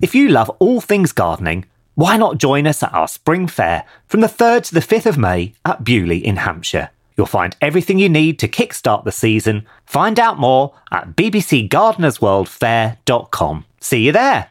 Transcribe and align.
If 0.00 0.14
you 0.14 0.28
love 0.28 0.50
all 0.58 0.82
things 0.82 1.12
gardening, 1.12 1.64
why 1.94 2.18
not 2.18 2.36
join 2.36 2.66
us 2.66 2.82
at 2.82 2.92
our 2.92 3.08
spring 3.08 3.46
fair 3.46 3.86
from 4.06 4.20
the 4.20 4.26
3rd 4.26 4.64
to 4.64 4.74
the 4.74 4.80
5th 4.80 5.06
of 5.06 5.16
May 5.16 5.54
at 5.64 5.84
Beaulieu 5.84 6.20
in 6.22 6.36
Hampshire? 6.36 6.90
You'll 7.16 7.26
find 7.26 7.56
everything 7.62 7.98
you 7.98 8.10
need 8.10 8.38
to 8.40 8.48
kickstart 8.48 9.04
the 9.04 9.12
season. 9.12 9.66
Find 9.86 10.20
out 10.20 10.38
more 10.38 10.74
at 10.92 11.16
bbcgardenersworldfair.com. 11.16 13.64
See 13.80 14.04
you 14.04 14.12
there. 14.12 14.50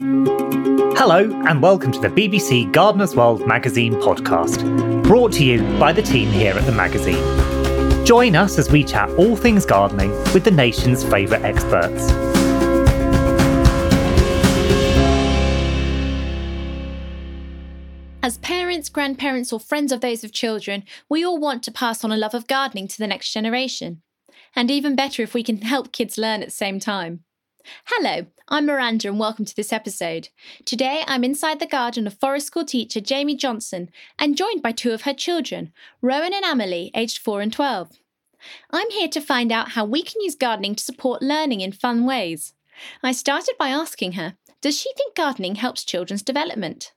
Hello, 0.00 1.30
and 1.46 1.62
welcome 1.62 1.92
to 1.92 2.00
the 2.00 2.08
BBC 2.08 2.72
Gardener's 2.72 3.14
World 3.14 3.46
magazine 3.46 3.94
podcast, 3.94 5.04
brought 5.04 5.32
to 5.34 5.44
you 5.44 5.62
by 5.78 5.92
the 5.92 6.02
team 6.02 6.30
here 6.30 6.52
at 6.52 6.66
the 6.66 6.72
magazine. 6.72 7.22
Join 8.04 8.34
us 8.34 8.58
as 8.58 8.72
we 8.72 8.82
chat 8.82 9.08
all 9.10 9.36
things 9.36 9.64
gardening 9.64 10.10
with 10.32 10.42
the 10.42 10.50
nation's 10.50 11.04
favourite 11.04 11.44
experts. 11.44 12.10
As 18.24 18.38
parents, 18.38 18.88
grandparents, 18.88 19.52
or 19.52 19.60
friends 19.60 19.92
of 19.92 20.00
those 20.00 20.24
with 20.24 20.32
children, 20.32 20.82
we 21.08 21.24
all 21.24 21.38
want 21.38 21.62
to 21.62 21.70
pass 21.70 22.02
on 22.02 22.10
a 22.10 22.16
love 22.16 22.34
of 22.34 22.48
gardening 22.48 22.88
to 22.88 22.98
the 22.98 23.06
next 23.06 23.32
generation. 23.32 24.02
And 24.56 24.72
even 24.72 24.96
better 24.96 25.22
if 25.22 25.34
we 25.34 25.44
can 25.44 25.58
help 25.58 25.92
kids 25.92 26.18
learn 26.18 26.42
at 26.42 26.48
the 26.48 26.52
same 26.52 26.80
time. 26.80 27.20
Hello, 27.86 28.26
I'm 28.48 28.66
Miranda 28.66 29.08
and 29.08 29.18
welcome 29.18 29.46
to 29.46 29.56
this 29.56 29.72
episode. 29.72 30.28
Today 30.66 31.02
I'm 31.06 31.24
inside 31.24 31.60
the 31.60 31.66
garden 31.66 32.06
of 32.06 32.18
forest 32.18 32.48
school 32.48 32.64
teacher 32.64 33.00
Jaime 33.06 33.34
Johnson 33.36 33.88
and 34.18 34.36
joined 34.36 34.60
by 34.60 34.72
two 34.72 34.92
of 34.92 35.02
her 35.02 35.14
children, 35.14 35.72
Rowan 36.02 36.34
and 36.34 36.44
Amelie, 36.44 36.90
aged 36.94 37.18
4 37.18 37.40
and 37.40 37.52
12. 37.52 37.92
I'm 38.70 38.90
here 38.90 39.08
to 39.08 39.20
find 39.20 39.50
out 39.50 39.70
how 39.70 39.86
we 39.86 40.02
can 40.02 40.20
use 40.20 40.34
gardening 40.34 40.74
to 40.74 40.84
support 40.84 41.22
learning 41.22 41.62
in 41.62 41.72
fun 41.72 42.04
ways. 42.04 42.52
I 43.02 43.12
started 43.12 43.54
by 43.58 43.68
asking 43.68 44.12
her, 44.12 44.36
does 44.60 44.78
she 44.78 44.92
think 44.94 45.14
gardening 45.14 45.54
helps 45.54 45.84
children's 45.84 46.22
development? 46.22 46.92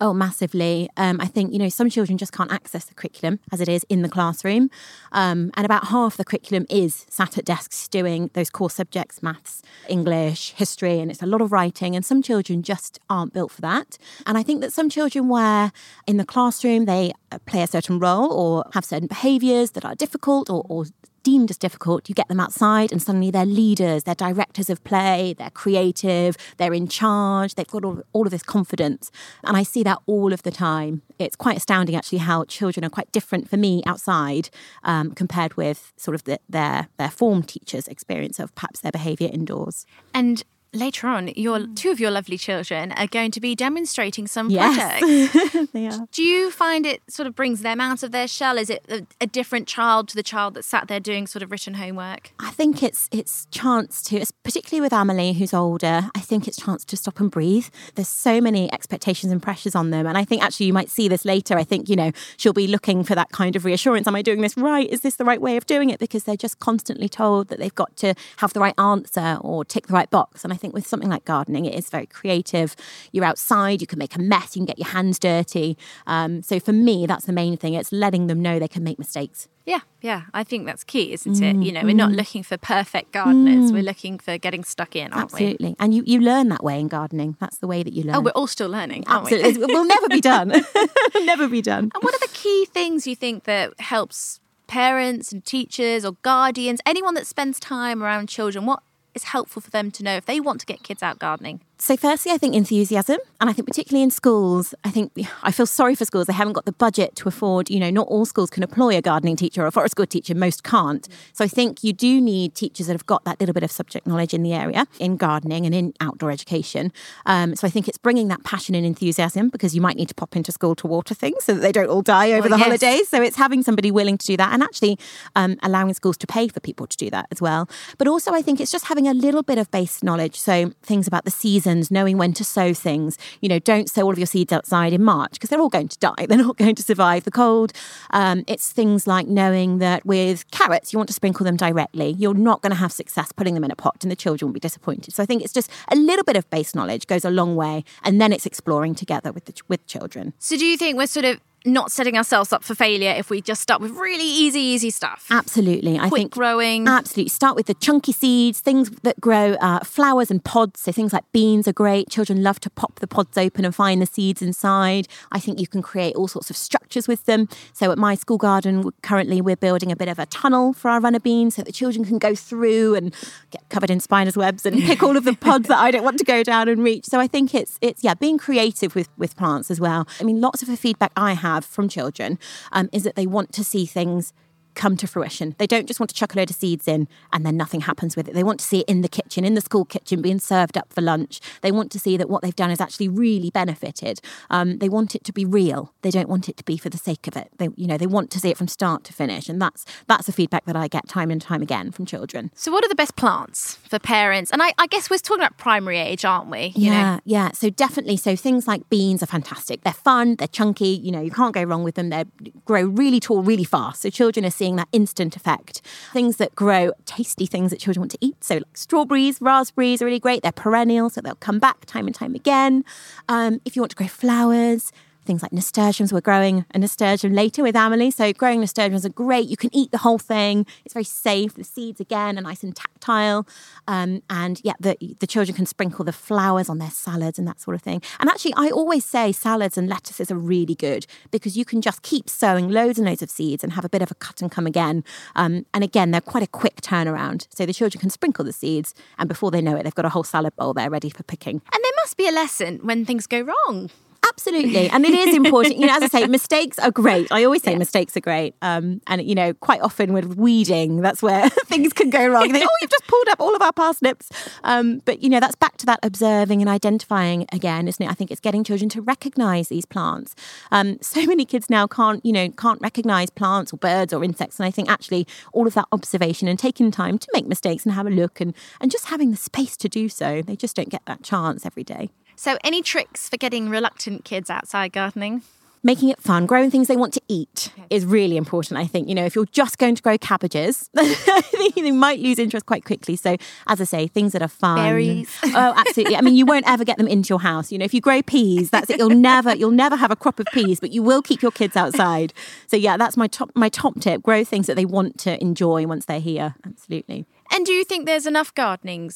Oh, 0.00 0.14
massively. 0.14 0.88
Um, 0.96 1.20
I 1.20 1.26
think, 1.26 1.52
you 1.52 1.58
know, 1.58 1.68
some 1.68 1.90
children 1.90 2.18
just 2.18 2.32
can't 2.32 2.52
access 2.52 2.84
the 2.84 2.94
curriculum 2.94 3.40
as 3.50 3.60
it 3.60 3.68
is 3.68 3.84
in 3.88 4.02
the 4.02 4.08
classroom. 4.08 4.70
Um, 5.10 5.50
and 5.56 5.64
about 5.64 5.88
half 5.88 6.16
the 6.16 6.24
curriculum 6.24 6.66
is 6.70 7.04
sat 7.10 7.36
at 7.36 7.44
desks 7.44 7.88
doing 7.88 8.30
those 8.34 8.48
core 8.48 8.70
subjects 8.70 9.24
maths, 9.24 9.60
English, 9.88 10.52
history, 10.52 11.00
and 11.00 11.10
it's 11.10 11.20
a 11.20 11.26
lot 11.26 11.40
of 11.40 11.50
writing. 11.50 11.96
And 11.96 12.06
some 12.06 12.22
children 12.22 12.62
just 12.62 13.00
aren't 13.10 13.32
built 13.32 13.50
for 13.50 13.60
that. 13.62 13.98
And 14.24 14.38
I 14.38 14.44
think 14.44 14.60
that 14.60 14.72
some 14.72 14.88
children, 14.88 15.28
where 15.28 15.72
in 16.06 16.16
the 16.16 16.24
classroom 16.24 16.84
they 16.84 17.12
play 17.46 17.62
a 17.62 17.66
certain 17.66 17.98
role 17.98 18.32
or 18.32 18.70
have 18.74 18.84
certain 18.84 19.08
behaviours 19.08 19.72
that 19.72 19.84
are 19.84 19.96
difficult 19.96 20.48
or, 20.48 20.64
or 20.68 20.84
deemed 21.28 21.50
as 21.50 21.58
difficult, 21.58 22.08
you 22.08 22.14
get 22.14 22.26
them 22.28 22.40
outside 22.40 22.90
and 22.90 23.02
suddenly 23.02 23.30
they're 23.30 23.44
leaders, 23.44 24.04
they're 24.04 24.14
directors 24.14 24.70
of 24.70 24.82
play, 24.82 25.34
they're 25.36 25.50
creative, 25.50 26.38
they're 26.56 26.72
in 26.72 26.88
charge, 26.88 27.54
they've 27.54 27.66
got 27.66 27.84
all, 27.84 28.00
all 28.14 28.24
of 28.24 28.30
this 28.30 28.42
confidence. 28.42 29.10
And 29.44 29.54
I 29.54 29.62
see 29.62 29.82
that 29.82 29.98
all 30.06 30.32
of 30.32 30.42
the 30.42 30.50
time. 30.50 31.02
It's 31.18 31.36
quite 31.36 31.58
astounding 31.58 31.94
actually 31.94 32.20
how 32.30 32.44
children 32.44 32.82
are 32.82 32.88
quite 32.88 33.12
different 33.12 33.50
for 33.50 33.58
me 33.58 33.82
outside 33.84 34.48
um, 34.84 35.10
compared 35.10 35.54
with 35.58 35.92
sort 35.98 36.14
of 36.14 36.24
the, 36.24 36.40
their, 36.48 36.88
their 36.96 37.10
form 37.10 37.42
teachers' 37.42 37.88
experience 37.88 38.38
of 38.38 38.54
perhaps 38.54 38.80
their 38.80 38.92
behaviour 38.92 39.28
indoors. 39.30 39.84
And 40.14 40.42
later 40.72 41.06
on, 41.06 41.28
your 41.28 41.60
mm. 41.60 41.76
two 41.76 41.90
of 41.90 42.00
your 42.00 42.10
lovely 42.10 42.38
children 42.38 42.92
are 42.92 43.06
going 43.06 43.30
to 43.32 43.40
be 43.40 43.54
demonstrating 43.54 44.26
some 44.26 44.50
Yes. 44.50 45.00
projects. 45.00 45.72
they 45.72 45.86
are. 45.88 46.06
Do 46.12 46.22
you 46.22 46.50
find 46.50 46.86
it 46.86 47.02
sort 47.08 47.26
of 47.26 47.34
brings 47.34 47.60
them 47.60 47.80
out 47.80 48.02
of 48.02 48.12
their 48.12 48.28
shell? 48.28 48.58
Is 48.58 48.70
it 48.70 48.84
a, 48.88 49.06
a 49.20 49.26
different 49.26 49.66
child 49.66 50.08
to 50.08 50.16
the 50.16 50.22
child 50.22 50.54
that 50.54 50.64
sat 50.64 50.88
there 50.88 51.00
doing 51.00 51.26
sort 51.26 51.42
of 51.42 51.50
written 51.50 51.74
homework? 51.74 52.32
I 52.38 52.50
think 52.50 52.82
it's 52.82 53.08
it's 53.12 53.46
chance 53.50 54.02
to, 54.02 54.16
it's 54.16 54.30
particularly 54.30 54.80
with 54.80 54.92
Amelie, 54.92 55.32
who's 55.34 55.54
older. 55.54 56.10
I 56.14 56.20
think 56.20 56.46
it's 56.46 56.56
chance 56.56 56.84
to 56.86 56.96
stop 56.96 57.20
and 57.20 57.30
breathe. 57.30 57.66
There's 57.94 58.08
so 58.08 58.40
many 58.40 58.72
expectations 58.72 59.32
and 59.32 59.42
pressures 59.42 59.74
on 59.74 59.90
them, 59.90 60.06
and 60.06 60.16
I 60.16 60.24
think 60.24 60.42
actually 60.42 60.66
you 60.66 60.72
might 60.72 60.90
see 60.90 61.08
this 61.08 61.24
later. 61.24 61.56
I 61.56 61.64
think 61.64 61.88
you 61.88 61.96
know 61.96 62.12
she'll 62.36 62.52
be 62.52 62.66
looking 62.66 63.04
for 63.04 63.14
that 63.14 63.30
kind 63.30 63.56
of 63.56 63.64
reassurance. 63.64 64.06
Am 64.06 64.14
I 64.14 64.22
doing 64.22 64.40
this 64.40 64.56
right? 64.56 64.88
Is 64.88 65.00
this 65.00 65.16
the 65.16 65.24
right 65.24 65.40
way 65.40 65.56
of 65.56 65.66
doing 65.66 65.90
it? 65.90 65.98
Because 65.98 66.24
they're 66.24 66.36
just 66.36 66.58
constantly 66.58 67.08
told 67.08 67.48
that 67.48 67.58
they've 67.58 67.74
got 67.74 67.96
to 67.98 68.14
have 68.36 68.52
the 68.52 68.60
right 68.60 68.74
answer 68.78 69.38
or 69.40 69.64
tick 69.64 69.86
the 69.86 69.94
right 69.94 70.10
box. 70.10 70.44
And 70.44 70.52
I 70.52 70.56
think 70.58 70.74
with 70.74 70.86
something 70.86 71.08
like 71.08 71.24
gardening, 71.24 71.64
it 71.64 71.74
is 71.74 71.88
very 71.88 72.06
creative. 72.06 72.76
You're 73.12 73.24
outside, 73.24 73.80
you 73.80 73.86
can 73.86 73.98
make 73.98 74.14
a 74.14 74.20
mess, 74.20 74.54
you 74.54 74.60
can 74.60 74.66
get 74.66 74.78
your 74.78 74.88
hands 74.88 75.18
dirty. 75.18 75.78
Um, 76.06 76.42
so 76.42 76.60
for 76.60 76.72
me, 76.72 77.06
that's 77.06 77.24
the 77.24 77.32
main 77.32 77.56
thing. 77.56 77.74
It's 77.74 77.92
letting 77.92 78.26
them 78.26 78.42
know 78.42 78.58
they 78.58 78.68
can 78.68 78.84
make 78.84 78.98
mistakes. 78.98 79.48
Yeah, 79.64 79.80
yeah. 80.00 80.22
I 80.32 80.44
think 80.44 80.64
that's 80.64 80.82
key, 80.82 81.12
isn't 81.12 81.42
it? 81.42 81.56
Mm, 81.56 81.64
you 81.64 81.72
know, 81.72 81.82
we're 81.82 81.94
not 81.94 82.10
mm. 82.10 82.16
looking 82.16 82.42
for 82.42 82.56
perfect 82.56 83.12
gardeners. 83.12 83.70
We're 83.70 83.82
mm. 83.82 83.86
looking 83.86 84.18
for 84.18 84.38
getting 84.38 84.64
stuck 84.64 84.96
in, 84.96 85.12
aren't 85.12 85.32
we? 85.34 85.40
Absolutely. 85.40 85.76
And 85.78 85.94
you, 85.94 86.02
you 86.06 86.20
learn 86.20 86.48
that 86.48 86.64
way 86.64 86.80
in 86.80 86.88
gardening. 86.88 87.36
That's 87.38 87.58
the 87.58 87.66
way 87.66 87.82
that 87.82 87.92
you 87.92 88.04
oh, 88.04 88.06
learn. 88.06 88.16
Oh, 88.16 88.20
we're 88.20 88.30
all 88.30 88.46
still 88.46 88.70
learning, 88.70 89.04
aren't 89.06 89.30
we? 89.30 89.36
Absolutely. 89.36 89.74
We'll 89.74 89.84
never 89.84 90.08
be 90.08 90.22
done. 90.22 90.48
never 91.24 91.48
be 91.48 91.60
done. 91.60 91.90
And 91.94 92.02
what 92.02 92.14
are 92.14 92.20
the 92.20 92.32
key 92.32 92.64
things 92.64 93.06
you 93.06 93.14
think 93.14 93.44
that 93.44 93.78
helps 93.78 94.40
parents 94.68 95.32
and 95.32 95.44
teachers 95.44 96.04
or 96.04 96.12
guardians, 96.22 96.80
anyone 96.86 97.14
that 97.14 97.26
spends 97.26 97.58
time 97.58 98.02
around 98.02 98.28
children, 98.28 98.64
what 98.64 98.82
is 99.18 99.24
helpful 99.24 99.60
for 99.60 99.70
them 99.70 99.90
to 99.90 100.04
know 100.04 100.16
if 100.16 100.26
they 100.26 100.38
want 100.38 100.60
to 100.60 100.66
get 100.66 100.84
kids 100.84 101.02
out 101.02 101.18
gardening? 101.18 101.60
So, 101.80 101.96
firstly, 101.96 102.32
I 102.32 102.38
think 102.38 102.56
enthusiasm. 102.56 103.18
And 103.40 103.48
I 103.48 103.52
think, 103.52 103.68
particularly 103.68 104.02
in 104.02 104.10
schools, 104.10 104.74
I 104.84 104.90
think 104.90 105.12
I 105.44 105.52
feel 105.52 105.64
sorry 105.64 105.94
for 105.94 106.04
schools. 106.04 106.26
They 106.26 106.32
haven't 106.32 106.54
got 106.54 106.64
the 106.64 106.72
budget 106.72 107.14
to 107.16 107.28
afford, 107.28 107.70
you 107.70 107.78
know, 107.78 107.88
not 107.88 108.08
all 108.08 108.24
schools 108.24 108.50
can 108.50 108.64
employ 108.64 108.96
a 108.96 109.00
gardening 109.00 109.36
teacher 109.36 109.62
or 109.62 109.66
a 109.68 109.70
forest 109.70 109.92
school 109.92 110.04
teacher, 110.06 110.34
most 110.34 110.64
can't. 110.64 111.06
So, 111.32 111.44
I 111.44 111.48
think 111.48 111.84
you 111.84 111.92
do 111.92 112.20
need 112.20 112.56
teachers 112.56 112.88
that 112.88 112.94
have 112.94 113.06
got 113.06 113.24
that 113.24 113.38
little 113.38 113.52
bit 113.52 113.62
of 113.62 113.70
subject 113.70 114.08
knowledge 114.08 114.34
in 114.34 114.42
the 114.42 114.52
area, 114.54 114.86
in 114.98 115.16
gardening 115.16 115.66
and 115.66 115.74
in 115.74 115.94
outdoor 116.00 116.32
education. 116.32 116.92
Um, 117.26 117.54
so, 117.54 117.64
I 117.66 117.70
think 117.70 117.86
it's 117.86 117.98
bringing 117.98 118.26
that 118.26 118.42
passion 118.42 118.74
and 118.74 118.84
enthusiasm 118.84 119.48
because 119.48 119.72
you 119.72 119.80
might 119.80 119.96
need 119.96 120.08
to 120.08 120.16
pop 120.16 120.34
into 120.34 120.50
school 120.50 120.74
to 120.74 120.88
water 120.88 121.14
things 121.14 121.44
so 121.44 121.54
that 121.54 121.60
they 121.60 121.70
don't 121.72 121.88
all 121.88 122.02
die 122.02 122.32
over 122.32 122.48
Well, 122.48 122.50
the 122.50 122.56
yes. 122.56 122.64
holidays. 122.64 123.08
So, 123.08 123.22
it's 123.22 123.36
having 123.36 123.62
somebody 123.62 123.92
willing 123.92 124.18
to 124.18 124.26
do 124.26 124.36
that 124.36 124.52
and 124.52 124.64
actually 124.64 124.98
um, 125.36 125.56
allowing 125.62 125.94
schools 125.94 126.16
to 126.18 126.26
pay 126.26 126.48
for 126.48 126.58
people 126.58 126.88
to 126.88 126.96
do 126.96 127.08
that 127.10 127.28
as 127.30 127.40
well. 127.40 127.68
But 127.98 128.08
also, 128.08 128.32
I 128.32 128.42
think 128.42 128.60
it's 128.60 128.72
just 128.72 128.86
having 128.86 129.06
a 129.06 129.14
little 129.14 129.44
bit 129.44 129.58
of 129.58 129.70
base 129.70 130.02
knowledge. 130.02 130.40
So, 130.40 130.72
things 130.82 131.06
about 131.06 131.24
the 131.24 131.30
seasons, 131.68 131.90
knowing 131.90 132.18
when 132.18 132.32
to 132.34 132.44
sow 132.44 132.72
things. 132.72 133.18
You 133.40 133.48
know, 133.48 133.58
don't 133.58 133.90
sow 133.90 134.02
all 134.02 134.12
of 134.12 134.18
your 134.18 134.26
seeds 134.26 134.52
outside 134.52 134.92
in 134.92 135.04
March 135.04 135.32
because 135.32 135.50
they're 135.50 135.60
all 135.60 135.68
going 135.68 135.88
to 135.88 135.98
die. 135.98 136.14
They're 136.28 136.38
not 136.38 136.56
going 136.56 136.74
to 136.74 136.82
survive 136.82 137.24
the 137.24 137.30
cold. 137.30 137.72
Um, 138.10 138.44
it's 138.46 138.72
things 138.72 139.06
like 139.06 139.26
knowing 139.26 139.78
that 139.78 140.04
with 140.04 140.50
carrots, 140.50 140.92
you 140.92 140.98
want 140.98 141.08
to 141.08 141.12
sprinkle 141.12 141.44
them 141.44 141.56
directly. 141.56 142.10
You're 142.10 142.34
not 142.34 142.62
going 142.62 142.70
to 142.70 142.76
have 142.76 142.92
success 142.92 143.32
putting 143.32 143.54
them 143.54 143.64
in 143.64 143.70
a 143.70 143.76
pot 143.76 143.96
and 144.02 144.10
the 144.10 144.16
children 144.16 144.48
will 144.48 144.54
be 144.54 144.60
disappointed. 144.60 145.14
So, 145.14 145.22
I 145.22 145.26
think 145.26 145.42
it's 145.42 145.52
just 145.52 145.70
a 145.88 145.96
little 145.96 146.24
bit 146.24 146.36
of 146.36 146.48
base 146.50 146.74
knowledge 146.74 147.06
goes 147.06 147.24
a 147.24 147.30
long 147.30 147.56
way. 147.56 147.84
And 148.02 148.20
then 148.20 148.32
it's 148.32 148.46
exploring 148.46 148.94
together 148.94 149.32
with, 149.32 149.46
the, 149.46 149.54
with 149.68 149.86
children. 149.86 150.32
So, 150.38 150.56
do 150.56 150.66
you 150.66 150.76
think 150.76 150.96
we're 150.96 151.06
sort 151.06 151.24
of 151.24 151.40
not 151.64 151.90
setting 151.92 152.16
ourselves 152.16 152.52
up 152.52 152.62
for 152.62 152.74
failure 152.74 153.10
if 153.16 153.30
we 153.30 153.40
just 153.40 153.60
start 153.60 153.80
with 153.80 153.92
really 153.92 154.24
easy, 154.24 154.60
easy 154.60 154.90
stuff? 154.90 155.26
Absolutely. 155.30 155.98
I 155.98 156.08
think 156.08 156.32
growing. 156.32 156.86
Absolutely. 156.86 157.28
Start 157.28 157.56
with 157.56 157.66
the 157.66 157.74
chunky 157.74 158.12
seeds, 158.12 158.60
things 158.60 158.90
that 159.02 159.20
grow 159.20 159.52
uh, 159.54 159.80
flowers 159.80 160.30
and 160.30 160.42
pods. 160.42 160.80
So 160.80 160.92
things 160.92 161.12
like 161.12 161.24
beans 161.32 161.66
are 161.66 161.72
great. 161.72 162.10
Children 162.10 162.42
love 162.42 162.60
to 162.60 162.70
pop 162.70 163.00
the 163.00 163.06
pods 163.06 163.36
open 163.36 163.64
and 163.64 163.74
find 163.74 164.00
the 164.00 164.06
seeds 164.06 164.40
inside. 164.40 165.08
I 165.32 165.40
think 165.40 165.60
you 165.60 165.66
can 165.66 165.82
create 165.82 166.14
all 166.14 166.28
sorts 166.28 166.50
of 166.50 166.56
structures 166.56 167.08
with 167.08 167.24
them. 167.24 167.48
So 167.72 167.90
at 167.90 167.98
my 167.98 168.14
school 168.14 168.38
garden, 168.38 168.90
currently 169.02 169.40
we're 169.40 169.56
building 169.56 169.90
a 169.90 169.96
bit 169.96 170.08
of 170.08 170.18
a 170.18 170.26
tunnel 170.26 170.72
for 170.72 170.90
our 170.90 171.00
runner 171.00 171.20
beans 171.20 171.56
so 171.56 171.62
the 171.62 171.72
children 171.72 172.04
can 172.04 172.18
go 172.18 172.34
through 172.34 172.94
and 172.94 173.14
get 173.50 173.68
covered 173.68 173.90
in 173.90 174.00
spiders' 174.00 174.36
webs 174.36 174.64
and 174.64 174.80
pick 174.82 175.02
all 175.02 175.16
of 175.16 175.24
the 175.24 175.34
pods 175.34 175.68
that 175.68 175.78
I 175.78 175.90
don't 175.90 176.04
want 176.04 176.18
to 176.18 176.24
go 176.24 176.42
down 176.42 176.68
and 176.68 176.82
reach. 176.82 177.06
So 177.06 177.18
I 177.18 177.26
think 177.26 177.54
it's 177.54 177.78
it's 177.80 178.04
yeah, 178.04 178.14
being 178.14 178.38
creative 178.38 178.94
with 178.94 179.08
with 179.16 179.36
plants 179.36 179.70
as 179.70 179.80
well. 179.80 180.06
I 180.20 180.24
mean, 180.24 180.40
lots 180.40 180.62
of 180.62 180.68
the 180.68 180.76
feedback 180.76 181.12
I 181.16 181.32
have 181.32 181.47
from 181.64 181.88
children 181.88 182.38
um, 182.72 182.88
is 182.92 183.02
that 183.04 183.16
they 183.16 183.26
want 183.26 183.52
to 183.52 183.64
see 183.64 183.86
things 183.86 184.32
come 184.78 184.96
to 184.96 185.06
fruition. 185.06 185.54
They 185.58 185.66
don't 185.66 185.86
just 185.86 186.00
want 186.00 186.08
to 186.10 186.16
chuck 186.16 186.34
a 186.34 186.38
load 186.38 186.50
of 186.50 186.56
seeds 186.56 186.88
in 186.88 187.08
and 187.32 187.44
then 187.44 187.56
nothing 187.56 187.82
happens 187.82 188.16
with 188.16 188.28
it. 188.28 188.34
They 188.34 188.44
want 188.44 188.60
to 188.60 188.66
see 188.66 188.80
it 188.80 188.88
in 188.88 189.02
the 189.02 189.08
kitchen, 189.08 189.44
in 189.44 189.54
the 189.54 189.60
school 189.60 189.84
kitchen, 189.84 190.22
being 190.22 190.38
served 190.38 190.78
up 190.78 190.92
for 190.92 191.02
lunch. 191.02 191.40
They 191.60 191.72
want 191.72 191.90
to 191.92 191.98
see 191.98 192.16
that 192.16 192.30
what 192.30 192.42
they've 192.42 192.56
done 192.56 192.70
has 192.70 192.80
actually 192.80 193.08
really 193.08 193.50
benefited. 193.50 194.20
Um, 194.48 194.78
they 194.78 194.88
want 194.88 195.14
it 195.14 195.24
to 195.24 195.32
be 195.32 195.44
real. 195.44 195.92
They 196.02 196.10
don't 196.10 196.28
want 196.28 196.48
it 196.48 196.56
to 196.56 196.64
be 196.64 196.78
for 196.78 196.88
the 196.88 196.96
sake 196.96 197.26
of 197.26 197.36
it. 197.36 197.50
They, 197.58 197.68
you 197.76 197.86
know, 197.86 197.98
they 197.98 198.06
want 198.06 198.30
to 198.30 198.40
see 198.40 198.50
it 198.50 198.56
from 198.56 198.68
start 198.68 199.04
to 199.04 199.12
finish, 199.12 199.48
and 199.48 199.60
that's 199.60 199.84
that's 200.06 200.26
the 200.26 200.32
feedback 200.32 200.64
that 200.66 200.76
I 200.76 200.88
get 200.88 201.08
time 201.08 201.30
and 201.30 201.42
time 201.42 201.60
again 201.60 201.90
from 201.90 202.06
children. 202.06 202.50
So, 202.54 202.70
what 202.70 202.84
are 202.84 202.88
the 202.88 202.94
best 202.94 203.16
plants 203.16 203.76
for 203.88 203.98
parents? 203.98 204.52
And 204.52 204.62
I, 204.62 204.72
I 204.78 204.86
guess 204.86 205.10
we're 205.10 205.18
talking 205.18 205.42
about 205.42 205.58
primary 205.58 205.98
age, 205.98 206.24
aren't 206.24 206.50
we? 206.50 206.72
You 206.76 206.92
yeah, 206.92 207.14
know? 207.16 207.20
yeah. 207.24 207.52
So 207.52 207.70
definitely, 207.70 208.16
so 208.16 208.36
things 208.36 208.68
like 208.68 208.88
beans 208.88 209.22
are 209.22 209.26
fantastic. 209.26 209.82
They're 209.82 209.92
fun. 209.92 210.36
They're 210.36 210.48
chunky. 210.48 210.88
You 210.88 211.10
know, 211.10 211.20
you 211.20 211.30
can't 211.30 211.54
go 211.54 211.62
wrong 211.64 211.82
with 211.82 211.96
them. 211.96 212.10
They 212.10 212.24
grow 212.64 212.84
really 212.84 213.20
tall, 213.20 213.42
really 213.42 213.64
fast. 213.64 214.02
So 214.02 214.10
children 214.10 214.46
are 214.46 214.50
seeing 214.50 214.67
that 214.76 214.88
instant 214.92 215.36
effect. 215.36 215.80
Things 216.12 216.36
that 216.36 216.54
grow, 216.54 216.92
tasty 217.04 217.46
things 217.46 217.70
that 217.70 217.80
children 217.80 218.02
want 218.02 218.10
to 218.12 218.18
eat. 218.20 218.42
So 218.42 218.56
like 218.56 218.76
strawberries, 218.76 219.40
raspberries 219.40 220.02
are 220.02 220.06
really 220.06 220.20
great. 220.20 220.42
They're 220.42 220.52
perennial, 220.52 221.10
so 221.10 221.20
they'll 221.20 221.34
come 221.36 221.58
back 221.58 221.86
time 221.86 222.06
and 222.06 222.14
time 222.14 222.34
again. 222.34 222.84
Um, 223.28 223.60
if 223.64 223.76
you 223.76 223.82
want 223.82 223.90
to 223.90 223.96
grow 223.96 224.08
flowers, 224.08 224.92
things 225.28 225.42
like 225.42 225.52
nasturtiums. 225.52 226.10
We're 226.10 226.22
growing 226.22 226.64
a 226.74 226.78
nasturtium 226.78 227.34
later 227.34 227.62
with 227.62 227.76
Amelie. 227.76 228.10
So 228.10 228.32
growing 228.32 228.60
nasturtiums 228.60 229.04
are 229.04 229.10
great. 229.10 229.46
You 229.46 229.58
can 229.58 229.68
eat 229.74 229.90
the 229.92 229.98
whole 229.98 230.18
thing. 230.18 230.66
It's 230.86 230.94
very 230.94 231.04
safe. 231.04 231.54
The 231.54 231.64
seeds 231.64 232.00
again 232.00 232.38
are 232.38 232.42
nice 232.42 232.64
and 232.64 232.74
tactile. 232.74 233.46
Um, 233.86 234.22
and 234.30 234.58
yeah, 234.64 234.72
the, 234.80 234.96
the 235.20 235.26
children 235.26 235.54
can 235.54 235.66
sprinkle 235.66 236.02
the 236.04 236.14
flowers 236.14 236.70
on 236.70 236.78
their 236.78 236.90
salads 236.90 237.38
and 237.38 237.46
that 237.46 237.60
sort 237.60 237.74
of 237.74 237.82
thing. 237.82 238.00
And 238.18 238.30
actually, 238.30 238.54
I 238.56 238.70
always 238.70 239.04
say 239.04 239.30
salads 239.30 239.76
and 239.76 239.86
lettuces 239.86 240.30
are 240.30 240.38
really 240.38 240.74
good 240.74 241.06
because 241.30 241.58
you 241.58 241.66
can 241.66 241.82
just 241.82 242.00
keep 242.00 242.30
sowing 242.30 242.70
loads 242.70 242.98
and 242.98 243.06
loads 243.06 243.20
of 243.20 243.30
seeds 243.30 243.62
and 243.62 243.74
have 243.74 243.84
a 243.84 243.90
bit 243.90 244.00
of 244.00 244.10
a 244.10 244.14
cut 244.14 244.40
and 244.40 244.50
come 244.50 244.66
again. 244.66 245.04
Um, 245.36 245.66
and 245.74 245.84
again, 245.84 246.10
they're 246.10 246.22
quite 246.22 246.42
a 246.42 246.48
quick 246.48 246.80
turnaround. 246.80 247.46
So 247.50 247.66
the 247.66 247.74
children 247.74 248.00
can 248.00 248.10
sprinkle 248.10 248.46
the 248.46 248.52
seeds 248.52 248.94
and 249.18 249.28
before 249.28 249.50
they 249.50 249.60
know 249.60 249.76
it, 249.76 249.82
they've 249.82 249.94
got 249.94 250.06
a 250.06 250.10
whole 250.16 250.24
salad 250.24 250.56
bowl 250.56 250.72
there 250.72 250.88
ready 250.88 251.10
for 251.10 251.22
picking. 251.22 251.60
And 251.70 251.84
there 251.84 251.92
must 252.02 252.16
be 252.16 252.26
a 252.26 252.32
lesson 252.32 252.80
when 252.82 253.04
things 253.04 253.26
go 253.26 253.42
wrong. 253.42 253.90
Absolutely. 254.38 254.88
And 254.88 255.04
it 255.04 255.14
is 255.14 255.34
important. 255.34 255.78
You 255.78 255.88
know, 255.88 255.96
as 255.96 256.02
I 256.04 256.06
say, 256.06 256.26
mistakes 256.28 256.78
are 256.78 256.92
great. 256.92 257.26
I 257.32 257.42
always 257.42 257.60
say 257.60 257.72
yeah. 257.72 257.78
mistakes 257.78 258.16
are 258.16 258.20
great. 258.20 258.54
Um, 258.62 259.00
and, 259.08 259.20
you 259.20 259.34
know, 259.34 259.52
quite 259.54 259.80
often 259.80 260.12
with 260.12 260.36
weeding, 260.36 261.00
that's 261.00 261.20
where 261.20 261.48
things 261.66 261.92
can 261.92 262.08
go 262.08 262.24
wrong. 262.24 262.46
You 262.46 262.52
think, 262.52 262.64
oh, 262.64 262.76
you've 262.80 262.90
just 262.90 263.08
pulled 263.08 263.26
up 263.30 263.40
all 263.40 263.56
of 263.56 263.62
our 263.62 263.72
parsnips. 263.72 264.30
Um, 264.62 265.02
but, 265.04 265.24
you 265.24 265.28
know, 265.28 265.40
that's 265.40 265.56
back 265.56 265.76
to 265.78 265.86
that 265.86 265.98
observing 266.04 266.60
and 266.60 266.68
identifying 266.68 267.46
again, 267.50 267.88
isn't 267.88 268.00
it? 268.00 268.08
I 268.08 268.14
think 268.14 268.30
it's 268.30 268.40
getting 268.40 268.62
children 268.62 268.88
to 268.90 269.02
recognize 269.02 269.70
these 269.70 269.84
plants. 269.84 270.36
Um, 270.70 270.98
so 271.00 271.26
many 271.26 271.44
kids 271.44 271.68
now 271.68 271.88
can't, 271.88 272.24
you 272.24 272.32
know, 272.32 272.48
can't 272.50 272.80
recognize 272.80 273.30
plants 273.30 273.72
or 273.72 273.76
birds 273.78 274.12
or 274.12 274.22
insects. 274.22 274.60
And 274.60 274.66
I 274.66 274.70
think 274.70 274.88
actually 274.88 275.26
all 275.52 275.66
of 275.66 275.74
that 275.74 275.88
observation 275.90 276.46
and 276.46 276.60
taking 276.60 276.92
time 276.92 277.18
to 277.18 277.28
make 277.34 277.46
mistakes 277.48 277.84
and 277.84 277.92
have 277.92 278.06
a 278.06 278.10
look 278.10 278.40
and, 278.40 278.54
and 278.80 278.88
just 278.88 279.06
having 279.06 279.32
the 279.32 279.36
space 279.36 279.76
to 279.78 279.88
do 279.88 280.08
so, 280.08 280.42
they 280.42 280.54
just 280.54 280.76
don't 280.76 280.90
get 280.90 281.02
that 281.06 281.24
chance 281.24 281.66
every 281.66 281.82
day. 281.82 282.10
So, 282.38 282.56
any 282.62 282.82
tricks 282.82 283.28
for 283.28 283.36
getting 283.36 283.68
reluctant 283.68 284.24
kids 284.24 284.48
outside 284.48 284.92
gardening? 284.92 285.42
making 285.82 286.08
it 286.08 286.20
fun, 286.20 286.44
growing 286.46 286.70
things 286.70 286.88
they 286.88 286.96
want 286.96 287.14
to 287.14 287.20
eat 287.28 287.72
is 287.88 288.04
really 288.04 288.36
important. 288.36 288.78
I 288.78 288.86
think 288.86 289.08
you 289.08 289.14
know 289.14 289.24
if 289.24 289.34
you're 289.34 289.46
just 289.46 289.78
going 289.78 289.94
to 289.94 290.02
grow 290.02 290.18
cabbages, 290.18 290.90
you 291.76 291.94
might 291.94 292.18
lose 292.18 292.38
interest 292.38 292.66
quite 292.66 292.84
quickly. 292.84 293.16
So 293.16 293.36
as 293.66 293.80
I 293.80 293.84
say, 293.84 294.06
things 294.06 294.32
that 294.32 294.42
are 294.42 294.48
fun. 294.48 294.76
Berries. 294.76 295.34
Oh, 295.58 295.72
absolutely. 295.76 296.16
I 296.16 296.20
mean, 296.20 296.36
you 296.36 296.46
won't 296.46 296.68
ever 296.68 296.84
get 296.84 296.98
them 296.98 297.08
into 297.08 297.28
your 297.30 297.40
house. 297.40 297.72
You 297.72 297.78
know, 297.78 297.84
if 297.84 297.94
you 297.94 298.00
grow 298.00 298.22
peas, 298.22 298.70
that's 298.70 298.90
it. 298.90 298.98
You'll 298.98 299.10
never 299.10 299.54
you'll 299.56 299.70
never 299.70 299.96
have 299.96 300.10
a 300.10 300.16
crop 300.16 300.38
of 300.40 300.46
peas, 300.52 300.78
but 300.78 300.92
you 300.92 301.02
will 301.02 301.22
keep 301.22 301.42
your 301.42 301.50
kids 301.50 301.76
outside. 301.76 302.32
So 302.66 302.76
yeah, 302.76 302.96
that's 302.96 303.16
my 303.16 303.28
top 303.28 303.50
my 303.54 303.68
top 303.68 303.98
tip. 304.00 304.22
Grow 304.22 304.44
things 304.44 304.66
that 304.66 304.76
they 304.76 304.84
want 304.84 305.18
to 305.20 305.40
enjoy 305.40 305.86
once 305.86 306.04
they're 306.04 306.20
here. 306.20 306.54
Absolutely. 306.64 307.26
And 307.50 307.64
do 307.64 307.72
you 307.72 307.84
think 307.84 308.06
there's 308.06 308.26
enough 308.26 308.54
gardening 308.54 309.10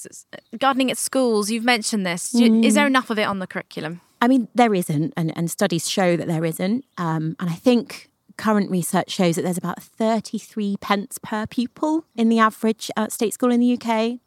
gardening 0.59 0.91
at 0.91 0.99
schools? 0.99 1.51
You've 1.51 1.65
mentioned 1.65 2.07
this. 2.07 2.33
Mm. 2.33 2.65
Is 2.65 2.75
there 2.75 2.87
enough 2.87 3.11
of 3.11 3.19
it 3.19 3.25
on 3.25 3.39
the 3.39 3.47
curriculum? 3.47 4.01
I 4.21 4.29
mean, 4.29 4.49
there 4.55 4.75
isn't, 4.75 5.13
and, 5.17 5.37
and 5.37 5.51
studies 5.51 5.89
show 5.91 6.17
that 6.17 6.29
there 6.29 6.45
isn't. 6.45 6.85
Um, 6.97 7.37
and 7.41 7.51
I 7.51 7.55
think 7.55 8.11
current 8.37 8.71
research 8.71 9.11
shows 9.11 9.37
that 9.37 9.43
there's 9.43 9.59
about 9.59 9.83
33 9.83 10.77
pence 10.81 11.19
per 11.23 11.47
pupil 11.47 12.05
in 12.17 12.29
the 12.29 12.39
average 12.39 12.91
uh, 12.97 13.09
state 13.09 13.35
school 13.35 13.51
in 13.51 13.61
the 13.61 13.79
UK 13.79 14.21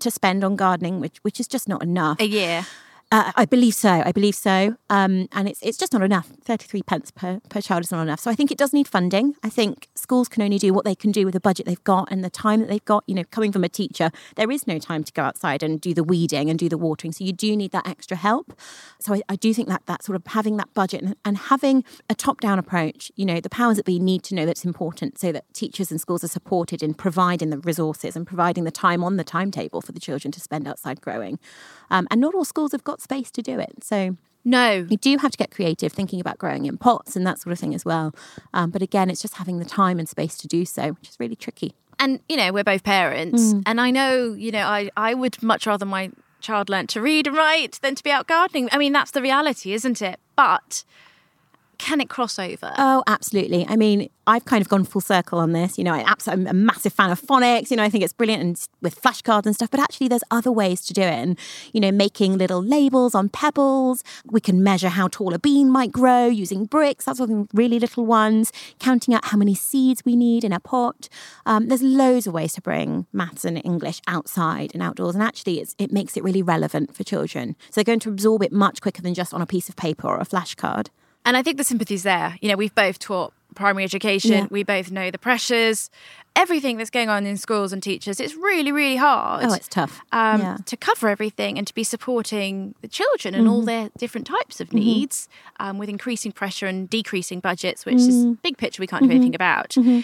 to 0.00 0.10
spend 0.10 0.44
on 0.44 0.56
gardening, 0.56 1.00
which 1.00 1.18
which 1.22 1.40
is 1.40 1.48
just 1.48 1.68
not 1.68 1.82
enough. 1.82 2.20
A 2.20 2.26
year. 2.26 2.66
Uh, 3.12 3.30
I 3.36 3.44
believe 3.44 3.74
so. 3.74 3.90
I 3.90 4.10
believe 4.10 4.34
so. 4.34 4.74
Um, 4.88 5.28
and 5.32 5.46
it's 5.46 5.60
it's 5.62 5.76
just 5.76 5.92
not 5.92 6.00
enough. 6.00 6.28
Thirty 6.42 6.66
three 6.66 6.82
pence 6.82 7.10
per 7.10 7.40
per 7.50 7.60
child 7.60 7.84
is 7.84 7.90
not 7.90 8.00
enough. 8.00 8.20
So 8.20 8.30
I 8.30 8.34
think 8.34 8.50
it 8.50 8.56
does 8.56 8.72
need 8.72 8.88
funding. 8.88 9.34
I 9.42 9.50
think 9.50 9.88
schools 9.94 10.30
can 10.30 10.40
only 10.42 10.58
do 10.58 10.72
what 10.72 10.86
they 10.86 10.94
can 10.94 11.12
do 11.12 11.26
with 11.26 11.34
the 11.34 11.40
budget 11.40 11.66
they've 11.66 11.84
got 11.84 12.10
and 12.10 12.24
the 12.24 12.30
time 12.30 12.60
that 12.60 12.70
they've 12.70 12.84
got. 12.86 13.04
You 13.06 13.14
know, 13.14 13.24
coming 13.24 13.52
from 13.52 13.64
a 13.64 13.68
teacher, 13.68 14.12
there 14.36 14.50
is 14.50 14.66
no 14.66 14.78
time 14.78 15.04
to 15.04 15.12
go 15.12 15.24
outside 15.24 15.62
and 15.62 15.78
do 15.78 15.92
the 15.92 16.02
weeding 16.02 16.48
and 16.48 16.58
do 16.58 16.70
the 16.70 16.78
watering. 16.78 17.12
So 17.12 17.22
you 17.22 17.34
do 17.34 17.54
need 17.54 17.72
that 17.72 17.86
extra 17.86 18.16
help. 18.16 18.58
So 18.98 19.12
I, 19.12 19.20
I 19.28 19.36
do 19.36 19.52
think 19.52 19.68
that 19.68 19.84
that 19.84 20.02
sort 20.02 20.16
of 20.16 20.26
having 20.28 20.56
that 20.56 20.72
budget 20.72 21.02
and, 21.02 21.14
and 21.22 21.36
having 21.36 21.84
a 22.08 22.14
top 22.14 22.40
down 22.40 22.58
approach. 22.58 23.12
You 23.16 23.26
know, 23.26 23.40
the 23.40 23.50
powers 23.50 23.76
that 23.76 23.84
be 23.84 23.98
need 23.98 24.22
to 24.24 24.34
know 24.34 24.46
that's 24.46 24.64
important, 24.64 25.18
so 25.18 25.32
that 25.32 25.52
teachers 25.52 25.90
and 25.90 26.00
schools 26.00 26.24
are 26.24 26.28
supported 26.28 26.82
in 26.82 26.94
providing 26.94 27.50
the 27.50 27.58
resources 27.58 28.16
and 28.16 28.26
providing 28.26 28.64
the 28.64 28.70
time 28.70 29.04
on 29.04 29.18
the 29.18 29.24
timetable 29.24 29.82
for 29.82 29.92
the 29.92 30.00
children 30.00 30.32
to 30.32 30.40
spend 30.40 30.66
outside 30.66 31.02
growing. 31.02 31.38
Um, 31.90 32.08
and 32.10 32.22
not 32.22 32.34
all 32.34 32.46
schools 32.46 32.72
have 32.72 32.84
got 32.84 33.01
space 33.02 33.30
to 33.32 33.42
do 33.42 33.58
it. 33.58 33.82
So 33.82 34.16
no. 34.44 34.86
You 34.88 34.96
do 34.96 35.18
have 35.18 35.30
to 35.30 35.38
get 35.38 35.50
creative 35.50 35.92
thinking 35.92 36.20
about 36.20 36.38
growing 36.38 36.66
in 36.66 36.76
pots 36.76 37.14
and 37.14 37.26
that 37.26 37.38
sort 37.38 37.52
of 37.52 37.58
thing 37.58 37.74
as 37.74 37.84
well. 37.84 38.14
Um, 38.52 38.70
but 38.70 38.82
again, 38.82 39.08
it's 39.10 39.22
just 39.22 39.36
having 39.36 39.58
the 39.58 39.64
time 39.64 39.98
and 39.98 40.08
space 40.08 40.36
to 40.38 40.48
do 40.48 40.64
so, 40.64 40.90
which 40.90 41.10
is 41.10 41.16
really 41.20 41.36
tricky. 41.36 41.74
And, 41.98 42.20
you 42.28 42.36
know, 42.36 42.52
we're 42.52 42.64
both 42.64 42.82
parents. 42.82 43.52
Mm. 43.52 43.62
And 43.66 43.80
I 43.80 43.90
know, 43.90 44.32
you 44.32 44.50
know, 44.50 44.66
I, 44.66 44.90
I 44.96 45.14
would 45.14 45.40
much 45.42 45.66
rather 45.66 45.86
my 45.86 46.10
child 46.40 46.68
learn 46.68 46.88
to 46.88 47.00
read 47.00 47.28
and 47.28 47.36
write 47.36 47.78
than 47.82 47.94
to 47.94 48.02
be 48.02 48.10
out 48.10 48.26
gardening. 48.26 48.68
I 48.72 48.78
mean, 48.78 48.92
that's 48.92 49.12
the 49.12 49.22
reality, 49.22 49.72
isn't 49.72 50.02
it? 50.02 50.18
But 50.34 50.82
can 51.82 52.00
it 52.00 52.08
cross 52.08 52.38
over? 52.38 52.72
Oh, 52.78 53.02
absolutely. 53.08 53.66
I 53.68 53.74
mean, 53.74 54.08
I've 54.28 54.44
kind 54.44 54.60
of 54.60 54.68
gone 54.68 54.84
full 54.84 55.00
circle 55.00 55.40
on 55.40 55.50
this. 55.50 55.76
You 55.76 55.82
know, 55.82 55.92
I 55.92 56.14
am 56.28 56.46
a 56.46 56.52
massive 56.52 56.92
fan 56.92 57.10
of 57.10 57.20
phonics. 57.20 57.72
You 57.72 57.76
know, 57.76 57.82
I 57.82 57.90
think 57.90 58.04
it's 58.04 58.12
brilliant 58.12 58.40
and 58.40 58.68
with 58.80 59.02
flashcards 59.02 59.46
and 59.46 59.54
stuff. 59.56 59.68
But 59.68 59.80
actually, 59.80 60.06
there's 60.06 60.22
other 60.30 60.52
ways 60.52 60.86
to 60.86 60.94
do 60.94 61.02
it. 61.02 61.06
And 61.06 61.36
you 61.72 61.80
know, 61.80 61.90
making 61.90 62.38
little 62.38 62.62
labels 62.62 63.16
on 63.16 63.30
pebbles. 63.30 64.04
We 64.26 64.40
can 64.40 64.62
measure 64.62 64.90
how 64.90 65.08
tall 65.08 65.34
a 65.34 65.40
bean 65.40 65.70
might 65.70 65.90
grow 65.90 66.26
using 66.26 66.66
bricks. 66.66 67.06
That's 67.06 67.18
something 67.18 67.48
really 67.52 67.80
little 67.80 68.06
ones. 68.06 68.52
Counting 68.78 69.12
out 69.12 69.24
how 69.24 69.36
many 69.36 69.56
seeds 69.56 70.04
we 70.04 70.14
need 70.14 70.44
in 70.44 70.52
a 70.52 70.60
pot. 70.60 71.08
Um, 71.46 71.66
there's 71.66 71.82
loads 71.82 72.28
of 72.28 72.32
ways 72.32 72.52
to 72.52 72.60
bring 72.60 73.06
maths 73.12 73.44
and 73.44 73.60
English 73.64 74.00
outside 74.06 74.70
and 74.72 74.84
outdoors. 74.84 75.16
And 75.16 75.24
actually, 75.24 75.66
it 75.78 75.90
makes 75.90 76.16
it 76.16 76.22
really 76.22 76.44
relevant 76.44 76.94
for 76.94 77.02
children. 77.02 77.56
So 77.70 77.80
they're 77.80 77.92
going 77.92 77.98
to 78.00 78.10
absorb 78.10 78.44
it 78.44 78.52
much 78.52 78.80
quicker 78.80 79.02
than 79.02 79.14
just 79.14 79.34
on 79.34 79.42
a 79.42 79.46
piece 79.46 79.68
of 79.68 79.74
paper 79.74 80.06
or 80.06 80.18
a 80.18 80.24
flashcard. 80.24 80.86
And 81.24 81.36
I 81.36 81.42
think 81.42 81.56
the 81.56 81.64
sympathy's 81.64 82.02
there. 82.02 82.36
You 82.40 82.48
know, 82.48 82.56
we've 82.56 82.74
both 82.74 82.98
taught 82.98 83.32
primary 83.54 83.84
education. 83.84 84.32
Yeah. 84.32 84.46
We 84.50 84.64
both 84.64 84.90
know 84.90 85.10
the 85.10 85.18
pressures, 85.18 85.90
everything 86.34 86.78
that's 86.78 86.90
going 86.90 87.08
on 87.08 87.26
in 87.26 87.36
schools 87.36 87.72
and 87.72 87.82
teachers. 87.82 88.20
It's 88.20 88.34
really, 88.34 88.72
really 88.72 88.96
hard. 88.96 89.44
Oh, 89.44 89.52
it's 89.52 89.68
tough 89.68 90.00
um, 90.12 90.40
yeah. 90.40 90.56
to 90.66 90.76
cover 90.76 91.08
everything 91.08 91.58
and 91.58 91.66
to 91.66 91.74
be 91.74 91.84
supporting 91.84 92.74
the 92.80 92.88
children 92.88 93.34
and 93.34 93.44
mm-hmm. 93.44 93.52
all 93.52 93.62
their 93.62 93.90
different 93.98 94.26
types 94.26 94.60
of 94.60 94.68
mm-hmm. 94.68 94.78
needs 94.78 95.28
um, 95.60 95.78
with 95.78 95.88
increasing 95.88 96.32
pressure 96.32 96.66
and 96.66 96.88
decreasing 96.88 97.40
budgets, 97.40 97.84
which 97.84 97.96
mm-hmm. 97.96 98.32
is 98.32 98.36
big 98.42 98.56
picture 98.56 98.80
we 98.80 98.86
can't 98.86 99.02
do 99.02 99.08
mm-hmm. 99.08 99.16
anything 99.16 99.34
about. 99.34 99.70
Mm-hmm. 99.70 100.00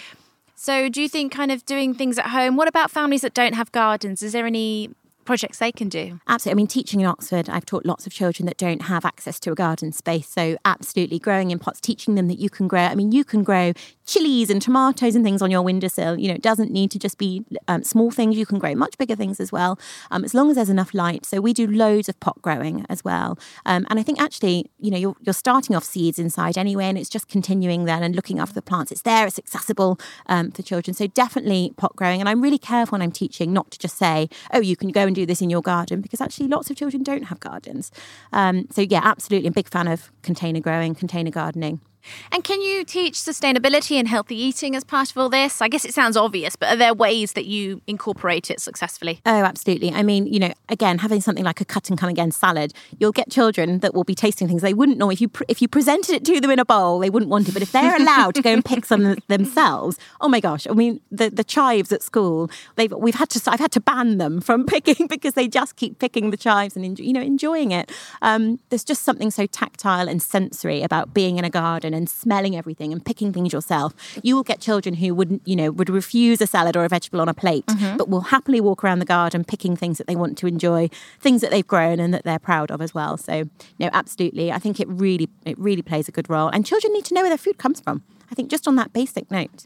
So, 0.55 0.89
do 0.89 1.01
you 1.01 1.07
think 1.07 1.31
kind 1.31 1.53
of 1.53 1.65
doing 1.65 1.93
things 1.93 2.17
at 2.17 2.27
home? 2.27 2.57
What 2.57 2.67
about 2.67 2.91
families 2.91 3.21
that 3.21 3.33
don't 3.33 3.53
have 3.53 3.71
gardens? 3.71 4.21
Is 4.21 4.33
there 4.33 4.45
any 4.45 4.89
projects 5.29 5.59
they 5.59 5.71
can 5.71 5.89
do. 5.89 6.19
Absolutely. 6.27 6.55
I 6.55 6.59
mean, 6.59 6.65
teaching 6.65 7.01
in 7.01 7.05
Oxford, 7.05 7.51
I've 7.51 7.63
taught 7.63 7.85
lots 7.85 8.07
of 8.07 8.11
children 8.11 8.47
that 8.47 8.57
don't 8.57 8.81
have 8.81 9.05
access 9.05 9.39
to 9.41 9.51
a 9.51 9.53
garden 9.53 9.91
space. 9.91 10.27
So, 10.27 10.57
absolutely, 10.65 11.19
growing 11.19 11.51
in 11.51 11.59
pots, 11.59 11.79
teaching 11.79 12.15
them 12.15 12.27
that 12.29 12.39
you 12.39 12.49
can 12.49 12.67
grow. 12.67 12.81
I 12.81 12.95
mean, 12.95 13.11
you 13.11 13.23
can 13.23 13.43
grow 13.43 13.73
chilies 14.07 14.49
and 14.49 14.59
tomatoes 14.59 15.15
and 15.15 15.23
things 15.23 15.43
on 15.43 15.51
your 15.51 15.61
windowsill. 15.61 16.17
You 16.17 16.29
know, 16.29 16.33
it 16.33 16.41
doesn't 16.41 16.71
need 16.71 16.89
to 16.89 16.97
just 16.97 17.19
be 17.19 17.45
um, 17.67 17.83
small 17.83 18.09
things. 18.09 18.37
You 18.37 18.47
can 18.47 18.57
grow 18.57 18.73
much 18.73 18.97
bigger 18.97 19.15
things 19.15 19.39
as 19.39 19.51
well, 19.51 19.77
um, 20.09 20.23
as 20.23 20.33
long 20.33 20.49
as 20.49 20.55
there's 20.55 20.67
enough 20.67 20.95
light. 20.95 21.27
So, 21.27 21.41
we 21.41 21.53
do 21.53 21.67
loads 21.67 22.09
of 22.09 22.19
pot 22.19 22.41
growing 22.41 22.87
as 22.89 23.05
well. 23.05 23.37
Um, 23.67 23.85
and 23.91 23.99
I 23.99 24.01
think 24.01 24.19
actually, 24.19 24.71
you 24.79 24.89
know, 24.89 24.97
you're, 24.97 25.15
you're 25.21 25.33
starting 25.33 25.75
off 25.75 25.83
seeds 25.83 26.17
inside 26.17 26.57
anyway, 26.57 26.85
and 26.85 26.97
it's 26.97 27.07
just 27.07 27.27
continuing 27.27 27.85
then 27.85 28.01
and 28.01 28.15
looking 28.15 28.39
after 28.39 28.55
the 28.55 28.63
plants. 28.63 28.91
It's 28.91 29.03
there, 29.03 29.27
it's 29.27 29.37
accessible 29.37 29.99
um, 30.25 30.49
for 30.49 30.63
children. 30.63 30.95
So, 30.95 31.05
definitely 31.05 31.75
pot 31.77 31.95
growing. 31.95 32.19
And 32.19 32.27
I'm 32.27 32.41
really 32.41 32.57
careful 32.57 32.93
when 32.93 33.03
I'm 33.03 33.11
teaching 33.11 33.53
not 33.53 33.69
to 33.69 33.77
just 33.77 33.95
say, 33.95 34.27
oh, 34.51 34.59
you 34.59 34.75
can 34.75 34.89
go 34.89 35.05
and 35.05 35.18
do 35.19 35.25
this 35.25 35.41
in 35.41 35.49
your 35.49 35.61
garden 35.61 36.01
because 36.01 36.21
actually 36.21 36.47
lots 36.47 36.69
of 36.69 36.77
children 36.77 37.03
don't 37.03 37.23
have 37.23 37.39
gardens. 37.39 37.91
Um, 38.31 38.67
so 38.71 38.81
yeah, 38.81 39.01
absolutely, 39.03 39.47
I'm 39.47 39.53
a 39.53 39.61
big 39.61 39.69
fan 39.69 39.87
of 39.87 40.11
container 40.21 40.59
growing, 40.59 40.95
container 40.95 41.31
gardening. 41.31 41.81
And 42.31 42.43
can 42.43 42.61
you 42.61 42.83
teach 42.83 43.15
sustainability 43.15 43.97
and 43.97 44.07
healthy 44.07 44.35
eating 44.35 44.75
as 44.75 44.83
part 44.83 45.11
of 45.11 45.17
all 45.17 45.29
this? 45.29 45.61
I 45.61 45.67
guess 45.67 45.85
it 45.85 45.93
sounds 45.93 46.17
obvious, 46.17 46.55
but 46.55 46.69
are 46.69 46.75
there 46.75 46.93
ways 46.93 47.33
that 47.33 47.45
you 47.45 47.81
incorporate 47.87 48.49
it 48.49 48.59
successfully? 48.59 49.21
Oh, 49.25 49.43
absolutely. 49.43 49.91
I 49.91 50.03
mean, 50.03 50.27
you 50.27 50.39
know, 50.39 50.53
again, 50.69 50.99
having 50.99 51.21
something 51.21 51.43
like 51.43 51.61
a 51.61 51.65
cut 51.65 51.89
and 51.89 51.97
come 51.97 52.09
again 52.09 52.31
salad, 52.31 52.73
you'll 52.99 53.11
get 53.11 53.29
children 53.29 53.79
that 53.79 53.93
will 53.93 54.03
be 54.03 54.15
tasting 54.15 54.47
things 54.47 54.61
they 54.61 54.73
wouldn't 54.73 54.97
know 54.97 55.09
if 55.09 55.21
you 55.21 55.29
if 55.47 55.61
you 55.61 55.67
presented 55.67 56.15
it 56.15 56.25
to 56.25 56.39
them 56.39 56.51
in 56.51 56.59
a 56.59 56.65
bowl, 56.65 56.99
they 56.99 57.09
wouldn't 57.09 57.29
want 57.29 57.47
it. 57.47 57.53
But 57.53 57.61
if 57.61 57.71
they're 57.71 57.95
allowed 58.01 58.35
to 58.35 58.41
go 58.41 58.51
and 58.51 58.63
pick 58.63 58.85
some 58.85 59.17
themselves, 59.27 59.97
oh 60.21 60.29
my 60.29 60.39
gosh! 60.39 60.67
I 60.67 60.73
mean, 60.73 61.01
the 61.11 61.29
the 61.29 61.43
chives 61.43 61.91
at 61.91 62.01
school, 62.01 62.49
they've 62.75 62.91
we've 62.91 63.15
had 63.15 63.29
to 63.31 63.51
I've 63.51 63.59
had 63.59 63.71
to 63.73 63.79
ban 63.79 64.17
them 64.17 64.41
from 64.41 64.65
picking 64.67 65.07
because 65.07 65.33
they 65.33 65.47
just 65.47 65.75
keep 65.75 65.99
picking 65.99 66.31
the 66.31 66.37
chives 66.37 66.75
and 66.75 66.99
you 66.99 67.13
know 67.13 67.21
enjoying 67.21 67.71
it. 67.71 67.91
Um, 68.21 68.59
there's 68.69 68.83
just 68.83 69.03
something 69.03 69.31
so 69.31 69.45
tactile 69.45 70.07
and 70.07 70.21
sensory 70.21 70.81
about 70.81 71.13
being 71.13 71.37
in 71.37 71.45
a 71.45 71.49
garden 71.49 71.88
and 71.93 72.09
smelling 72.09 72.55
everything 72.55 72.91
and 72.91 73.03
picking 73.03 73.33
things 73.33 73.53
yourself. 73.53 73.93
You 74.23 74.35
will 74.35 74.43
get 74.43 74.59
children 74.59 74.95
who 74.95 75.13
wouldn't, 75.13 75.47
you 75.47 75.55
know, 75.55 75.71
would 75.71 75.89
refuse 75.89 76.41
a 76.41 76.47
salad 76.47 76.75
or 76.75 76.85
a 76.85 76.89
vegetable 76.89 77.21
on 77.21 77.29
a 77.29 77.33
plate, 77.33 77.65
mm-hmm. 77.67 77.97
but 77.97 78.09
will 78.09 78.21
happily 78.21 78.61
walk 78.61 78.83
around 78.83 78.99
the 78.99 79.05
garden 79.05 79.43
picking 79.43 79.75
things 79.75 79.97
that 79.97 80.07
they 80.07 80.15
want 80.15 80.37
to 80.39 80.47
enjoy, 80.47 80.89
things 81.19 81.41
that 81.41 81.51
they've 81.51 81.67
grown 81.67 81.99
and 81.99 82.13
that 82.13 82.23
they're 82.23 82.39
proud 82.39 82.71
of 82.71 82.81
as 82.81 82.93
well. 82.93 83.17
So, 83.17 83.45
no, 83.79 83.89
absolutely. 83.93 84.51
I 84.51 84.59
think 84.59 84.79
it 84.79 84.87
really, 84.87 85.29
it 85.45 85.57
really 85.57 85.81
plays 85.81 86.07
a 86.07 86.11
good 86.11 86.29
role. 86.29 86.49
And 86.49 86.65
children 86.65 86.93
need 86.93 87.05
to 87.05 87.13
know 87.13 87.21
where 87.21 87.29
their 87.29 87.37
food 87.37 87.57
comes 87.57 87.79
from. 87.79 88.03
I 88.31 88.35
think 88.35 88.49
just 88.49 88.67
on 88.67 88.75
that 88.75 88.93
basic 88.93 89.31
note 89.31 89.65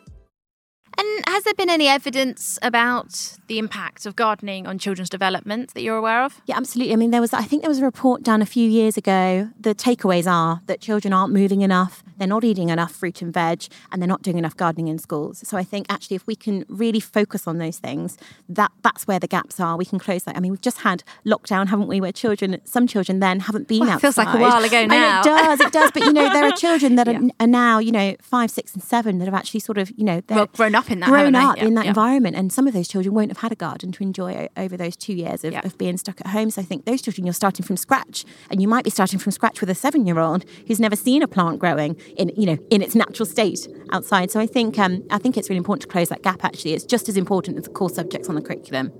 And 1.01 1.23
has 1.27 1.43
there 1.45 1.55
been 1.55 1.71
any 1.71 1.87
evidence 1.87 2.59
about 2.61 3.35
the 3.47 3.57
impact 3.57 4.05
of 4.05 4.15
gardening 4.15 4.67
on 4.67 4.77
children's 4.77 5.09
development 5.09 5.73
that 5.73 5.81
you're 5.81 5.97
aware 5.97 6.23
of? 6.23 6.39
Yeah, 6.45 6.57
absolutely. 6.57 6.93
I 6.93 6.95
mean, 6.95 7.09
there 7.09 7.21
was, 7.21 7.33
I 7.33 7.41
think 7.41 7.63
there 7.63 7.69
was 7.69 7.79
a 7.79 7.83
report 7.83 8.21
done 8.21 8.39
a 8.39 8.45
few 8.45 8.69
years 8.69 8.97
ago. 8.97 9.49
The 9.59 9.73
takeaways 9.73 10.31
are 10.31 10.61
that 10.67 10.79
children 10.79 11.11
aren't 11.11 11.33
moving 11.33 11.61
enough, 11.61 12.03
they're 12.21 12.27
not 12.27 12.43
eating 12.43 12.69
enough 12.69 12.91
fruit 12.91 13.23
and 13.23 13.33
veg, 13.33 13.63
and 13.91 13.99
they're 13.99 14.07
not 14.07 14.21
doing 14.21 14.37
enough 14.37 14.55
gardening 14.55 14.87
in 14.87 14.99
schools. 14.99 15.41
So 15.43 15.57
I 15.57 15.63
think 15.63 15.87
actually, 15.89 16.15
if 16.15 16.27
we 16.27 16.35
can 16.35 16.65
really 16.69 16.99
focus 16.99 17.47
on 17.47 17.57
those 17.57 17.79
things, 17.79 18.15
that 18.47 18.71
that's 18.83 19.07
where 19.07 19.17
the 19.17 19.27
gaps 19.27 19.59
are. 19.59 19.75
We 19.75 19.85
can 19.85 19.97
close 19.97 20.23
that. 20.25 20.37
I 20.37 20.39
mean, 20.39 20.51
we've 20.51 20.61
just 20.61 20.81
had 20.81 21.03
lockdown, 21.25 21.69
haven't 21.69 21.87
we? 21.87 21.99
Where 21.99 22.11
children, 22.11 22.61
some 22.63 22.85
children 22.85 23.21
then 23.21 23.39
haven't 23.39 23.67
been 23.67 23.79
well, 23.79 23.89
outside. 23.89 24.01
Feels 24.01 24.17
like 24.17 24.35
a 24.35 24.39
while 24.39 24.63
ago 24.63 24.85
now. 24.85 25.21
it 25.21 25.23
does, 25.23 25.61
it 25.61 25.71
does. 25.71 25.89
But 25.91 26.03
you 26.03 26.13
know, 26.13 26.31
there 26.31 26.45
are 26.45 26.51
children 26.55 26.95
that 26.95 27.07
yeah. 27.07 27.19
are, 27.19 27.29
are, 27.39 27.47
now, 27.47 27.79
you 27.79 27.91
know, 27.91 28.15
five, 28.21 28.51
six, 28.51 28.75
and 28.75 28.83
seven 28.83 29.17
that 29.17 29.25
have 29.25 29.33
actually 29.33 29.61
sort 29.61 29.79
of, 29.79 29.89
you 29.97 30.03
know, 30.03 30.21
they're 30.27 30.37
well, 30.37 30.49
grown 30.53 30.75
up 30.75 30.91
in 30.91 30.99
that, 30.99 31.09
grown 31.09 31.33
up 31.33 31.57
yeah. 31.57 31.65
in 31.65 31.73
that 31.73 31.85
yeah. 31.85 31.89
environment, 31.89 32.35
and 32.35 32.53
some 32.53 32.67
of 32.67 32.73
those 32.73 32.87
children 32.87 33.15
won't 33.15 33.31
have 33.31 33.39
had 33.39 33.51
a 33.51 33.55
garden 33.55 33.91
to 33.93 34.03
enjoy 34.03 34.47
over 34.57 34.77
those 34.77 34.95
two 34.95 35.13
years 35.13 35.43
of, 35.43 35.55
of 35.65 35.75
being 35.79 35.97
stuck 35.97 36.21
at 36.21 36.27
home. 36.27 36.51
So 36.51 36.61
I 36.61 36.65
think 36.65 36.85
those 36.85 37.01
children, 37.01 37.25
you're 37.25 37.33
starting 37.33 37.65
from 37.65 37.77
scratch, 37.77 38.25
and 38.51 38.61
you 38.61 38.67
might 38.67 38.83
be 38.83 38.91
starting 38.91 39.17
from 39.17 39.31
scratch 39.31 39.59
with 39.59 39.71
a 39.71 39.75
seven-year-old 39.75 40.45
who's 40.67 40.79
never 40.79 40.95
seen 40.95 41.23
a 41.23 41.27
plant 41.27 41.57
growing 41.57 41.95
in, 42.17 42.29
you 42.35 42.45
know, 42.45 42.57
in 42.69 42.81
its 42.81 42.95
natural 42.95 43.25
state 43.25 43.67
outside. 43.91 44.31
So 44.31 44.39
I 44.39 44.47
think 44.47 44.77
um, 44.79 45.03
I 45.09 45.17
think 45.17 45.37
it's 45.37 45.49
really 45.49 45.57
important 45.57 45.83
to 45.83 45.87
close 45.87 46.09
that 46.09 46.21
gap. 46.21 46.43
Actually, 46.43 46.73
it's 46.73 46.85
just 46.85 47.09
as 47.09 47.17
important 47.17 47.57
as 47.57 47.65
the 47.65 47.69
core 47.69 47.89
subjects 47.89 48.29
on 48.29 48.35
the 48.35 48.41
curriculum. 48.41 48.91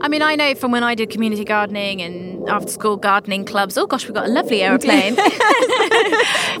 I 0.00 0.08
mean, 0.08 0.22
I 0.22 0.36
know 0.36 0.54
from 0.54 0.72
when 0.72 0.82
I 0.82 0.94
did 0.94 1.10
community 1.10 1.44
gardening 1.44 2.00
and 2.00 2.48
after 2.48 2.68
school 2.68 2.96
gardening 2.96 3.44
clubs. 3.44 3.76
Oh 3.76 3.86
gosh, 3.86 4.04
we've 4.04 4.14
got 4.14 4.26
a 4.26 4.32
lovely 4.32 4.62
aeroplane. 4.62 5.14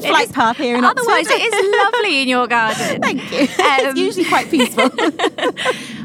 Flight 0.00 0.32
path 0.32 0.58
here 0.58 0.76
in 0.76 0.84
Otherwise, 0.84 1.26
it 1.28 1.40
is 1.40 1.76
lovely 1.78 2.22
in 2.22 2.28
your 2.28 2.46
garden. 2.46 3.00
Thank 3.02 3.32
you. 3.32 3.40
Um, 3.40 3.46
it's 3.58 3.98
usually 3.98 4.26
quite 4.26 4.50
peaceful. 4.50 4.90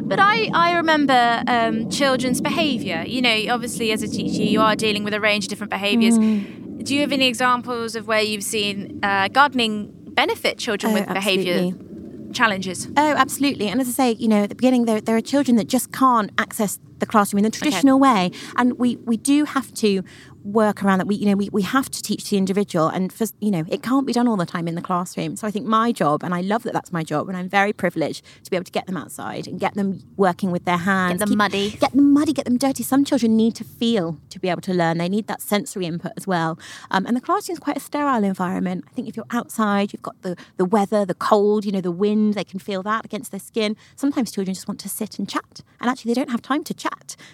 but 0.03 0.19
I, 0.19 0.49
I 0.53 0.75
remember 0.77 1.43
um, 1.47 1.89
children's 1.89 2.39
behaviour. 2.39 3.03
You 3.05 3.21
know, 3.21 3.45
obviously 3.49 3.91
as 3.91 4.01
a 4.01 4.07
teacher, 4.07 4.43
you 4.43 4.61
are 4.61 4.75
dealing 4.75 5.03
with 5.03 5.13
a 5.13 5.19
range 5.19 5.45
of 5.45 5.49
different 5.49 5.71
behaviours. 5.71 6.17
Mm. 6.17 6.64
Do 6.85 6.93
you 6.93 7.01
have 7.01 7.11
any 7.11 7.25
examples 7.25 7.95
of 7.95 8.05
where 8.07 8.21
you've 8.21 8.43
seen 8.43 8.99
uh, 9.01 9.27
gardening 9.29 9.91
benefit 10.09 10.59
children 10.59 10.91
oh, 10.91 10.99
with 10.99 11.07
behaviour 11.07 11.71
challenges? 12.31 12.87
Oh, 12.95 13.13
absolutely. 13.15 13.69
And 13.69 13.81
as 13.81 13.87
I 13.87 13.91
say, 13.91 14.11
you 14.11 14.27
know, 14.27 14.43
at 14.43 14.49
the 14.49 14.55
beginning, 14.55 14.85
there, 14.85 15.01
there 15.01 15.17
are 15.17 15.21
children 15.21 15.57
that 15.57 15.67
just 15.67 15.91
can't 15.91 16.29
access 16.37 16.77
the 16.99 17.05
classroom 17.05 17.39
in 17.39 17.43
the 17.43 17.51
traditional 17.51 17.97
okay. 18.01 18.29
way. 18.29 18.31
And 18.57 18.77
we, 18.79 18.97
we 18.97 19.17
do 19.17 19.45
have 19.45 19.73
to 19.75 20.03
work 20.45 20.83
around 20.83 20.99
that. 20.99 21.07
We 21.07 21.15
you 21.15 21.25
know 21.25 21.35
we, 21.35 21.49
we 21.51 21.63
have 21.63 21.89
to 21.89 22.01
teach 22.01 22.29
the 22.29 22.37
individual. 22.37 22.87
And 22.87 23.11
for 23.11 23.25
you 23.41 23.51
know 23.51 23.65
it 23.67 23.81
can't 23.81 24.05
be 24.05 24.13
done 24.13 24.27
all 24.27 24.37
the 24.37 24.45
time 24.45 24.67
in 24.67 24.75
the 24.75 24.81
classroom. 24.81 25.35
So 25.35 25.47
i 25.47 25.51
think 25.51 25.65
my 25.65 25.91
job 25.91 26.23
and 26.23 26.33
i 26.33 26.41
love 26.41 26.63
that 26.63 26.73
that's 26.73 26.93
my 26.93 27.03
job 27.03 27.27
and 27.27 27.37
i'm 27.37 27.49
very 27.49 27.73
privileged 27.73 28.23
to 28.43 28.51
be 28.51 28.55
able 28.55 28.65
to 28.65 28.71
get 28.71 28.85
them 28.85 28.95
outside 28.95 29.47
and 29.47 29.59
get 29.59 29.73
them 29.73 30.03
working 30.17 30.51
with 30.51 30.65
their 30.65 30.77
hands 30.77 31.13
get 31.13 31.19
them 31.19 31.29
keep, 31.29 31.37
muddy. 31.37 31.69
get 31.71 31.91
them 31.93 32.13
muddy 32.13 32.33
get 32.33 32.45
them 32.45 32.57
dirty. 32.57 32.83
Some 32.83 33.03
children 33.03 33.35
need 33.35 33.55
to 33.55 33.63
feel 33.63 34.19
to 34.29 34.39
be 34.39 34.49
able 34.49 34.61
to 34.61 34.73
learn. 34.73 34.99
They 34.99 35.09
need 35.09 35.27
that 35.27 35.41
sensory 35.41 35.85
input 35.85 36.11
as 36.15 36.27
well. 36.27 36.59
Um, 36.91 37.05
and 37.05 37.17
the 37.17 37.21
classroom 37.21 37.53
is 37.53 37.59
quite 37.59 37.77
a 37.77 37.79
sterile 37.79 38.23
environment. 38.23 38.85
I 38.87 38.93
think 38.93 39.07
if 39.07 39.17
you're 39.17 39.25
outside 39.31 39.93
you've 39.93 40.03
got 40.03 40.21
the 40.21 40.37
the 40.57 40.65
weather 40.65 41.05
the 41.05 41.15
cold 41.15 41.65
you 41.65 41.71
know 41.71 41.81
the 41.81 41.91
wind 41.91 42.35
they 42.35 42.43
can 42.43 42.59
feel 42.59 42.83
that 42.83 43.03
against 43.03 43.31
their 43.31 43.39
skin. 43.39 43.75
Sometimes 43.95 44.31
children 44.31 44.53
just 44.53 44.67
want 44.67 44.79
to 44.81 44.89
sit 44.89 45.17
and 45.17 45.27
chat. 45.27 45.61
And 45.81 45.89
actually 45.89 46.13
they 46.13 46.19
don't 46.21 46.29
have 46.31 46.41
time 46.41 46.63
to 46.65 46.73
chat 46.73 46.84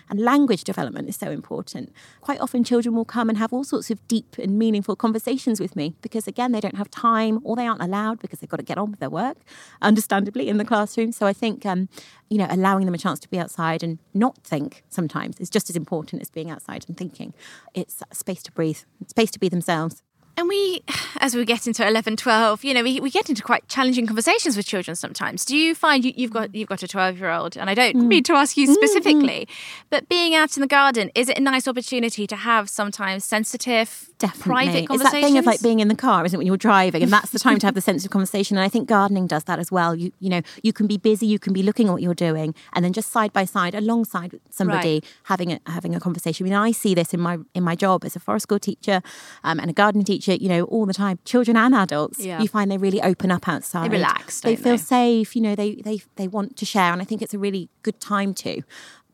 and 0.09 0.19
language 0.19 0.63
development 0.63 1.07
is 1.09 1.15
so 1.15 1.31
important 1.31 1.91
quite 2.21 2.39
often 2.39 2.63
children 2.63 2.95
will 2.95 3.05
come 3.05 3.29
and 3.29 3.37
have 3.37 3.51
all 3.51 3.63
sorts 3.63 3.89
of 3.91 4.07
deep 4.07 4.37
and 4.37 4.57
meaningful 4.57 4.95
conversations 4.95 5.59
with 5.59 5.75
me 5.75 5.95
because, 6.01 6.27
again, 6.27 6.51
they 6.51 6.59
don't 6.59 6.77
have 6.77 6.89
time 6.89 7.39
or 7.43 7.55
they 7.55 7.67
aren't 7.67 7.81
allowed 7.81 8.19
because 8.19 8.39
they've 8.39 8.49
got 8.49 8.57
to 8.57 8.63
get 8.63 8.77
on 8.77 8.91
with 8.91 8.99
their 8.99 9.09
work, 9.09 9.37
understandably, 9.81 10.47
in 10.47 10.57
the 10.57 10.65
classroom. 10.65 11.11
So 11.11 11.25
I 11.25 11.33
think, 11.33 11.65
um, 11.65 11.89
you 12.29 12.37
know, 12.37 12.47
allowing 12.49 12.85
them 12.85 12.93
a 12.93 12.97
chance 12.97 13.19
to 13.21 13.29
be 13.29 13.39
outside 13.39 13.83
and 13.83 13.99
not 14.13 14.37
think 14.43 14.83
sometimes 14.89 15.39
is 15.39 15.49
just 15.49 15.69
as 15.69 15.75
important 15.75 16.21
as 16.21 16.29
being 16.29 16.49
outside 16.49 16.85
and 16.87 16.97
thinking. 16.97 17.33
It's 17.73 18.01
space 18.13 18.43
to 18.43 18.51
breathe, 18.51 18.79
space 19.07 19.31
to 19.31 19.39
be 19.39 19.49
themselves. 19.49 20.03
And 20.37 20.47
we, 20.47 20.81
as 21.19 21.35
we 21.35 21.43
get 21.45 21.67
into 21.67 21.85
11, 21.85 22.15
12, 22.15 22.63
you 22.63 22.73
know, 22.73 22.83
we, 22.83 22.99
we 22.99 23.09
get 23.09 23.29
into 23.29 23.43
quite 23.43 23.67
challenging 23.67 24.07
conversations 24.07 24.55
with 24.55 24.65
children 24.65 24.95
sometimes. 24.95 25.43
Do 25.43 25.57
you 25.57 25.75
find 25.75 26.05
you, 26.05 26.13
have 26.17 26.31
got 26.31 26.55
you've 26.55 26.69
got 26.69 26.81
a 26.83 26.87
12 26.87 27.17
year 27.17 27.29
old, 27.29 27.57
and 27.57 27.69
I 27.69 27.73
don't 27.73 27.95
mm. 27.95 28.07
mean 28.07 28.23
to 28.23 28.33
ask 28.33 28.55
you 28.55 28.67
specifically, 28.73 29.47
mm-hmm. 29.47 29.87
but 29.89 30.07
being 30.07 30.33
out 30.33 30.55
in 30.55 30.61
the 30.61 30.67
garden, 30.67 31.11
is 31.15 31.29
it 31.29 31.37
a 31.37 31.41
nice 31.41 31.67
opportunity 31.67 32.25
to 32.27 32.35
have 32.35 32.69
sometimes 32.69 33.25
sensitive, 33.25 34.09
Definitely. 34.19 34.49
private 34.49 34.87
conversations? 34.87 35.01
It's 35.01 35.11
that 35.11 35.21
thing 35.21 35.37
of 35.37 35.45
like 35.45 35.61
being 35.61 35.79
in 35.79 35.89
the 35.89 35.95
car, 35.95 36.25
isn't 36.25 36.35
it, 36.35 36.39
when 36.39 36.47
you're 36.47 36.57
driving, 36.57 37.03
and 37.03 37.11
that's 37.11 37.31
the 37.31 37.39
time 37.39 37.59
to 37.59 37.67
have 37.67 37.75
the 37.75 37.81
sensitive 37.81 38.11
conversation. 38.17 38.57
And 38.57 38.63
I 38.63 38.69
think 38.69 38.87
gardening 38.87 39.27
does 39.27 39.43
that 39.45 39.59
as 39.59 39.71
well. 39.71 39.93
You 39.95 40.11
you 40.19 40.29
know, 40.29 40.41
you 40.63 40.71
can 40.71 40.87
be 40.87 40.97
busy, 40.97 41.25
you 41.25 41.39
can 41.39 41.51
be 41.51 41.61
looking 41.61 41.87
at 41.87 41.91
what 41.91 42.01
you're 42.01 42.13
doing, 42.13 42.55
and 42.73 42.85
then 42.85 42.93
just 42.93 43.11
side 43.11 43.33
by 43.33 43.45
side, 43.45 43.75
alongside 43.75 44.39
somebody, 44.49 44.93
right. 44.93 45.05
having 45.23 45.51
a 45.51 45.59
having 45.67 45.93
a 45.93 45.99
conversation. 45.99 46.45
I 46.45 46.49
mean, 46.49 46.57
I 46.57 46.71
see 46.71 46.93
this 46.93 47.13
in 47.13 47.19
my 47.19 47.37
in 47.53 47.63
my 47.63 47.75
job 47.75 48.05
as 48.05 48.15
a 48.15 48.19
forest 48.19 48.43
school 48.43 48.59
teacher 48.59 49.01
um, 49.43 49.59
and 49.59 49.69
a 49.69 49.73
gardening 49.73 50.05
teacher. 50.05 50.20
You 50.27 50.49
know, 50.49 50.63
all 50.65 50.85
the 50.85 50.93
time, 50.93 51.19
children 51.25 51.57
and 51.57 51.73
adults, 51.73 52.19
yeah. 52.19 52.41
you 52.41 52.47
find 52.47 52.71
they 52.71 52.77
really 52.77 53.01
open 53.01 53.31
up 53.31 53.47
outside. 53.47 53.89
They 53.89 53.97
relax. 53.97 54.41
They 54.41 54.55
feel 54.55 54.73
they? 54.73 54.77
safe. 54.77 55.35
You 55.35 55.41
know, 55.41 55.55
they 55.55 55.75
they 55.75 56.01
they 56.15 56.27
want 56.27 56.57
to 56.57 56.65
share, 56.65 56.91
and 56.91 57.01
I 57.01 57.05
think 57.05 57.21
it's 57.21 57.33
a 57.33 57.39
really 57.39 57.69
good 57.83 57.99
time 57.99 58.33
to 58.35 58.63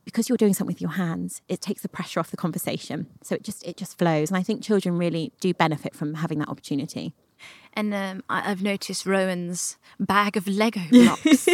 because 0.07 0.29
you're 0.29 0.37
doing 0.37 0.53
something 0.53 0.73
with 0.73 0.79
your 0.79 0.91
hands, 0.91 1.41
it 1.49 1.59
takes 1.59 1.81
the 1.81 1.89
pressure 1.89 2.17
off 2.21 2.31
the 2.31 2.37
conversation. 2.37 3.07
So 3.23 3.35
it 3.35 3.43
just 3.43 3.61
it 3.67 3.75
just 3.75 3.97
flows, 3.97 4.29
and 4.29 4.37
I 4.37 4.41
think 4.41 4.63
children 4.63 4.97
really 4.97 5.33
do 5.41 5.53
benefit 5.53 5.93
from 5.93 6.13
having 6.15 6.39
that 6.39 6.47
opportunity. 6.47 7.13
And 7.73 7.93
um, 7.93 8.23
I've 8.29 8.63
noticed 8.63 9.05
Rowan's 9.05 9.77
bag 9.99 10.37
of 10.37 10.47
Lego 10.47 10.79
blocks. 10.91 11.47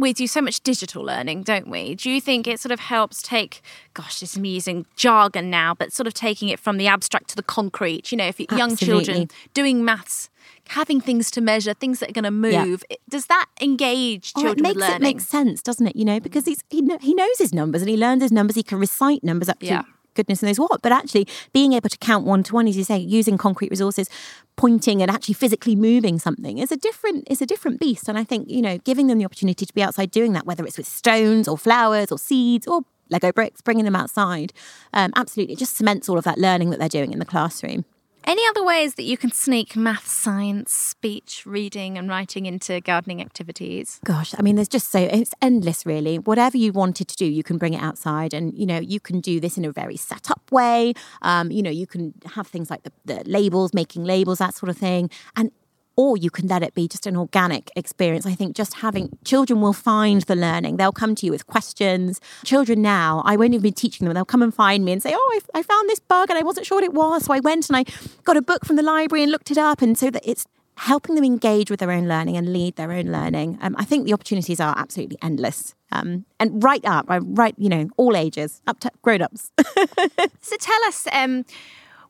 We 0.00 0.12
do 0.12 0.26
so 0.26 0.40
much 0.40 0.60
digital 0.60 1.02
learning, 1.02 1.42
don't 1.42 1.68
we? 1.68 1.94
Do 1.94 2.10
you 2.10 2.20
think 2.20 2.46
it 2.46 2.60
sort 2.60 2.72
of 2.72 2.80
helps 2.80 3.22
take, 3.22 3.60
gosh, 3.94 4.20
this 4.20 4.36
is 4.36 4.42
using 4.42 4.86
jargon 4.96 5.50
now, 5.50 5.74
but 5.74 5.92
sort 5.92 6.06
of 6.06 6.14
taking 6.14 6.48
it 6.48 6.58
from 6.58 6.76
the 6.76 6.86
abstract 6.86 7.28
to 7.30 7.36
the 7.36 7.42
concrete? 7.42 8.12
You 8.12 8.18
know, 8.18 8.26
if 8.26 8.40
young 8.40 8.76
children 8.76 9.28
doing 9.54 9.84
maths, 9.84 10.30
having 10.68 11.00
things 11.00 11.30
to 11.32 11.40
measure, 11.40 11.74
things 11.74 12.00
that 12.00 12.10
are 12.10 12.12
going 12.12 12.24
to 12.24 12.30
move, 12.30 12.84
yeah. 12.90 12.96
does 13.08 13.26
that 13.26 13.46
engage 13.60 14.34
children 14.34 14.50
oh, 14.50 14.52
it 14.52 14.62
makes 14.62 14.74
with 14.74 14.84
learning? 14.84 14.96
It 14.96 15.02
makes 15.02 15.26
sense, 15.26 15.62
doesn't 15.62 15.86
it? 15.86 15.96
You 15.96 16.04
know, 16.04 16.20
because 16.20 16.44
he's, 16.44 16.62
he, 16.70 16.82
he 17.00 17.14
knows 17.14 17.38
his 17.38 17.52
numbers 17.52 17.82
and 17.82 17.90
he 17.90 17.96
learns 17.96 18.22
his 18.22 18.32
numbers. 18.32 18.56
He 18.56 18.62
can 18.62 18.78
recite 18.78 19.24
numbers 19.24 19.48
up 19.48 19.60
to 19.60 19.66
yeah 19.66 19.82
goodness 20.18 20.42
knows 20.42 20.58
what. 20.58 20.82
But 20.82 20.92
actually, 20.92 21.26
being 21.52 21.72
able 21.72 21.88
to 21.88 21.98
count 21.98 22.26
one 22.26 22.42
to 22.44 22.54
one, 22.54 22.66
as 22.68 22.76
you 22.76 22.84
say, 22.84 22.98
using 22.98 23.38
concrete 23.38 23.70
resources, 23.70 24.10
pointing 24.56 25.00
and 25.00 25.10
actually 25.10 25.34
physically 25.34 25.76
moving 25.76 26.18
something 26.18 26.58
is 26.58 26.72
a 26.72 26.76
different 26.76 27.26
is 27.30 27.40
a 27.40 27.46
different 27.46 27.78
beast. 27.78 28.08
And 28.08 28.18
I 28.18 28.24
think 28.24 28.50
you 28.50 28.60
know, 28.60 28.78
giving 28.78 29.06
them 29.06 29.18
the 29.18 29.24
opportunity 29.24 29.64
to 29.64 29.72
be 29.72 29.82
outside 29.82 30.10
doing 30.10 30.32
that, 30.32 30.44
whether 30.44 30.66
it's 30.66 30.76
with 30.76 30.86
stones 30.86 31.48
or 31.48 31.56
flowers 31.56 32.10
or 32.12 32.18
seeds 32.18 32.66
or 32.66 32.82
Lego 33.10 33.32
bricks, 33.32 33.62
bringing 33.62 33.86
them 33.86 33.96
outside, 33.96 34.52
um, 34.92 35.12
absolutely, 35.16 35.54
it 35.54 35.58
just 35.58 35.76
cements 35.76 36.08
all 36.08 36.18
of 36.18 36.24
that 36.24 36.38
learning 36.38 36.70
that 36.70 36.78
they're 36.78 36.88
doing 36.88 37.12
in 37.12 37.18
the 37.18 37.24
classroom. 37.24 37.84
Any 38.28 38.46
other 38.50 38.62
ways 38.62 38.96
that 38.96 39.04
you 39.04 39.16
can 39.16 39.32
sneak 39.32 39.74
math, 39.74 40.06
science, 40.06 40.70
speech, 40.70 41.44
reading, 41.46 41.96
and 41.96 42.10
writing 42.10 42.44
into 42.44 42.78
gardening 42.82 43.22
activities? 43.22 44.00
Gosh, 44.04 44.34
I 44.38 44.42
mean, 44.42 44.56
there's 44.56 44.68
just 44.68 44.90
so 44.90 44.98
it's 44.98 45.32
endless, 45.40 45.86
really. 45.86 46.18
Whatever 46.18 46.58
you 46.58 46.74
wanted 46.74 47.08
to 47.08 47.16
do, 47.16 47.24
you 47.24 47.42
can 47.42 47.56
bring 47.56 47.72
it 47.72 47.80
outside, 47.82 48.34
and 48.34 48.52
you 48.54 48.66
know, 48.66 48.80
you 48.80 49.00
can 49.00 49.20
do 49.20 49.40
this 49.40 49.56
in 49.56 49.64
a 49.64 49.72
very 49.72 49.96
set 49.96 50.30
up 50.30 50.42
way. 50.52 50.92
Um, 51.22 51.50
you 51.50 51.62
know, 51.62 51.70
you 51.70 51.86
can 51.86 52.12
have 52.34 52.46
things 52.46 52.68
like 52.68 52.82
the, 52.82 52.92
the 53.06 53.22
labels, 53.24 53.72
making 53.72 54.04
labels, 54.04 54.40
that 54.40 54.54
sort 54.54 54.68
of 54.68 54.76
thing, 54.76 55.08
and 55.34 55.50
or 55.98 56.16
you 56.16 56.30
can 56.30 56.46
let 56.46 56.62
it 56.62 56.74
be 56.74 56.86
just 56.86 57.08
an 57.08 57.16
organic 57.16 57.72
experience. 57.74 58.24
I 58.24 58.32
think 58.32 58.54
just 58.54 58.74
having 58.74 59.18
children 59.24 59.60
will 59.60 59.72
find 59.72 60.22
the 60.22 60.36
learning. 60.36 60.76
They'll 60.76 60.92
come 60.92 61.16
to 61.16 61.26
you 61.26 61.32
with 61.32 61.48
questions. 61.48 62.20
Children 62.44 62.82
now, 62.82 63.20
I 63.24 63.34
won't 63.36 63.52
even 63.52 63.62
be 63.62 63.72
teaching 63.72 64.04
them. 64.04 64.14
They'll 64.14 64.24
come 64.24 64.40
and 64.40 64.54
find 64.54 64.84
me 64.84 64.92
and 64.92 65.02
say, 65.02 65.12
Oh, 65.12 65.40
I, 65.54 65.58
I 65.58 65.62
found 65.64 65.88
this 65.88 65.98
bug 65.98 66.30
and 66.30 66.38
I 66.38 66.42
wasn't 66.42 66.66
sure 66.66 66.76
what 66.76 66.84
it 66.84 66.94
was. 66.94 67.24
So 67.24 67.34
I 67.34 67.40
went 67.40 67.68
and 67.68 67.76
I 67.76 67.84
got 68.22 68.36
a 68.36 68.42
book 68.42 68.64
from 68.64 68.76
the 68.76 68.82
library 68.84 69.24
and 69.24 69.32
looked 69.32 69.50
it 69.50 69.58
up. 69.58 69.82
And 69.82 69.98
so 69.98 70.08
that 70.08 70.22
it's 70.24 70.46
helping 70.76 71.16
them 71.16 71.24
engage 71.24 71.68
with 71.68 71.80
their 71.80 71.90
own 71.90 72.06
learning 72.06 72.36
and 72.36 72.52
lead 72.52 72.76
their 72.76 72.92
own 72.92 73.06
learning. 73.06 73.58
Um, 73.60 73.74
I 73.76 73.84
think 73.84 74.06
the 74.06 74.12
opportunities 74.12 74.60
are 74.60 74.78
absolutely 74.78 75.18
endless. 75.20 75.74
Um, 75.90 76.26
and 76.38 76.62
right 76.62 76.84
up, 76.84 77.06
right, 77.08 77.54
you 77.58 77.68
know, 77.68 77.88
all 77.96 78.16
ages, 78.16 78.62
up 78.68 78.78
to 78.80 78.92
grown 79.02 79.20
ups. 79.20 79.50
so 80.40 80.56
tell 80.60 80.84
us, 80.84 81.08
um, 81.10 81.44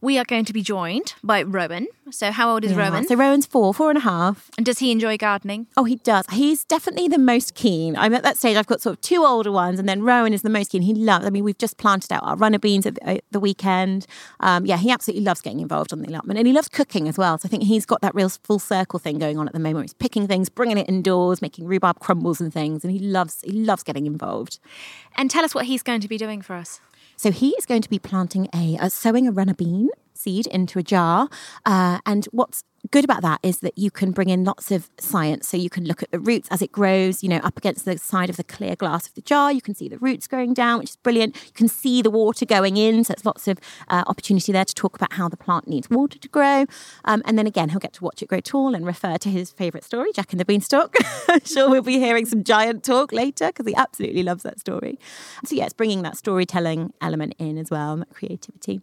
we 0.01 0.19
are 0.19 0.25
going 0.25 0.45
to 0.45 0.53
be 0.53 0.63
joined 0.63 1.15
by 1.23 1.43
Rowan. 1.43 1.87
So, 2.11 2.31
how 2.31 2.51
old 2.51 2.65
is 2.65 2.73
Yeah. 2.73 2.89
Rowan? 2.89 3.07
So 3.07 3.15
Rowan's 3.17 3.45
four, 3.47 3.75
four 3.75 3.91
and 3.91 3.99
a 3.99 4.03
half. 4.03 4.51
and 4.57 4.65
does 4.65 4.79
he 4.79 4.91
enjoy 4.91 5.19
gardening? 5.19 5.67
Oh, 5.77 5.85
he 5.85 5.97
does. 5.97 6.25
He's 6.33 6.65
definitely 6.65 7.09
the 7.09 7.19
most 7.19 7.55
keen. 7.55 7.97
I'm 7.97 8.15
at 8.15 8.23
that 8.23 8.39
stage. 8.39 8.57
I've 8.57 8.67
got 8.67 8.81
sort 8.81 8.97
of 8.97 9.01
two 9.03 9.25
older 9.25 9.53
ones, 9.53 9.79
and 9.79 9.89
then 9.89 10.03
Rowan 10.03 10.33
is 10.33 10.43
the 10.43 10.51
most 10.51 10.71
keen. 10.73 10.83
He 10.83 10.95
loves. 10.95 11.27
I 11.27 11.31
mean, 11.31 11.45
we've 11.45 11.59
just 11.59 11.77
planted 11.77 12.13
out 12.13 12.23
our 12.23 12.37
runner 12.37 12.59
beans 12.59 12.87
at 12.87 12.95
the, 12.95 13.09
at 13.09 13.25
the 13.31 13.41
weekend. 13.41 14.07
Um, 14.41 14.65
yeah, 14.65 14.77
he 14.79 14.91
absolutely 14.91 15.25
loves 15.25 15.41
getting 15.43 15.61
involved 15.61 15.93
on 15.93 16.01
the 16.01 16.09
allotment, 16.09 16.39
and 16.39 16.47
he 16.47 16.53
loves 16.55 16.69
cooking 16.69 17.09
as 17.09 17.19
well. 17.19 17.37
So 17.39 17.47
I 17.47 17.51
think 17.51 17.65
he's 17.65 17.85
got 17.85 18.01
that 18.01 18.15
real 18.15 18.29
full 18.31 18.59
circle 18.59 18.99
thing 18.99 19.19
going 19.19 19.39
on 19.39 19.47
at 19.47 19.53
the 19.53 19.61
moment. 19.61 19.85
He's 19.85 19.95
picking 19.95 20.27
things, 20.27 20.49
bringing 20.49 20.79
it 20.79 20.89
indoors, 20.89 21.43
making 21.43 21.67
rhubarb 21.67 21.99
crumbles 21.99 22.41
and 22.41 22.53
things, 22.53 22.85
and 22.85 22.93
he 22.93 22.99
loves 22.99 23.43
he 23.43 23.53
loves 23.53 23.83
getting 23.83 24.07
involved. 24.07 24.59
And 25.17 25.31
tell 25.31 25.45
us 25.45 25.55
what 25.55 25.67
he's 25.67 25.83
going 25.83 26.01
to 26.01 26.09
be 26.09 26.17
doing 26.17 26.41
for 26.43 26.55
us. 26.55 26.81
So 27.17 27.31
he 27.31 27.51
is 27.51 27.67
going 27.67 27.83
to 27.83 27.91
be 27.91 27.99
planting 27.99 28.49
a, 28.55 28.77
a 28.81 28.91
sowing 28.91 29.27
a 29.27 29.33
runner 29.33 29.55
bean 29.55 29.89
seed 30.15 30.47
into 30.49 30.79
a 30.79 30.83
jar. 30.83 31.29
Uh, 31.65 32.01
and 32.05 32.27
what's 32.33 32.65
good 32.91 33.05
about 33.05 33.23
that 33.23 33.41
is 33.43 33.61
that 33.61 33.77
you 33.77 33.91
can 33.91 34.13
bring 34.13 34.29
in 34.29 34.45
lots 34.45 34.71
of 34.71 34.89
science. 34.99 35.49
So 35.49 35.57
you 35.57 35.71
can 35.71 35.85
look 35.85 36.03
at 36.03 36.11
the 36.11 36.21
roots 36.21 36.49
as 36.51 36.63
it 36.63 36.73
grows, 36.73 37.23
you 37.23 37.29
know, 37.29 37.39
up 37.39 37.57
against 37.57 37.85
the 37.85 37.99
side 37.99 38.31
of 38.31 38.37
the 38.37 38.45
clear 38.45 38.77
glass 38.77 39.07
of 39.07 39.15
the 39.15 39.21
jar. 39.21 39.53
You 39.53 39.61
can 39.61 39.75
see 39.75 39.89
the 39.89 39.99
roots 39.99 40.27
going 40.27 40.55
down, 40.55 40.79
which 40.79 40.91
is 40.91 40.97
brilliant. 40.97 41.37
You 41.47 41.53
can 41.53 41.69
see 41.69 42.03
the 42.03 42.11
water 42.11 42.47
going 42.47 42.77
in. 42.77 43.05
So 43.05 43.13
it's 43.13 43.25
lots 43.25 43.49
of 43.49 43.59
uh, 43.89 44.05
opportunity 44.07 44.53
there 44.53 44.65
to 44.65 44.75
talk 44.75 44.95
about 44.95 45.15
how 45.15 45.29
the 45.29 45.37
plant 45.37 45.69
needs 45.69 45.91
water 45.91 46.19
to 46.19 46.29
grow. 46.29 46.67
Um, 47.05 47.23
and 47.27 47.39
then 47.39 47.47
again, 47.47 47.71
he'll 47.71 47.81
get 47.81 47.93
to 47.95 48.05
watch 48.05 48.23
it 48.23 48.29
grow 48.29 48.41
tall 48.41 48.75
and 48.75 48.87
refer 48.87 49.19
to 49.19 49.29
his 49.29 49.51
favourite 49.51 49.85
story, 49.85 50.13
Jack 50.13 50.33
and 50.33 50.41
the 50.41 50.45
Beanstalk. 50.45 50.95
I'm 51.29 51.41
sure 51.45 51.69
we'll 51.69 51.83
be 51.83 51.99
hearing 51.99 52.27
some 52.27 52.45
giant 52.45 52.85
talk 52.85 53.13
later 53.13 53.49
because 53.49 53.67
he 53.67 53.75
absolutely 53.75 54.23
loves 54.23 54.43
that 54.45 54.61
story. 54.61 54.99
So 55.45 55.57
yeah, 55.57 55.65
it's 55.65 55.75
bringing 55.75 56.03
that 56.03 56.17
storytelling 56.17 56.93
element 57.01 57.35
in 57.39 57.59
as 57.59 57.71
well 57.71 57.93
and 57.93 58.03
that 58.03 58.15
creativity. 58.15 58.81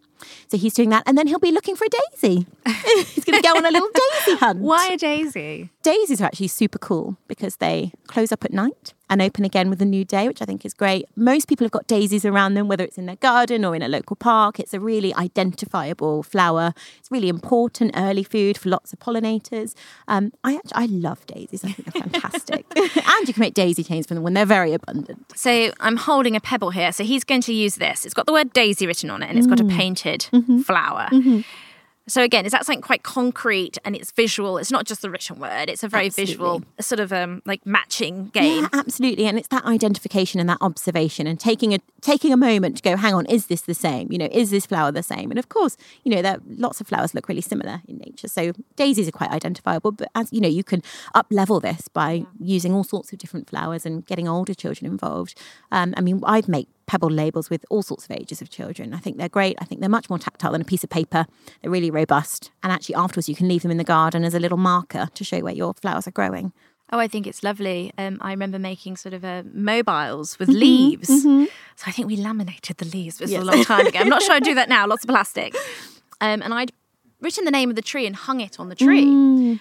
So 0.48 0.56
he's 0.56 0.74
doing 0.74 0.90
that. 0.90 1.02
And 1.06 1.16
then 1.16 1.26
he'll 1.26 1.38
be 1.38 1.52
looking 1.52 1.76
for 1.76 1.84
a 1.84 1.88
daisy. 1.88 2.46
he's 3.14 3.24
going 3.24 3.40
to 3.40 3.42
go 3.42 3.56
on 3.56 3.64
a 3.64 3.70
little 3.70 3.85
daisy 3.94 4.38
hunt. 4.40 4.60
Why 4.60 4.88
a 4.92 4.96
daisy? 4.96 5.70
Daisies 5.82 6.20
are 6.20 6.24
actually 6.24 6.48
super 6.48 6.78
cool 6.78 7.16
because 7.28 7.56
they 7.56 7.92
close 8.06 8.32
up 8.32 8.44
at 8.44 8.52
night 8.52 8.94
and 9.08 9.22
open 9.22 9.44
again 9.44 9.70
with 9.70 9.80
a 9.80 9.84
new 9.84 10.04
day, 10.04 10.26
which 10.26 10.42
I 10.42 10.44
think 10.44 10.64
is 10.64 10.74
great. 10.74 11.06
Most 11.14 11.48
people 11.48 11.64
have 11.64 11.70
got 11.70 11.86
daisies 11.86 12.24
around 12.24 12.54
them, 12.54 12.66
whether 12.66 12.82
it's 12.82 12.98
in 12.98 13.06
their 13.06 13.16
garden 13.16 13.64
or 13.64 13.76
in 13.76 13.82
a 13.82 13.88
local 13.88 14.16
park. 14.16 14.58
It's 14.58 14.74
a 14.74 14.80
really 14.80 15.14
identifiable 15.14 16.22
flower. 16.22 16.74
It's 16.98 17.10
really 17.10 17.28
important 17.28 17.92
early 17.96 18.24
food 18.24 18.58
for 18.58 18.68
lots 18.68 18.92
of 18.92 18.98
pollinators. 18.98 19.74
Um, 20.08 20.32
I 20.42 20.56
actually, 20.56 20.72
I 20.74 20.86
love 20.86 21.24
daisies. 21.26 21.64
I 21.64 21.72
think 21.72 21.92
they're 21.92 22.02
fantastic, 22.02 22.66
and 22.76 23.28
you 23.28 23.34
can 23.34 23.40
make 23.40 23.54
daisy 23.54 23.84
chains 23.84 24.06
from 24.06 24.16
them 24.16 24.24
when 24.24 24.34
they're 24.34 24.44
very 24.44 24.72
abundant. 24.72 25.32
So 25.36 25.70
I'm 25.80 25.96
holding 25.96 26.34
a 26.34 26.40
pebble 26.40 26.70
here. 26.70 26.90
So 26.92 27.04
he's 27.04 27.24
going 27.24 27.42
to 27.42 27.52
use 27.52 27.76
this. 27.76 28.04
It's 28.04 28.14
got 28.14 28.26
the 28.26 28.32
word 28.32 28.52
daisy 28.52 28.86
written 28.86 29.10
on 29.10 29.22
it 29.22 29.28
and 29.30 29.38
it's 29.38 29.46
got 29.46 29.60
a 29.60 29.64
mm. 29.64 29.76
painted 29.76 30.28
mm-hmm. 30.32 30.60
flower. 30.60 31.08
Mm-hmm. 31.12 31.40
So 32.08 32.22
again, 32.22 32.46
is 32.46 32.52
that 32.52 32.64
something 32.64 32.82
quite 32.82 33.02
concrete 33.02 33.78
and 33.84 33.96
it's 33.96 34.12
visual? 34.12 34.58
It's 34.58 34.70
not 34.70 34.86
just 34.86 35.02
the 35.02 35.10
written 35.10 35.40
word. 35.40 35.68
It's 35.68 35.82
a 35.82 35.88
very 35.88 36.08
visual 36.08 36.62
sort 36.80 37.00
of 37.00 37.12
um, 37.12 37.42
like 37.44 37.66
matching 37.66 38.28
game. 38.28 38.62
Yeah, 38.62 38.68
absolutely. 38.72 39.26
And 39.26 39.36
it's 39.36 39.48
that 39.48 39.64
identification 39.64 40.38
and 40.38 40.48
that 40.48 40.58
observation 40.60 41.26
and 41.26 41.38
taking 41.40 41.74
a 41.74 41.78
taking 42.02 42.32
a 42.32 42.36
moment 42.36 42.76
to 42.76 42.82
go, 42.82 42.96
hang 42.96 43.14
on, 43.14 43.26
is 43.26 43.46
this 43.46 43.62
the 43.62 43.74
same? 43.74 44.12
You 44.12 44.18
know, 44.18 44.28
is 44.30 44.50
this 44.50 44.66
flower 44.66 44.92
the 44.92 45.02
same? 45.02 45.30
And 45.30 45.38
of 45.38 45.48
course, 45.48 45.76
you 46.04 46.14
know, 46.14 46.22
there 46.22 46.38
lots 46.46 46.80
of 46.80 46.86
flowers 46.86 47.12
look 47.12 47.28
really 47.28 47.40
similar 47.40 47.82
in 47.88 47.98
nature. 47.98 48.28
So 48.28 48.52
daisies 48.76 49.08
are 49.08 49.12
quite 49.12 49.30
identifiable, 49.30 49.90
but 49.90 50.08
as 50.14 50.32
you 50.32 50.40
know, 50.40 50.48
you 50.48 50.62
can 50.62 50.82
up 51.14 51.26
level 51.30 51.58
this 51.58 51.88
by 51.88 52.24
using 52.38 52.72
all 52.72 52.84
sorts 52.84 53.12
of 53.12 53.18
different 53.18 53.50
flowers 53.50 53.84
and 53.84 54.06
getting 54.06 54.28
older 54.28 54.54
children 54.54 54.88
involved. 54.88 55.36
Um, 55.72 55.92
I 55.96 56.02
mean, 56.02 56.20
I've 56.24 56.48
made 56.48 56.68
pebble 56.86 57.10
labels 57.10 57.50
with 57.50 57.64
all 57.70 57.82
sorts 57.82 58.04
of 58.04 58.10
ages 58.12 58.40
of 58.40 58.48
children. 58.50 58.94
I 58.94 58.98
think 58.98 59.16
they're 59.18 59.28
great. 59.28 59.56
I 59.60 59.64
think 59.64 59.80
they're 59.80 59.90
much 59.90 60.08
more 60.08 60.18
tactile 60.18 60.52
than 60.52 60.60
a 60.60 60.64
piece 60.64 60.84
of 60.84 60.90
paper. 60.90 61.26
They're 61.62 61.70
really 61.70 61.90
robust. 61.90 62.50
And 62.62 62.72
actually 62.72 62.94
afterwards 62.94 63.28
you 63.28 63.34
can 63.34 63.48
leave 63.48 63.62
them 63.62 63.70
in 63.70 63.76
the 63.78 63.84
garden 63.84 64.24
as 64.24 64.34
a 64.34 64.38
little 64.40 64.58
marker 64.58 65.08
to 65.14 65.24
show 65.24 65.40
where 65.40 65.52
your 65.54 65.74
flowers 65.74 66.06
are 66.06 66.12
growing. 66.12 66.52
Oh, 66.92 67.00
I 67.00 67.08
think 67.08 67.26
it's 67.26 67.42
lovely. 67.42 67.92
Um, 67.98 68.18
I 68.20 68.30
remember 68.30 68.60
making 68.60 68.96
sort 68.96 69.12
of 69.12 69.24
uh, 69.24 69.42
mobiles 69.52 70.38
with 70.38 70.48
leaves. 70.48 71.08
So 71.22 71.48
I 71.84 71.90
think 71.90 72.06
we 72.06 72.16
laminated 72.16 72.76
the 72.78 72.84
leaves. 72.86 73.18
This 73.18 73.32
was 73.32 73.42
a 73.42 73.44
long 73.44 73.64
time 73.64 73.86
ago. 73.88 73.98
I'm 73.98 74.08
not 74.08 74.22
sure 74.22 74.34
I'd 74.36 74.44
do 74.44 74.54
that 74.60 74.68
now. 74.68 74.86
Lots 74.86 75.02
of 75.04 75.08
plastic. 75.08 75.54
Um, 76.20 76.42
and 76.42 76.54
I'd 76.54 76.70
written 77.20 77.44
the 77.44 77.50
name 77.50 77.70
of 77.70 77.76
the 77.76 77.82
tree 77.82 78.06
and 78.06 78.14
hung 78.14 78.40
it 78.40 78.60
on 78.60 78.68
the 78.68 78.76
tree. 78.76 79.02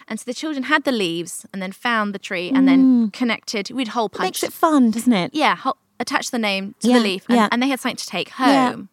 And 0.07 0.19
so 0.19 0.23
the 0.25 0.33
children 0.35 0.63
had 0.65 0.83
the 0.83 0.91
leaves 0.91 1.45
and 1.51 1.61
then 1.61 1.71
found 1.71 2.13
the 2.13 2.19
tree 2.19 2.51
and 2.53 2.67
then 2.67 3.09
connected. 3.11 3.71
We'd 3.71 3.87
hole 3.89 4.07
punch. 4.09 4.27
Makes 4.27 4.43
it 4.43 4.53
fun, 4.53 4.91
doesn't 4.91 5.13
it? 5.13 5.31
yeah, 5.33 5.55
ho- 5.55 5.77
attach 5.99 6.31
the 6.31 6.39
name 6.39 6.75
to 6.79 6.87
Yeah, 6.89 6.97
the 6.97 7.03
leaf, 7.03 7.25
and, 7.29 7.37
yeah. 7.37 7.49
and 7.51 7.61
they 7.61 7.67
had 7.67 7.79
something 7.79 7.97
to 7.97 8.07
take 8.07 8.29
Yeah. 8.39 8.71
home. 8.71 8.89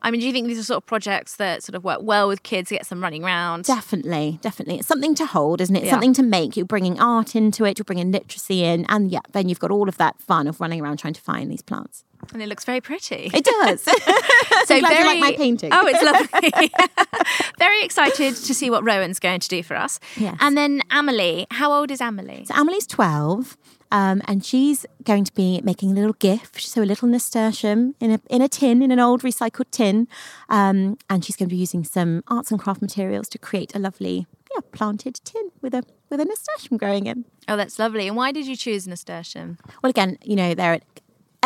I 0.00 0.12
mean, 0.12 0.20
do 0.20 0.26
you 0.28 0.32
think 0.32 0.46
these 0.46 0.60
are 0.60 0.62
sort 0.62 0.76
of 0.76 0.86
projects 0.86 1.34
that 1.36 1.64
sort 1.64 1.74
of 1.74 1.82
work 1.82 1.98
well 2.02 2.28
with 2.28 2.44
kids, 2.44 2.70
gets 2.70 2.88
them 2.88 3.02
running 3.02 3.24
around? 3.24 3.64
Definitely, 3.64 4.38
definitely. 4.40 4.78
It's 4.78 4.86
something 4.86 5.16
to 5.16 5.26
hold, 5.26 5.60
isn't 5.60 5.74
it? 5.74 5.82
Yeah. 5.82 5.90
something 5.90 6.12
to 6.14 6.22
make. 6.22 6.56
You're 6.56 6.66
bringing 6.66 7.00
art 7.00 7.34
into 7.34 7.64
it, 7.64 7.78
you're 7.80 7.84
bringing 7.84 8.12
literacy 8.12 8.62
in, 8.62 8.86
and 8.88 9.10
yeah, 9.10 9.18
then 9.32 9.48
you've 9.48 9.58
got 9.58 9.72
all 9.72 9.88
of 9.88 9.96
that 9.98 10.20
fun 10.20 10.46
of 10.46 10.60
running 10.60 10.80
around 10.80 10.98
trying 10.98 11.14
to 11.14 11.20
find 11.20 11.50
these 11.50 11.62
plants. 11.62 12.04
And 12.32 12.40
it 12.40 12.48
looks 12.48 12.64
very 12.64 12.80
pretty. 12.80 13.30
It 13.34 13.44
does. 13.44 13.82
so 14.66 14.74
you 14.76 14.82
like 14.82 15.20
my 15.20 15.34
painting. 15.36 15.70
Oh, 15.72 15.86
it's 15.86 16.02
lovely. 16.02 16.70
very 17.58 17.82
excited 17.82 18.36
to 18.36 18.54
see 18.54 18.70
what 18.70 18.84
Rowan's 18.84 19.18
going 19.18 19.40
to 19.40 19.48
do 19.48 19.62
for 19.64 19.76
us. 19.76 19.98
Yes. 20.16 20.36
And 20.40 20.56
then 20.56 20.82
Amelie, 20.90 21.46
how 21.50 21.72
old 21.72 21.90
is 21.90 22.00
Amelie? 22.00 22.44
So 22.46 22.54
Amelie's 22.54 22.86
12, 22.86 23.56
um, 23.90 24.22
and 24.26 24.44
she's 24.44 24.86
going 25.04 25.24
to 25.24 25.32
be 25.32 25.60
making 25.62 25.92
a 25.92 25.94
little 25.94 26.14
gift, 26.14 26.60
so 26.60 26.82
a 26.82 26.84
little 26.84 27.08
nasturtium 27.08 27.94
in 28.00 28.12
a 28.12 28.20
in 28.28 28.42
a 28.42 28.48
tin, 28.48 28.82
in 28.82 28.90
an 28.90 29.00
old 29.00 29.22
recycled 29.22 29.70
tin, 29.70 30.08
um, 30.48 30.98
and 31.08 31.24
she's 31.24 31.36
going 31.36 31.48
to 31.48 31.54
be 31.54 31.60
using 31.60 31.84
some 31.84 32.22
arts 32.28 32.50
and 32.50 32.60
craft 32.60 32.82
materials 32.82 33.28
to 33.28 33.38
create 33.38 33.74
a 33.74 33.78
lovely, 33.78 34.26
yeah, 34.54 34.60
planted 34.72 35.20
tin 35.24 35.50
with 35.62 35.74
a 35.74 35.82
with 36.10 36.20
a 36.20 36.24
nasturtium 36.24 36.78
growing 36.78 37.06
in. 37.06 37.24
Oh, 37.48 37.56
that's 37.56 37.78
lovely. 37.78 38.08
And 38.08 38.16
why 38.16 38.32
did 38.32 38.46
you 38.46 38.56
choose 38.56 38.86
nasturtium? 38.86 39.58
Well, 39.82 39.90
again, 39.90 40.18
you 40.22 40.36
know, 40.36 40.54
they're 40.54 40.80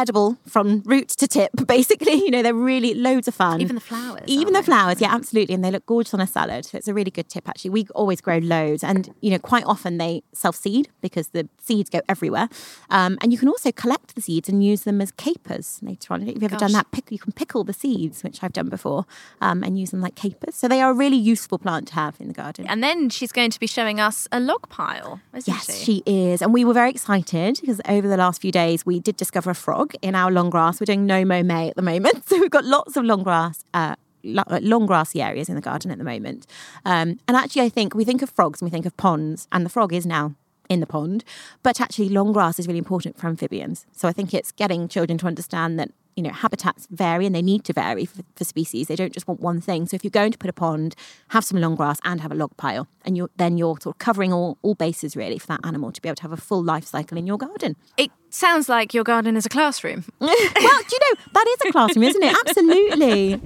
edible 0.03 0.37
from 0.55 0.83
root 0.85 1.09
to 1.21 1.27
tip, 1.29 1.51
basically. 1.67 2.15
You 2.25 2.31
know, 2.31 2.43
they're 2.43 2.55
really 2.73 2.93
loads 2.95 3.29
of 3.29 3.35
fun. 3.35 3.61
Even 3.61 3.75
the 3.77 3.81
flowers, 3.91 4.23
Even 4.27 4.53
the 4.53 4.61
they? 4.61 4.67
flowers, 4.67 5.01
yeah, 5.01 5.15
absolutely. 5.15 5.55
And 5.55 5.65
they 5.65 5.71
look 5.71 5.87
gorgeous 5.87 6.13
on 6.15 6.21
a 6.21 6.27
salad. 6.27 6.65
So 6.67 6.77
it's 6.79 6.89
a 6.89 6.95
really 6.95 7.11
good 7.11 7.29
tip, 7.29 7.49
actually. 7.49 7.71
We 7.71 7.87
always 7.95 8.21
grow 8.21 8.39
loads. 8.39 8.83
And, 8.85 9.15
you 9.21 9.31
know, 9.31 9.39
quite 9.39 9.65
often 9.65 9.99
they 9.99 10.23
self 10.33 10.57
seed 10.57 10.89
because 11.01 11.29
the 11.29 11.49
seeds 11.69 11.89
go 11.91 12.01
everywhere. 12.09 12.49
Um, 12.91 13.17
and 13.23 13.33
you 13.33 13.39
can 13.39 13.49
also 13.49 13.71
collect 13.73 14.15
the 14.17 14.21
seeds 14.23 14.49
and 14.49 14.65
use 14.65 14.83
them 14.83 15.01
as 15.01 15.11
capers 15.13 15.79
later 15.83 16.13
on. 16.13 16.23
I 16.23 16.25
don't 16.25 16.27
know 16.27 16.31
if 16.37 16.43
you've 16.43 16.53
ever 16.53 16.61
done 16.61 16.73
that. 16.73 16.91
Pick, 16.91 17.11
you 17.11 17.19
can 17.19 17.33
pickle 17.33 17.65
the 17.65 17.73
seeds, 17.73 18.23
which 18.25 18.43
I've 18.43 18.53
done 18.53 18.69
before, 18.69 19.07
um, 19.41 19.63
and 19.63 19.79
use 19.79 19.91
them 19.93 20.01
like 20.01 20.15
capers. 20.15 20.55
So 20.55 20.69
they 20.69 20.81
are 20.83 20.91
a 20.91 20.95
really 20.95 21.17
useful 21.17 21.59
plant 21.59 21.89
to 21.89 21.95
have 21.95 22.17
in 22.21 22.29
the 22.29 22.35
garden. 22.35 22.67
And 22.69 22.83
then 22.83 23.09
she's 23.11 23.33
going 23.33 23.51
to 23.51 23.61
be 23.61 23.67
showing 23.67 24.01
us 24.01 24.27
a 24.33 24.41
log 24.41 24.69
pile, 24.69 25.21
isn't 25.35 25.53
Yes, 25.53 25.79
she? 25.79 25.85
she 25.85 26.03
is. 26.07 26.43
And 26.43 26.53
we 26.53 26.65
were 26.65 26.75
very 26.75 26.91
excited 26.91 27.59
because 27.61 27.81
over 27.89 28.09
the 28.09 28.17
last 28.17 28.41
few 28.41 28.53
days, 28.53 28.85
we 28.87 29.01
did 29.01 29.17
discover 29.17 29.51
a 29.51 29.55
frog 29.55 29.92
in 30.01 30.15
our 30.15 30.31
long 30.31 30.51
grass. 30.51 30.81
We're 30.81 30.87
doing 30.87 31.07
no 31.07 31.25
mow 31.25 31.43
May 31.43 31.69
at 31.69 31.77
the 31.77 31.83
moment. 31.83 32.25
So 32.33 32.41
we've 32.41 32.51
got 32.51 32.65
lots 32.65 32.97
of 32.97 33.05
long 33.05 33.23
grass. 33.23 33.63
Uh, 33.75 33.95
uh, 34.25 34.61
long 34.63 34.87
grassy 34.87 35.21
areas 35.21 35.49
in 35.49 35.55
the 35.55 35.61
garden 35.61 35.91
at 35.91 35.99
the 35.99 36.05
moment. 36.05 36.47
Um, 36.85 37.19
and 37.29 37.37
actually, 37.37 37.63
I 37.63 37.69
think 37.69 37.95
we 37.95 38.05
think 38.05 38.23
of 38.23 38.31
frogs 38.31 38.63
and 38.63 38.67
we 38.67 38.71
think 38.71 38.87
of 38.87 38.97
ponds, 38.97 39.49
and 39.53 39.67
the 39.67 39.71
frog 39.71 39.93
is 39.93 40.07
now 40.07 40.35
in 40.69 40.81
the 40.81 40.87
pond. 40.87 41.25
But 41.63 41.81
actually, 41.81 42.09
long 42.09 42.33
grass 42.33 42.59
is 42.59 42.67
really 42.67 42.79
important 42.79 43.19
for 43.19 43.27
amphibians. 43.27 43.85
So 43.93 44.09
I 44.09 44.13
think 44.13 44.33
it's 44.33 44.53
getting 44.53 44.89
children 44.89 45.19
to 45.19 45.27
understand 45.27 45.79
that 45.79 45.91
you 46.17 46.23
know 46.23 46.31
habitats 46.31 46.87
vary 46.91 47.27
and 47.27 47.35
they 47.35 47.43
need 47.43 47.65
to 47.65 47.73
vary 47.73 48.05
for, 48.05 48.23
for 48.37 48.45
species. 48.45 48.89
They 48.89 48.97
don't 48.97 49.13
just 49.13 49.29
want 49.29 49.41
one 49.41 49.61
thing. 49.61 49.87
So 49.87 49.95
if 49.95 50.05
you're 50.05 50.11
going 50.11 50.33
to 50.33 50.39
put 50.39 50.51
a 50.51 50.53
pond, 50.53 50.95
have 51.29 51.45
some 51.45 51.61
long 51.61 51.75
grass 51.75 51.99
and 52.05 52.21
have 52.21 52.33
a 52.33 52.35
log 52.35 52.57
pile, 52.57 52.89
and 53.05 53.17
you're 53.17 53.31
then 53.37 53.59
you're 53.59 53.79
sort 53.81 53.97
of 53.97 53.99
covering 53.99 54.33
all 54.33 54.59
all 54.63 54.75
bases 54.75 55.17
really 55.17 55.39
for 55.39 55.47
that 55.49 55.61
animal 55.65 55.93
to 55.93 56.01
be 56.01 56.09
able 56.09 56.17
to 56.17 56.23
have 56.23 56.33
a 56.33 56.37
full 56.37 56.63
life 56.63 56.85
cycle 56.85 57.19
in 57.19 57.27
your 57.27 57.39
garden. 57.39 57.77
It 57.97 58.11
sounds 58.31 58.69
like 58.69 58.95
your 58.95 59.05
garden 59.05 59.37
is 59.37 59.47
a 59.47 59.51
classroom. 59.51 60.05
well, 60.19 60.29
do 60.31 60.65
you 60.65 60.99
know 61.01 61.21
that 61.33 61.47
is 61.49 61.69
a 61.69 61.73
classroom, 61.73 62.05
isn't 62.05 62.23
it? 62.23 62.37
Absolutely. 62.47 63.41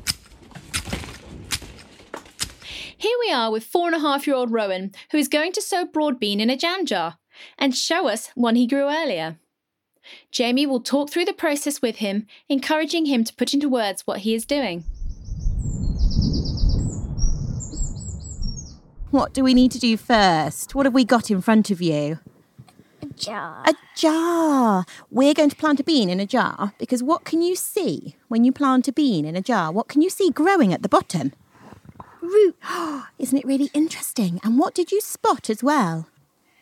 Here 2.98 3.16
we 3.20 3.31
are 3.31 3.52
with 3.52 3.64
four 3.64 3.87
and 3.88 3.94
a 3.94 3.98
half 3.98 4.26
year 4.26 4.35
old 4.35 4.50
Rowan, 4.50 4.92
who 5.11 5.18
is 5.18 5.29
going 5.29 5.52
to 5.52 5.62
sow 5.62 5.85
broad 5.85 6.18
bean 6.18 6.40
in 6.40 6.48
a 6.48 6.57
jam 6.57 6.87
jar 6.87 7.18
and 7.59 7.76
show 7.76 8.09
us 8.09 8.31
one 8.35 8.57
he 8.57 8.66
grew 8.66 8.88
earlier. 8.88 9.38
Jaime 10.37 10.66
will 10.66 10.81
talk 10.81 11.11
through 11.11 11.25
the 11.25 11.33
process 11.33 11.83
with 11.83 11.97
him, 11.97 12.27
encouraging 12.49 13.07
him 13.07 13.25
to 13.25 13.35
put 13.35 13.55
into 13.55 13.69
words 13.69 14.07
what 14.07 14.21
he 14.21 14.35
is 14.35 14.45
doing. 14.45 14.85
What 19.11 19.33
do 19.33 19.42
we 19.42 19.55
need 19.55 19.71
to 19.73 19.79
do 19.79 19.97
first? 19.97 20.75
What 20.75 20.85
have 20.85 20.95
we 20.95 21.05
got 21.05 21.31
in 21.31 21.40
front 21.40 21.71
of 21.71 21.81
you? 21.81 22.19
A 23.03 23.07
jar. 23.07 23.62
A 23.66 23.75
jar. 23.95 24.85
We're 25.11 25.35
going 25.35 25.51
to 25.51 25.57
plant 25.57 25.81
a 25.81 25.85
bean 25.85 26.11
in 26.11 26.21
a 26.21 26.27
jar 26.27 26.75
because 26.79 27.03
what 27.03 27.25
can 27.25 27.40
you 27.40 27.57
see 27.57 28.16
when 28.29 28.45
you 28.45 28.53
plant 28.53 28.88
a 28.88 28.92
bean 28.92 29.25
in 29.25 29.37
a 29.37 29.40
jar? 29.40 29.73
What 29.73 29.88
can 29.88 30.03
you 30.03 30.11
see 30.11 30.31
growing 30.31 30.73
at 30.75 30.83
the 30.83 30.88
bottom? 30.88 31.33
Root. 32.21 32.57
Isn't 33.19 33.38
it 33.38 33.47
really 33.47 33.71
interesting? 33.73 34.40
And 34.42 34.59
what 34.59 34.75
did 34.75 34.90
you 34.90 35.01
spot 35.01 35.49
as 35.49 35.62
well 35.62 36.09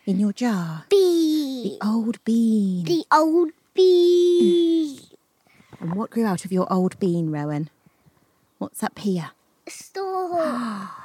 in 0.05 0.19
your 0.19 0.33
jar? 0.33 0.85
Bee. 0.89 1.77
The 1.79 1.85
old 1.87 2.23
bean. 2.23 2.85
The 2.85 3.05
old 3.11 3.51
bee. 3.73 4.99
And 5.79 5.95
what 5.95 6.11
grew 6.11 6.25
out 6.25 6.45
of 6.45 6.51
your 6.51 6.71
old 6.71 6.99
bean, 6.99 7.31
Rowan? 7.31 7.69
What's 8.57 8.83
up 8.83 8.99
here? 8.99 9.31
A 9.67 9.71
Store. 9.71 10.89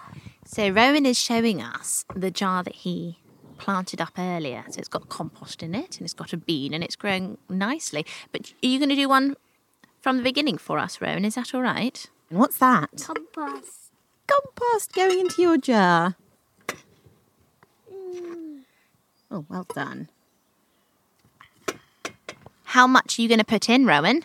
So 0.45 0.69
Rowan 0.69 1.07
is 1.07 1.17
showing 1.17 1.63
us 1.63 2.05
the 2.13 2.29
jar 2.29 2.65
that 2.65 2.75
he 2.75 3.21
planted 3.57 4.01
up 4.01 4.15
earlier. 4.19 4.65
So 4.69 4.81
it's 4.81 4.89
got 4.89 5.09
compost 5.09 5.63
in 5.63 5.77
it 5.77 5.99
and 5.99 6.05
it's 6.05 6.13
got 6.13 6.33
a 6.33 6.37
bean 6.37 6.75
and 6.75 6.83
it's 6.83 6.97
growing 6.97 7.39
nicely. 7.49 8.05
But 8.33 8.53
are 8.61 8.67
you 8.67 8.81
going 8.81 8.89
to 8.89 8.97
do 8.97 9.09
one 9.09 9.37
from 10.01 10.17
the 10.17 10.25
beginning 10.25 10.59
for 10.59 10.81
us, 10.81 11.01
Rowan? 11.01 11.25
Is 11.25 11.37
that 11.37 11.55
all 11.55 11.63
right? 11.63 12.05
And 12.31 12.41
what's 12.41 12.59
that? 12.59 12.91
Compost. 13.01 13.93
Compost 14.27 14.93
going 14.93 15.21
into 15.21 15.41
your 15.41 15.57
jar. 15.57 16.17
Mm. 17.93 18.50
Oh, 19.31 19.45
well 19.49 19.67
done. 19.75 20.09
How 22.65 22.87
much 22.87 23.19
are 23.19 23.23
you 23.23 23.29
going 23.29 23.39
to 23.39 23.45
put 23.45 23.69
in, 23.69 23.87
Rowan? 23.87 24.25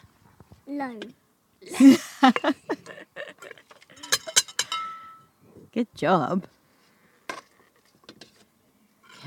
Low. 0.67 0.99
Good 5.73 5.87
job. 5.95 6.45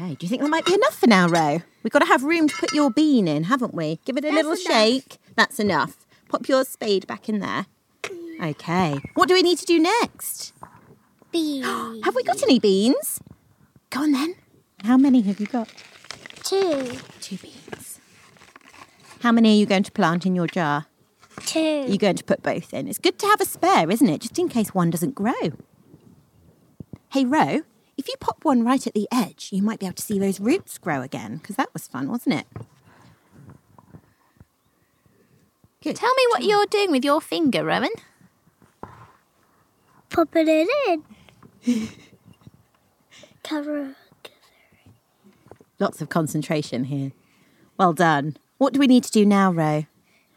Okay, 0.00 0.14
do 0.14 0.24
you 0.24 0.28
think 0.28 0.42
that 0.42 0.48
might 0.48 0.64
be 0.64 0.74
enough 0.74 0.94
for 0.96 1.08
now, 1.08 1.28
Ro? 1.28 1.60
We've 1.82 1.92
got 1.92 1.98
to 2.00 2.06
have 2.06 2.22
room 2.22 2.48
to 2.48 2.56
put 2.56 2.72
your 2.72 2.90
bean 2.90 3.26
in, 3.26 3.44
haven't 3.44 3.74
we? 3.74 3.98
Give 4.04 4.16
it 4.16 4.24
a 4.24 4.30
little 4.30 4.52
enough. 4.52 4.62
shake. 4.62 5.18
That's 5.34 5.58
enough. 5.58 6.06
Pop 6.28 6.48
your 6.48 6.64
spade 6.64 7.06
back 7.06 7.28
in 7.28 7.40
there. 7.40 7.66
Okay. 8.40 9.00
What 9.14 9.28
do 9.28 9.34
we 9.34 9.42
need 9.42 9.58
to 9.58 9.66
do 9.66 9.78
next? 9.80 10.52
Bee. 11.32 11.60
Have 12.04 12.14
we 12.14 12.22
got 12.22 12.42
any 12.42 12.58
beans? 12.60 13.20
Go 13.90 14.02
on 14.02 14.12
then. 14.12 14.36
How 14.84 14.96
many 14.96 15.20
have 15.22 15.40
you 15.40 15.46
got? 15.46 15.68
Two. 16.42 16.98
Two 17.20 17.36
beans. 17.36 18.00
How 19.20 19.32
many 19.32 19.50
are 19.50 19.58
you 19.58 19.66
going 19.66 19.82
to 19.82 19.92
plant 19.92 20.24
in 20.24 20.34
your 20.34 20.46
jar? 20.46 20.86
Two. 21.44 21.84
You're 21.88 21.98
going 21.98 22.16
to 22.16 22.24
put 22.24 22.42
both 22.42 22.72
in. 22.72 22.88
It's 22.88 22.98
good 22.98 23.18
to 23.18 23.26
have 23.26 23.40
a 23.40 23.44
spare, 23.44 23.90
isn't 23.90 24.08
it? 24.08 24.20
Just 24.20 24.38
in 24.38 24.48
case 24.48 24.74
one 24.74 24.90
doesn't 24.90 25.14
grow. 25.14 25.32
Hey, 27.10 27.24
Ro, 27.24 27.62
if 27.96 28.06
you 28.06 28.14
pop 28.20 28.44
one 28.44 28.64
right 28.64 28.86
at 28.86 28.94
the 28.94 29.08
edge, 29.10 29.48
you 29.52 29.62
might 29.62 29.80
be 29.80 29.86
able 29.86 29.94
to 29.96 30.02
see 30.02 30.18
those 30.18 30.38
roots 30.40 30.78
grow 30.78 31.02
again, 31.02 31.38
because 31.38 31.56
that 31.56 31.72
was 31.72 31.88
fun, 31.88 32.08
wasn't 32.08 32.36
it? 32.36 32.46
Good. 35.82 35.96
Tell 35.96 36.14
me 36.14 36.22
what 36.30 36.44
you're 36.44 36.66
doing 36.66 36.90
with 36.90 37.04
your 37.04 37.20
finger, 37.20 37.64
Rowan. 37.64 37.90
Popping 40.10 40.46
it 40.48 40.68
in. 41.66 41.88
Cover. 43.42 43.96
Lots 45.78 46.00
of 46.00 46.08
concentration 46.08 46.84
here. 46.84 47.12
Well 47.76 47.92
done. 47.92 48.36
What 48.58 48.72
do 48.72 48.80
we 48.80 48.86
need 48.86 49.04
to 49.04 49.12
do 49.12 49.24
now, 49.24 49.52
Ro? 49.52 49.86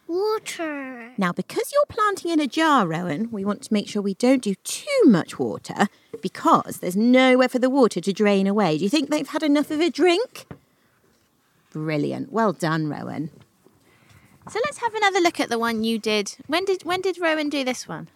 Water. 0.07 1.13
Now, 1.17 1.31
because 1.31 1.71
you're 1.71 1.85
planting 1.87 2.31
in 2.31 2.39
a 2.39 2.47
jar, 2.47 2.85
Rowan, 2.85 3.31
we 3.31 3.45
want 3.45 3.61
to 3.63 3.73
make 3.73 3.87
sure 3.87 4.01
we 4.01 4.13
don't 4.13 4.43
do 4.43 4.55
too 4.55 5.01
much 5.05 5.39
water 5.39 5.87
because 6.21 6.77
there's 6.77 6.97
nowhere 6.97 7.49
for 7.49 7.59
the 7.59 7.69
water 7.69 8.01
to 8.01 8.13
drain 8.13 8.45
away. 8.45 8.77
Do 8.77 8.83
you 8.83 8.89
think 8.89 9.09
they've 9.09 9.27
had 9.27 9.41
enough 9.41 9.71
of 9.71 9.79
a 9.79 9.89
drink? 9.89 10.47
Brilliant. 11.71 12.31
Well 12.31 12.53
done, 12.53 12.89
Rowan. 12.89 13.31
So 14.49 14.59
let's 14.65 14.79
have 14.79 14.93
another 14.93 15.19
look 15.19 15.39
at 15.39 15.49
the 15.49 15.59
one 15.59 15.83
you 15.83 15.97
did. 15.97 16.35
When 16.47 16.65
did 16.65 16.83
when 16.83 17.01
did 17.01 17.17
Rowan 17.17 17.49
do 17.49 17.63
this 17.63 17.87
one? 17.87 18.09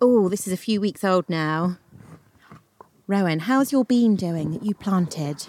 Oh, 0.00 0.28
this 0.28 0.46
is 0.46 0.52
a 0.52 0.56
few 0.56 0.80
weeks 0.80 1.04
old 1.04 1.28
now. 1.28 1.78
Rowan, 3.06 3.40
how's 3.40 3.72
your 3.72 3.84
bean 3.84 4.14
doing 4.14 4.52
that 4.52 4.62
you 4.62 4.74
planted? 4.74 5.48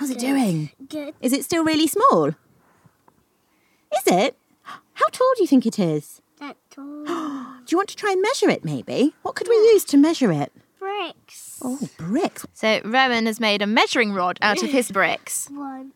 How's 0.00 0.08
it 0.08 0.18
doing? 0.18 0.70
Good. 0.88 1.12
Is 1.20 1.34
it 1.34 1.44
still 1.44 1.62
really 1.62 1.86
small? 1.86 2.28
Is 2.28 4.06
it? 4.06 4.34
How 4.62 5.06
tall 5.12 5.30
do 5.36 5.42
you 5.42 5.46
think 5.46 5.66
it 5.66 5.78
is? 5.78 6.22
That's 6.38 6.78
all. 6.78 7.04
Do 7.04 7.66
you 7.68 7.76
want 7.76 7.90
to 7.90 7.96
try 7.96 8.12
and 8.12 8.22
measure 8.22 8.48
it 8.48 8.64
maybe? 8.64 9.14
What 9.20 9.34
could 9.34 9.46
we 9.46 9.54
use 9.56 9.84
to 9.84 9.98
measure 9.98 10.32
it? 10.32 10.52
Bricks. 10.78 11.60
Oh, 11.62 11.78
bricks. 11.98 12.46
So 12.54 12.80
Rowan 12.82 13.26
has 13.26 13.40
made 13.40 13.60
a 13.60 13.66
measuring 13.66 14.14
rod 14.14 14.38
out 14.40 14.62
of 14.62 14.70
his 14.70 14.90
bricks. 14.98 15.50
One, 15.50 15.92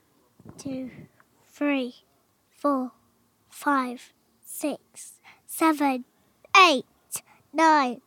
two, 0.59 0.90
three, 1.51 1.95
four, 2.51 2.93
five, 3.49 4.12
six, 4.45 5.14
seven, 5.47 6.05
eight, 6.69 6.85
nine, 7.55 8.03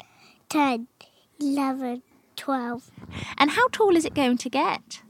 ten, 0.48 0.86
eleven, 1.42 2.04
twelve. 2.36 2.92
And 3.40 3.50
how 3.50 3.68
tall 3.70 3.96
is 3.96 4.06
it 4.06 4.14
going 4.14 4.38
to 4.38 4.50
get? 4.50 5.02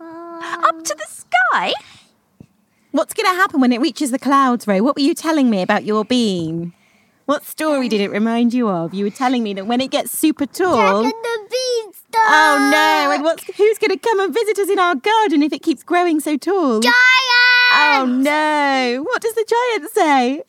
Up 0.00 0.84
to 0.84 0.94
the 0.94 1.06
sky? 1.08 1.72
What's 2.92 3.14
going 3.14 3.26
to 3.26 3.40
happen 3.40 3.60
when 3.60 3.72
it 3.72 3.80
reaches 3.80 4.10
the 4.10 4.18
clouds, 4.18 4.66
Ray? 4.66 4.80
What 4.80 4.96
were 4.96 5.02
you 5.02 5.14
telling 5.14 5.50
me 5.50 5.62
about 5.62 5.84
your 5.84 6.04
bean? 6.04 6.72
What 7.26 7.44
story 7.44 7.88
did 7.88 8.00
it 8.00 8.10
remind 8.10 8.54
you 8.54 8.68
of? 8.68 8.94
You 8.94 9.04
were 9.04 9.10
telling 9.10 9.42
me 9.42 9.52
that 9.54 9.66
when 9.66 9.82
it 9.82 9.90
gets 9.90 10.16
super 10.16 10.46
tall. 10.46 11.02
Jack 11.02 11.12
and 11.12 11.22
the 11.22 11.48
beanstalk. 11.50 12.22
Oh 12.24 12.70
no! 12.72 13.10
And 13.12 13.22
what's 13.22 13.44
who's 13.44 13.78
going 13.78 13.90
to 13.90 13.98
come 13.98 14.18
and 14.20 14.32
visit 14.32 14.58
us 14.58 14.70
in 14.70 14.78
our 14.78 14.94
garden 14.94 15.42
if 15.42 15.52
it 15.52 15.62
keeps 15.62 15.82
growing 15.82 16.20
so 16.20 16.38
tall? 16.38 16.80
Giant. 16.80 16.94
Oh 17.74 18.06
no! 18.08 19.02
What 19.02 19.20
does 19.20 19.34
the 19.34 19.44
giant 19.46 19.92
say? 19.92 20.42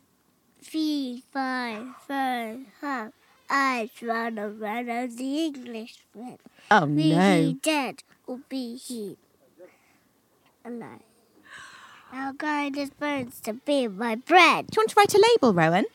Three, 0.62 1.23
five, 1.33 1.85
four, 2.07 2.59
five. 2.79 3.12
I 3.49 3.89
run 4.01 4.39
around 4.39 4.89
as 4.89 5.17
the 5.17 5.45
Englishman. 5.45 6.38
Oh 6.71 6.85
Be 6.85 7.13
no! 7.13 7.41
he 7.41 7.53
dead 7.55 8.03
or 8.25 8.39
be 8.47 8.77
he 8.77 9.17
alive? 10.65 11.01
I'll 12.11 12.33
guide 12.33 12.75
his 12.75 12.89
bones 12.89 13.39
to 13.41 13.53
be 13.53 13.87
my 13.87 14.15
bread. 14.15 14.67
Do 14.67 14.75
you 14.75 14.81
want 14.81 14.89
to 14.89 14.95
write 14.97 15.13
a 15.13 15.25
label, 15.31 15.53
Rowan? 15.53 15.85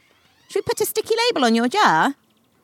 Should 0.49 0.65
we 0.65 0.69
put 0.69 0.81
a 0.81 0.87
sticky 0.87 1.15
label 1.27 1.45
on 1.45 1.55
your 1.55 1.69
jar 1.69 2.15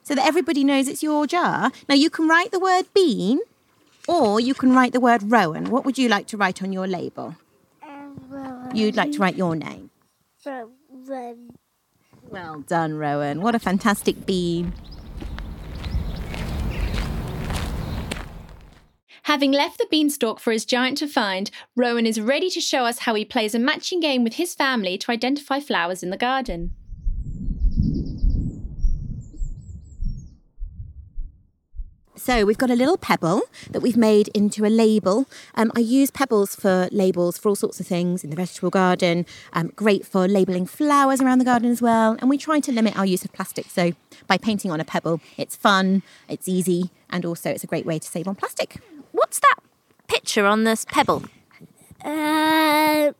so 0.02 0.14
that 0.14 0.26
everybody 0.26 0.62
knows 0.62 0.86
it's 0.86 1.02
your 1.02 1.26
jar? 1.26 1.72
Now 1.88 1.96
you 1.96 2.10
can 2.10 2.28
write 2.28 2.52
the 2.52 2.60
word 2.60 2.86
bean, 2.94 3.40
or 4.06 4.38
you 4.38 4.54
can 4.54 4.72
write 4.72 4.92
the 4.92 5.00
word 5.00 5.30
Rowan. 5.32 5.70
What 5.70 5.84
would 5.84 5.98
you 5.98 6.08
like 6.08 6.26
to 6.28 6.36
write 6.36 6.62
on 6.62 6.72
your 6.72 6.86
label? 6.86 7.36
You'd 8.72 8.96
like 8.96 9.12
to 9.12 9.18
write 9.18 9.36
your 9.36 9.56
name. 9.56 9.90
From 10.38 10.70
when 11.06 11.56
Well 12.28 12.60
done, 12.60 12.94
Rowan. 12.94 13.40
What 13.40 13.56
a 13.56 13.58
fantastic 13.58 14.26
bean. 14.26 14.72
Having 19.24 19.52
left 19.52 19.78
the 19.78 19.86
beanstalk 19.90 20.40
for 20.40 20.52
his 20.52 20.64
giant 20.64 20.98
to 20.98 21.06
find, 21.06 21.50
Rowan 21.76 22.06
is 22.06 22.20
ready 22.20 22.50
to 22.50 22.60
show 22.60 22.84
us 22.84 23.00
how 23.00 23.14
he 23.14 23.24
plays 23.24 23.54
a 23.54 23.58
matching 23.58 24.00
game 24.00 24.24
with 24.24 24.34
his 24.34 24.54
family 24.54 24.96
to 24.98 25.12
identify 25.12 25.60
flowers 25.60 26.02
in 26.02 26.10
the 26.10 26.16
garden. 26.16 26.72
So 32.20 32.44
we've 32.44 32.58
got 32.58 32.70
a 32.70 32.74
little 32.74 32.98
pebble 32.98 33.40
that 33.70 33.80
we've 33.80 33.96
made 33.96 34.28
into 34.34 34.66
a 34.66 34.68
label. 34.68 35.26
Um, 35.54 35.72
I 35.74 35.80
use 35.80 36.10
pebbles 36.10 36.54
for 36.54 36.86
labels 36.92 37.38
for 37.38 37.48
all 37.48 37.56
sorts 37.56 37.80
of 37.80 37.86
things 37.86 38.22
in 38.22 38.28
the 38.28 38.36
vegetable 38.36 38.68
garden. 38.68 39.24
Um, 39.54 39.72
great 39.74 40.04
for 40.04 40.28
labelling 40.28 40.66
flowers 40.66 41.22
around 41.22 41.38
the 41.38 41.46
garden 41.46 41.70
as 41.70 41.80
well. 41.80 42.18
And 42.20 42.28
we 42.28 42.36
try 42.36 42.60
to 42.60 42.70
limit 42.72 42.94
our 42.98 43.06
use 43.06 43.24
of 43.24 43.32
plastic. 43.32 43.70
So 43.70 43.92
by 44.26 44.36
painting 44.36 44.70
on 44.70 44.80
a 44.80 44.84
pebble, 44.84 45.22
it's 45.38 45.56
fun, 45.56 46.02
it's 46.28 46.46
easy, 46.46 46.90
and 47.08 47.24
also 47.24 47.48
it's 47.48 47.64
a 47.64 47.66
great 47.66 47.86
way 47.86 47.98
to 47.98 48.06
save 48.06 48.28
on 48.28 48.34
plastic. 48.34 48.76
What's 49.12 49.40
that 49.40 49.56
picture 50.06 50.44
on 50.44 50.64
this 50.64 50.84
pebble? 50.84 51.24
uh, 52.04 53.12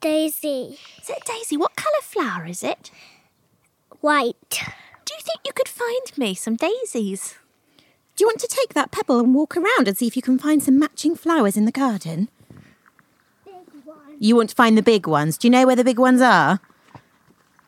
Daisy 0.00 0.78
Is 1.02 1.10
it 1.10 1.18
a 1.18 1.30
daisy? 1.30 1.58
What 1.58 1.76
colour 1.76 2.00
flower 2.00 2.46
is 2.46 2.64
it? 2.64 2.90
White. 4.00 4.62
Do 5.04 5.12
you 5.14 5.20
think 5.20 5.40
you 5.44 5.52
could 5.52 5.68
find 5.68 6.16
me 6.16 6.34
some 6.34 6.56
daisies? 6.56 7.36
Do 8.20 8.24
you 8.24 8.28
want 8.28 8.40
to 8.40 8.48
take 8.48 8.74
that 8.74 8.90
pebble 8.90 9.18
and 9.18 9.34
walk 9.34 9.56
around 9.56 9.88
and 9.88 9.96
see 9.96 10.06
if 10.06 10.14
you 10.14 10.20
can 10.20 10.38
find 10.38 10.62
some 10.62 10.78
matching 10.78 11.16
flowers 11.16 11.56
in 11.56 11.64
the 11.64 11.72
garden? 11.72 12.28
You 14.18 14.36
want 14.36 14.50
to 14.50 14.54
find 14.54 14.76
the 14.76 14.82
big 14.82 15.06
ones. 15.06 15.38
Do 15.38 15.48
you 15.48 15.50
know 15.50 15.64
where 15.66 15.74
the 15.74 15.84
big 15.84 15.98
ones 15.98 16.20
are? 16.20 16.60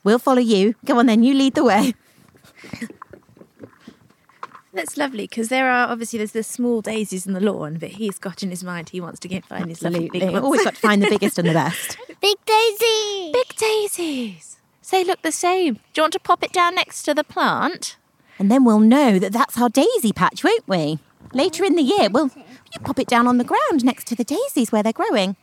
We'll 0.05 0.19
follow 0.19 0.43
you. 0.43 0.75
Come 0.87 0.99
on 0.99 1.07
then, 1.07 1.23
you 1.23 1.33
lead 1.33 1.55
the 1.55 1.65
way. 1.65 1.95
That's 4.75 4.99
lovely 4.99 5.27
because 5.27 5.49
there 5.49 5.71
are 5.71 5.89
obviously 5.89 6.19
there's 6.19 6.33
the 6.33 6.43
small 6.43 6.83
daisies 6.83 7.27
in 7.27 7.33
the 7.33 7.41
lawn, 7.41 7.79
but 7.79 7.93
he's 7.93 8.19
got 8.19 8.43
in 8.43 8.51
his 8.51 8.63
mind 8.63 8.91
he 8.91 9.01
wants 9.01 9.21
to 9.21 9.29
get 9.29 9.47
find 9.47 9.71
his 9.71 9.81
lovely 9.81 10.11
big 10.11 10.23
ones. 10.23 10.45
always 10.45 10.65
got 10.65 10.75
to 10.75 10.81
find 10.83 11.03
the 11.03 11.09
biggest 11.09 11.39
and 11.39 11.49
the 11.49 11.55
best. 11.55 11.97
Big 12.21 12.37
Daisy. 12.45 13.33
big 13.33 13.57
daisies. 13.57 14.59
They 14.91 15.03
look 15.03 15.23
the 15.23 15.33
same. 15.33 15.75
Do 15.75 15.81
you 15.97 16.03
want 16.03 16.13
to 16.13 16.21
pop 16.21 16.43
it 16.43 16.53
down 16.53 16.75
next 16.75 17.05
to 17.05 17.15
the 17.15 17.25
plant? 17.25 17.97
And 18.39 18.51
then 18.51 18.65
we'll 18.65 18.81
know 18.81 19.19
that 19.19 19.33
that's 19.33 19.59
our 19.59 19.69
daisy 19.69 20.13
patch, 20.13 20.43
won't 20.43 20.67
we? 20.67 20.99
Later 21.33 21.65
in 21.65 21.77
the 21.77 21.83
year, 21.83 22.09
we'll 22.11 22.31
you 22.75 22.81
pop 22.81 22.99
it 22.99 23.07
down 23.07 23.27
on 23.27 23.39
the 23.39 23.45
ground 23.45 23.85
next 23.85 24.07
to 24.09 24.15
the 24.15 24.25
daisies 24.25 24.73
where 24.73 24.83
they're 24.83 24.93
growing. 24.93 25.37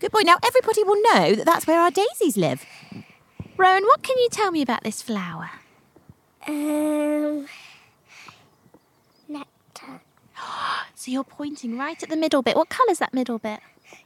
Good 0.00 0.12
boy. 0.12 0.20
Now 0.20 0.38
everybody 0.44 0.84
will 0.84 1.00
know 1.12 1.34
that 1.34 1.46
that's 1.46 1.66
where 1.66 1.80
our 1.80 1.90
daisies 1.90 2.36
live. 2.36 2.64
Rowan, 3.56 3.84
what 3.84 4.02
can 4.02 4.16
you 4.18 4.28
tell 4.30 4.50
me 4.50 4.62
about 4.62 4.84
this 4.84 5.02
flower? 5.02 5.50
Um, 6.46 7.46
nectar. 9.28 10.00
So 10.94 11.10
you're 11.12 11.24
pointing 11.24 11.78
right 11.78 12.02
at 12.02 12.08
the 12.08 12.16
middle 12.16 12.42
bit. 12.42 12.56
What 12.56 12.68
colour's 12.68 12.98
that 12.98 13.14
middle 13.14 13.38
bit? 13.38 13.60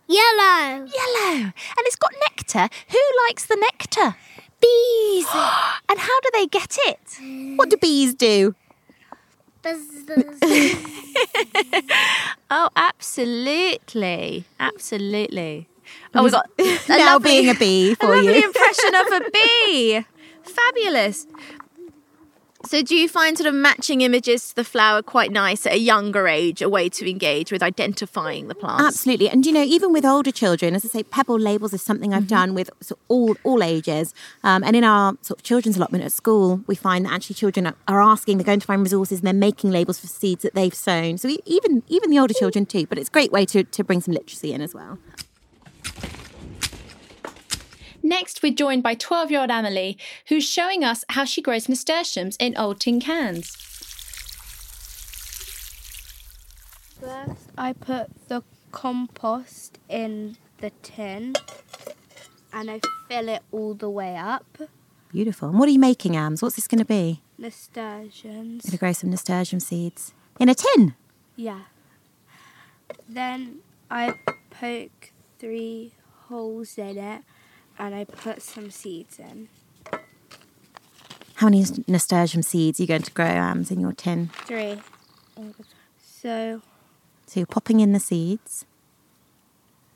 Yellow. 0.07 0.85
Yellow. 0.85 1.35
And 1.35 1.87
it's 1.87 1.97
got 1.97 2.13
nectar. 2.29 2.69
Who 2.89 2.99
likes 3.27 3.47
the 3.47 3.57
nectar? 3.57 4.17
Bees. 4.61 5.27
And 5.91 5.99
how 5.99 6.21
do 6.21 6.31
they 6.35 6.47
get 6.47 6.77
it? 6.87 7.57
What 7.57 7.69
do 7.71 7.77
bees 7.77 8.15
do? 8.15 8.55
Buzz, 9.63 9.81
buzz. 10.07 10.39
Oh, 12.53 12.69
absolutely. 12.77 14.45
Absolutely. 14.59 15.69
Oh, 16.15 16.25
we 16.25 16.31
got 16.31 16.49
a 16.59 16.79
now 16.89 17.15
lovely- 17.15 17.31
being 17.31 17.49
a 17.51 17.55
bee 17.55 17.93
a 17.93 17.97
for 17.97 18.17
lovely 18.17 18.39
you. 18.39 18.45
impression 18.45 18.95
of 18.95 19.07
a 19.13 19.31
bee. 19.33 20.05
Fabulous. 20.43 21.27
So, 22.71 22.83
do 22.83 22.95
you 22.95 23.09
find 23.09 23.37
sort 23.37 23.49
of 23.49 23.55
matching 23.55 24.01
images 24.01 24.51
to 24.51 24.55
the 24.55 24.63
flower 24.63 25.03
quite 25.03 25.33
nice 25.33 25.67
at 25.67 25.73
a 25.73 25.79
younger 25.79 26.29
age, 26.29 26.63
a 26.63 26.69
way 26.69 26.89
to 26.91 27.11
engage 27.11 27.51
with 27.51 27.65
identifying 27.65 28.47
the 28.47 28.55
plants? 28.55 28.85
Absolutely, 28.85 29.29
and 29.29 29.45
you 29.45 29.51
know, 29.51 29.65
even 29.65 29.93
with 29.93 30.05
older 30.05 30.31
children, 30.31 30.77
as 30.77 30.85
I 30.85 30.89
say, 30.89 31.03
pebble 31.03 31.37
labels 31.37 31.75
is 31.75 31.83
something 31.83 32.15
I've 32.15 32.29
done 32.29 32.55
with 32.55 32.71
sort 32.81 33.01
of 33.01 33.05
all 33.09 33.37
all 33.43 33.65
ages. 33.65 34.15
Um, 34.45 34.63
and 34.63 34.77
in 34.77 34.85
our 34.85 35.17
sort 35.21 35.41
of 35.41 35.43
children's 35.43 35.79
allotment 35.79 36.05
at 36.05 36.13
school, 36.13 36.63
we 36.69 36.77
find 36.77 37.07
that 37.07 37.13
actually 37.13 37.35
children 37.35 37.67
are, 37.67 37.75
are 37.89 38.01
asking, 38.01 38.39
they're 38.39 38.45
going 38.45 38.61
to 38.61 38.67
find 38.69 38.83
resources, 38.83 39.19
and 39.19 39.27
they're 39.27 39.35
making 39.35 39.73
labels 39.73 39.99
for 39.99 40.07
seeds 40.07 40.45
that 40.45 40.55
they've 40.55 40.73
sown. 40.73 41.19
So 41.19 41.29
even 41.47 41.83
even 41.89 42.11
the 42.11 42.21
older 42.21 42.35
children 42.35 42.67
too. 42.67 42.87
But 42.87 42.99
it's 42.99 43.09
a 43.09 43.13
great 43.13 43.33
way 43.33 43.47
to 43.47 43.65
to 43.65 43.83
bring 43.83 44.01
some 44.01 44.15
literacy 44.15 44.53
in 44.53 44.61
as 44.61 44.75
well. 44.75 44.97
Next, 48.03 48.43
we're 48.43 48.55
joined 48.55 48.83
by 48.83 48.95
12 48.95 49.31
year 49.31 49.41
old 49.41 49.51
Amelie, 49.51 49.99
who's 50.29 50.49
showing 50.49 50.83
us 50.83 51.05
how 51.11 51.25
she 51.25 51.43
grows 51.43 51.69
nasturtiums 51.69 52.37
in 52.41 52.57
old 52.57 52.81
tin 52.81 53.01
cans. 53.01 53.51
First, 57.01 57.51
I 57.59 57.73
put 57.73 58.29
the 58.29 58.43
compost 58.73 59.79
in 59.89 60.37
the 60.59 60.71
tin 60.83 61.35
and 62.53 62.71
I 62.71 62.81
fill 63.09 63.29
it 63.29 63.43
all 63.53 63.75
the 63.75 63.91
way 63.91 64.17
up. 64.17 64.59
Beautiful. 65.13 65.49
And 65.49 65.59
what 65.59 65.69
are 65.69 65.73
you 65.73 65.79
making, 65.79 66.17
Ams? 66.17 66.43
What's 66.43 66.57
this 66.57 66.69
going 66.69 66.79
to 66.79 66.85
be? 66.85 67.21
Nasturtiums. 67.37 68.65
Going 68.65 68.73
to 68.73 68.79
grow 68.79 68.93
some 68.93 69.11
nasturtium 69.11 69.61
seeds 69.61 70.15
in 70.39 70.49
a 70.49 70.55
tin. 70.55 70.95
Yeah. 71.37 71.63
Then 73.09 73.59
I 73.91 74.15
poke 74.51 75.13
three 75.39 75.95
holes 76.29 76.79
in 76.79 76.97
it 76.97 77.23
and 77.81 77.95
I 77.95 78.05
put 78.05 78.43
some 78.43 78.71
seeds 78.71 79.19
in. 79.19 79.49
How 81.37 81.47
many 81.49 81.65
nasturtium 81.89 82.43
seeds 82.43 82.79
are 82.79 82.83
you 82.83 82.87
going 82.87 83.03
to 83.03 83.11
grow, 83.11 83.25
Ams, 83.25 83.71
in 83.71 83.81
your 83.81 83.93
tin? 83.93 84.29
Three. 84.45 84.79
So 85.99 86.61
So 87.27 87.41
you're 87.41 87.47
popping 87.47 87.81
in 87.81 87.93
the 87.93 88.01
seeds. 88.01 88.67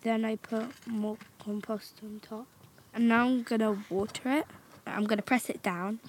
then 0.03 0.25
I 0.25 0.37
put 0.37 0.66
more 0.87 1.18
compost 1.38 2.01
on 2.03 2.20
top. 2.20 2.47
And 2.94 3.09
now 3.09 3.27
I'm 3.27 3.42
gonna 3.42 3.77
water 3.90 4.31
it. 4.31 4.47
I'm 4.87 5.05
gonna 5.05 5.23
press 5.23 5.51
it 5.51 5.62
down. 5.62 6.01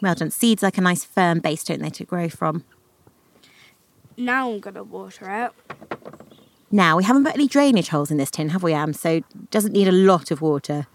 Well 0.00 0.14
done. 0.14 0.30
Seeds 0.30 0.62
like 0.62 0.78
a 0.78 0.80
nice 0.80 1.04
firm 1.04 1.40
base, 1.40 1.64
don't 1.64 1.80
they, 1.82 1.90
to 1.90 2.04
grow 2.04 2.28
from? 2.28 2.64
Now 4.16 4.50
I'm 4.50 4.60
gonna 4.60 4.84
water 4.84 5.28
it. 5.46 5.52
Now, 6.70 6.96
we 6.96 7.04
haven't 7.04 7.24
put 7.24 7.34
any 7.34 7.48
drainage 7.48 7.88
holes 7.88 8.10
in 8.10 8.16
this 8.16 8.30
tin, 8.30 8.50
have 8.50 8.62
we, 8.62 8.72
Am? 8.72 8.92
So 8.92 9.10
it 9.10 9.50
doesn't 9.50 9.72
need 9.72 9.88
a 9.88 9.92
lot 9.92 10.30
of 10.30 10.40
water. 10.40 10.86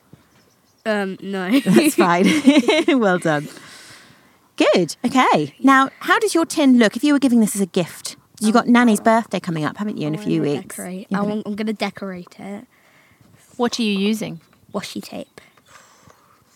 Um, 0.85 1.17
no. 1.21 1.59
That's 1.65 1.95
fine. 1.95 2.25
well 2.99 3.17
done. 3.17 3.47
Good. 4.55 4.95
Okay. 5.05 5.53
Now, 5.59 5.89
how 5.99 6.17
does 6.19 6.33
your 6.33 6.45
tin 6.45 6.77
look 6.77 6.95
if 6.95 7.03
you 7.03 7.11
were 7.13 7.19
giving 7.19 7.41
this 7.41 7.55
as 7.55 7.61
a 7.61 7.65
gift? 7.65 8.15
You've 8.39 8.53
got 8.53 8.67
Nanny's 8.67 8.99
birthday 9.01 9.39
coming 9.39 9.65
up, 9.65 9.77
haven't 9.77 9.97
you, 9.97 10.07
in 10.07 10.15
a 10.15 10.17
few 10.17 10.41
weeks? 10.41 10.75
Decorate. 10.75 11.07
You're 11.09 11.19
I 11.21 11.23
gonna- 11.23 11.43
I'm 11.45 11.55
gonna 11.55 11.73
decorate 11.73 12.35
it. 12.39 12.65
What 13.57 13.79
are 13.79 13.83
you 13.83 13.97
using? 13.97 14.41
Washi 14.73 15.01
tape. 15.01 15.39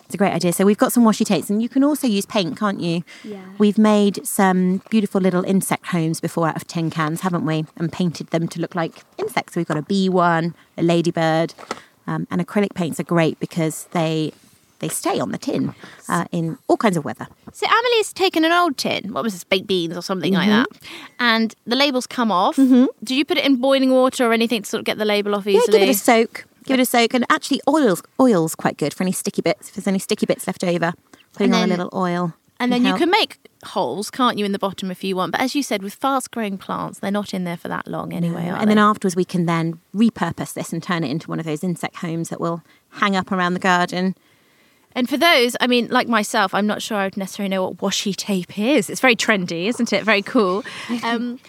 It's 0.10 0.16
a 0.16 0.18
great 0.18 0.34
idea. 0.34 0.54
So 0.54 0.66
we've 0.66 0.76
got 0.76 0.92
some 0.92 1.04
washi 1.04 1.24
tapes, 1.24 1.52
and 1.52 1.62
you 1.62 1.70
can 1.70 1.84
also 1.84 2.08
use 2.08 2.26
paint, 2.26 2.58
can't 2.58 2.82
you? 2.82 3.04
Yeah. 3.24 3.44
We've 3.60 3.78
made 3.78 4.26
some 4.26 4.82
beautiful 4.90 5.22
little 5.22 5.44
insect 5.44 5.86
homes 5.86 6.20
before 6.20 6.48
out 6.48 6.56
of 6.56 6.66
tin 6.66 6.90
cans, 6.90 7.22
haven't 7.22 7.46
we? 7.46 7.64
And 7.78 7.92
painted 7.94 8.26
them 8.32 8.48
to 8.48 8.60
look 8.60 8.74
like 8.74 9.04
insects. 9.20 9.54
So 9.54 9.60
we've 9.60 9.68
got 9.68 9.78
a 9.78 9.84
bee 9.84 10.10
one, 10.10 10.56
a 10.80 10.82
ladybird, 10.82 11.54
um, 12.08 12.26
and 12.32 12.42
acrylic 12.42 12.74
paints 12.74 13.00
are 13.00 13.04
great 13.04 13.40
because 13.40 13.84
they 13.92 14.34
they 14.80 14.88
stay 14.88 15.20
on 15.20 15.32
the 15.32 15.38
tin 15.38 15.76
uh, 16.08 16.26
in 16.32 16.58
all 16.68 16.78
kinds 16.78 16.98
of 16.98 17.06
weather. 17.06 17.28
So 17.54 17.68
Amelie's 17.68 18.12
taken 18.12 18.44
an 18.46 18.52
old 18.52 18.78
tin, 18.78 19.14
what 19.14 19.24
was 19.24 19.34
this, 19.34 19.44
baked 19.44 19.68
beans 19.68 19.96
or 19.96 20.02
something 20.02 20.34
like 20.34 20.48
that, 20.50 20.68
and 21.20 21.54
the 21.68 21.76
labels 21.76 22.08
come 22.08 22.32
off. 22.32 22.56
Did 22.56 22.88
you 23.12 23.26
put 23.26 23.38
it 23.38 23.46
in 23.46 23.58
boiling 23.58 23.92
water 23.92 24.26
or 24.26 24.34
anything 24.34 24.64
to 24.64 24.68
sort 24.68 24.80
of 24.80 24.86
get 24.86 24.98
the 24.98 25.06
label 25.06 25.36
off 25.36 25.46
Yeah, 25.46 25.60
easily? 25.60 25.80
give 25.82 25.90
it 25.90 25.92
a 25.92 25.98
soak. 26.00 26.46
Give 26.70 26.80
it 26.80 26.84
a 26.84 26.86
soak, 26.86 27.14
and 27.14 27.26
actually, 27.30 27.62
oils 27.68 28.02
oil's 28.20 28.56
quite 28.56 28.78
good 28.78 28.94
for 28.94 29.04
any 29.04 29.12
sticky 29.12 29.42
bits. 29.42 29.70
If 29.70 29.76
there's 29.76 29.88
any 29.88 30.00
sticky 30.00 30.26
bits 30.26 30.46
left 30.48 30.64
over, 30.64 30.94
putting 31.34 31.54
And 31.54 31.64
on 31.64 31.64
a 31.72 31.84
little 31.84 31.90
oil. 31.94 32.34
and 32.60 32.72
then 32.72 32.86
you 32.86 32.96
can 32.96 33.10
make 33.10 33.38
holes, 33.66 34.10
can't 34.12 34.38
you, 34.38 34.46
in 34.46 34.52
the 34.52 34.60
bottom 34.60 34.92
if 34.92 35.04
you 35.04 35.16
want? 35.16 35.32
But 35.32 35.42
as 35.42 35.56
you 35.56 35.64
said, 35.64 35.82
with 35.82 35.94
fast-growing 35.96 36.58
plants, 36.60 37.00
they're 37.00 37.12
not 37.12 37.34
in 37.34 37.44
there 37.44 37.58
for 37.58 37.68
that 37.70 37.88
long 37.88 38.14
anyway. 38.14 38.48
Are 38.50 38.56
and 38.58 38.70
then 38.70 38.78
afterwards, 38.78 39.16
we 39.16 39.26
can 39.26 39.46
then 39.48 39.80
repurpose 39.96 40.54
this 40.54 40.72
and 40.72 40.82
turn 40.84 41.04
it 41.04 41.10
into 41.10 41.28
one 41.28 41.40
of 41.40 41.46
those 41.46 41.64
insect 41.64 41.98
homes 41.98 42.30
that 42.30 42.40
will 42.40 42.62
hang 42.92 43.16
up 43.16 43.32
around 43.32 43.54
the 43.56 43.60
garden. 43.60 44.16
And 44.94 45.08
for 45.10 45.18
those, 45.18 45.56
I 45.62 45.68
mean, 45.68 45.88
like 45.90 46.08
myself, 46.08 46.54
I'm 46.54 46.66
not 46.68 46.82
sure 46.82 46.98
I 46.98 47.06
would 47.06 47.18
necessarily 47.18 47.50
know 47.50 47.64
what 47.64 47.78
washi 47.78 48.16
tape 48.16 48.58
is. 48.58 48.90
It's 48.90 49.02
very 49.02 49.16
trendy, 49.16 49.66
isn't 49.68 49.92
it? 49.94 50.04
Very 50.04 50.22
cool. 50.22 50.64
Um, 51.04 51.40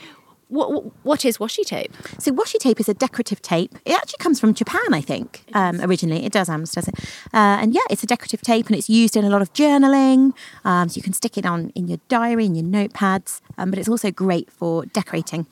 what, 0.50 0.84
what 1.04 1.24
is 1.24 1.38
washi 1.38 1.64
tape? 1.64 1.92
So 2.18 2.32
washi 2.32 2.58
tape 2.58 2.80
is 2.80 2.88
a 2.88 2.94
decorative 2.94 3.40
tape. 3.40 3.74
It 3.84 3.92
actually 3.92 4.18
comes 4.18 4.40
from 4.40 4.52
Japan, 4.54 4.92
I 4.92 5.00
think, 5.00 5.44
um, 5.54 5.80
originally. 5.80 6.24
It 6.24 6.32
does, 6.32 6.48
Ams, 6.48 6.72
does 6.72 6.88
it? 6.88 6.94
Uh, 7.32 7.58
and 7.62 7.74
yeah, 7.74 7.80
it's 7.88 8.02
a 8.02 8.06
decorative 8.06 8.42
tape 8.42 8.66
and 8.66 8.76
it's 8.76 8.90
used 8.90 9.16
in 9.16 9.24
a 9.24 9.30
lot 9.30 9.42
of 9.42 9.52
journaling. 9.52 10.32
Um, 10.64 10.88
so 10.88 10.96
you 10.96 11.02
can 11.02 11.12
stick 11.12 11.38
it 11.38 11.46
on 11.46 11.70
in 11.70 11.88
your 11.88 11.98
diary, 12.08 12.46
in 12.46 12.54
your 12.54 12.64
notepads, 12.64 13.40
um, 13.56 13.70
but 13.70 13.78
it's 13.78 13.88
also 13.88 14.10
great 14.10 14.50
for 14.50 14.84
decorating. 14.86 15.46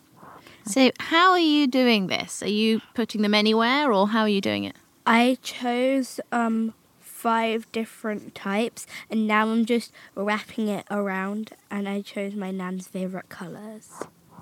So, 0.65 0.91
how 1.01 1.33
are 1.33 1.39
you 1.39 1.67
doing 1.67 2.09
this? 2.09 2.43
Are 2.43 2.49
you 2.49 2.83
putting 2.93 3.23
them 3.23 3.33
anywhere, 3.33 3.91
or 3.91 4.09
how 4.09 4.23
are 4.23 4.29
you 4.29 4.43
doing 4.43 4.65
it? 4.65 4.77
I 5.07 5.39
chose 5.41 6.21
um 6.31 6.75
five 7.01 7.71
different 7.73 8.35
types, 8.35 8.87
and 9.11 9.27
now 9.27 9.49
I'm 9.49 9.65
just 9.65 9.93
wrapping 10.15 10.69
it 10.69 10.87
around. 10.91 11.53
And 11.71 11.89
I 11.89 12.03
chose 12.03 12.35
my 12.35 12.51
nan's 12.51 12.87
favorite 12.87 13.29
colors. 13.29 13.91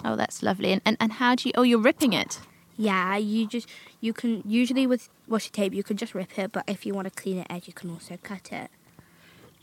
Oh, 0.06 0.14
that's 0.14 0.42
lovely. 0.42 0.70
And, 0.72 0.80
and 0.84 0.96
and 1.00 1.12
how 1.14 1.34
do 1.34 1.48
you? 1.48 1.52
Oh, 1.56 1.62
you're 1.62 1.80
ripping 1.80 2.12
it. 2.12 2.38
Yeah, 2.76 3.16
you 3.16 3.46
just 3.48 3.68
you 4.00 4.12
can 4.12 4.42
usually 4.46 4.86
with 4.86 5.08
washi 5.28 5.50
tape 5.50 5.74
you 5.74 5.82
can 5.82 5.96
just 5.96 6.14
rip 6.14 6.38
it, 6.38 6.52
but 6.52 6.64
if 6.68 6.86
you 6.86 6.94
want 6.94 7.06
a 7.08 7.10
cleaner 7.10 7.44
edge, 7.50 7.66
you 7.66 7.72
can 7.72 7.90
also 7.90 8.16
cut 8.22 8.52
it. 8.52 8.70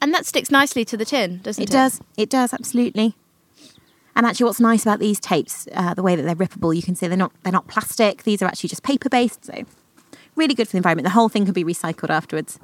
And 0.01 0.13
that 0.13 0.25
sticks 0.25 0.51
nicely 0.51 0.83
to 0.85 0.97
the 0.97 1.05
tin, 1.05 1.39
doesn't 1.43 1.63
it? 1.63 1.69
It 1.69 1.71
does. 1.71 2.01
It 2.17 2.29
does 2.29 2.53
absolutely. 2.53 3.15
And 4.15 4.25
actually, 4.25 4.45
what's 4.45 4.59
nice 4.59 4.83
about 4.83 4.99
these 4.99 5.19
tapes, 5.19 5.67
uh, 5.73 5.93
the 5.93 6.03
way 6.03 6.15
that 6.15 6.23
they're 6.23 6.35
rippable, 6.35 6.75
you 6.75 6.83
can 6.83 6.95
see 6.95 7.07
they're 7.07 7.17
not 7.17 7.31
they're 7.43 7.53
not 7.53 7.67
plastic. 7.67 8.23
These 8.23 8.41
are 8.41 8.45
actually 8.45 8.69
just 8.69 8.83
paper 8.83 9.09
based, 9.09 9.45
so 9.45 9.63
really 10.35 10.53
good 10.53 10.67
for 10.67 10.73
the 10.73 10.77
environment. 10.77 11.05
The 11.05 11.11
whole 11.11 11.29
thing 11.29 11.45
can 11.45 11.53
be 11.53 11.63
recycled 11.63 12.09
afterwards. 12.09 12.59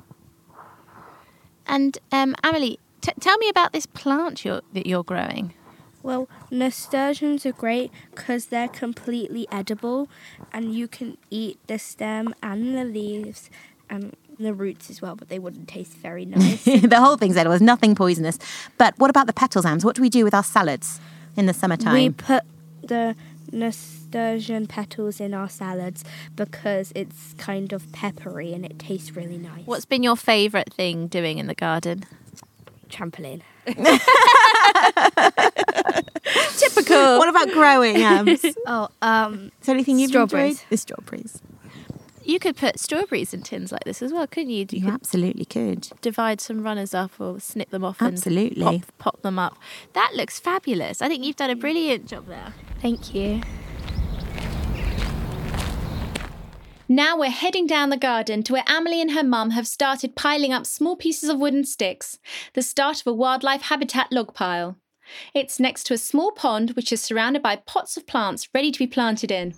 And 1.65 1.97
um, 2.11 2.35
Amelie, 2.43 2.79
t- 3.01 3.11
tell 3.19 3.37
me 3.37 3.47
about 3.47 3.73
this 3.73 3.85
plant 3.85 4.43
you're, 4.43 4.61
that 4.73 4.87
you're 4.87 5.03
growing. 5.03 5.53
Well, 6.01 6.29
nasturtiums 6.49 7.45
are 7.45 7.51
great 7.51 7.91
because 8.12 8.47
they're 8.47 8.67
completely 8.67 9.47
edible, 9.51 10.09
and 10.53 10.73
you 10.73 10.88
can 10.88 11.17
eat 11.29 11.59
the 11.67 11.77
stem 11.77 12.33
and 12.41 12.75
the 12.75 12.85
leaves 12.85 13.49
and 13.89 14.15
the 14.39 14.53
roots 14.53 14.89
as 14.89 15.01
well, 15.01 15.15
but 15.15 15.27
they 15.29 15.39
wouldn't 15.39 15.67
taste 15.67 15.93
very 15.93 16.25
nice. 16.38 16.63
the 16.63 16.99
whole 16.99 17.17
thing's 17.17 17.35
edible. 17.35 17.51
There's 17.51 17.62
nothing 17.62 17.95
poisonous. 17.95 18.39
But 18.77 18.97
what 18.97 19.09
about 19.09 19.27
the 19.27 19.33
petals, 19.33 19.65
Ams? 19.65 19.83
What 19.83 19.95
do 19.95 20.01
we 20.01 20.09
do 20.09 20.23
with 20.23 20.33
our 20.33 20.43
salads 20.43 20.99
in 21.35 21.45
the 21.45 21.53
summertime? 21.53 21.93
We 21.93 22.09
put 22.12 22.43
the 22.81 23.15
nasturtium 23.51 24.67
petals 24.67 25.19
in 25.19 25.33
our 25.33 25.49
salads 25.49 26.03
because 26.35 26.91
it's 26.95 27.33
kind 27.38 27.73
of 27.73 27.91
peppery 27.91 28.53
and 28.53 28.63
it 28.63 28.79
tastes 28.79 29.15
really 29.15 29.38
nice. 29.38 29.65
What's 29.65 29.85
been 29.85 30.03
your 30.03 30.15
favourite 30.15 30.71
thing 30.73 31.07
doing 31.07 31.39
in 31.39 31.47
the 31.47 31.55
garden? 31.55 32.05
trampoline? 32.89 33.41
Typical. 36.58 37.17
What 37.17 37.29
about 37.29 37.49
growing 37.51 37.97
Ams? 37.97 38.43
Is 38.43 38.58
Oh, 38.67 38.89
um, 39.01 39.51
there 39.63 39.73
anything 39.75 39.99
you've 39.99 40.10
Strawberries. 40.10 40.53
enjoyed? 40.60 40.69
The 40.69 40.77
strawberries. 40.77 41.41
You 42.23 42.38
could 42.39 42.55
put 42.55 42.79
strawberries 42.79 43.34
in 43.34 43.41
tins 43.41 43.71
like 43.71 43.84
this 43.86 44.03
as 44.03 44.13
well, 44.13 44.27
couldn't 44.27 44.51
you? 44.51 44.60
You 44.69 44.79
You 44.79 44.82
could 44.86 44.93
absolutely 44.93 45.45
could. 45.45 45.89
divide 46.01 46.39
some 46.41 46.62
runners 46.62 46.93
up 46.93 47.12
or 47.19 47.39
snip 47.39 47.71
them 47.71 47.84
off 47.84 48.01
Absolutely. 48.01 48.63
and 48.65 48.82
pop, 48.82 48.97
pop 49.15 49.21
them 49.23 49.39
up. 49.39 49.58
That 49.93 50.12
looks 50.15 50.39
fabulous. 50.39 51.01
I 51.01 51.08
think 51.08 51.23
you've 51.23 51.38
done 51.38 51.49
a 51.49 51.55
brilliant 51.55 52.08
job 52.08 52.27
there. 52.27 52.53
thank 52.82 53.15
you. 53.15 53.41
Now 56.91 57.19
we're 57.19 57.30
heading 57.30 57.67
down 57.67 57.91
the 57.91 57.97
garden 57.97 58.41
to 58.41 58.54
where 58.54 58.63
Amelie 58.65 58.99
and 58.99 59.12
her 59.12 59.23
mum 59.23 59.52
have 59.52 59.67
started 59.67 60.15
piling 60.15 60.52
up 60.52 60.65
small 60.65 60.95
pieces 60.95 61.30
of 61.30 61.38
wooden 61.38 61.63
sticks, 61.63 62.17
the 62.56 62.63
start 62.63 62.99
of 62.99 63.06
a 63.06 63.13
wildlife 63.13 63.62
habitat 63.62 64.12
log 64.12 64.34
pile. 64.34 64.75
It's 65.36 65.60
next 65.60 65.84
to 65.84 65.93
a 65.93 65.99
small 65.99 66.32
pond 66.32 66.71
which 66.71 66.91
is 66.91 66.99
surrounded 66.99 67.43
by 67.43 67.58
pots 67.58 67.95
of 67.95 68.08
plants 68.08 68.49
ready 68.56 68.71
to 68.71 68.80
be 68.80 68.88
planted 68.88 69.30
in. 69.30 69.54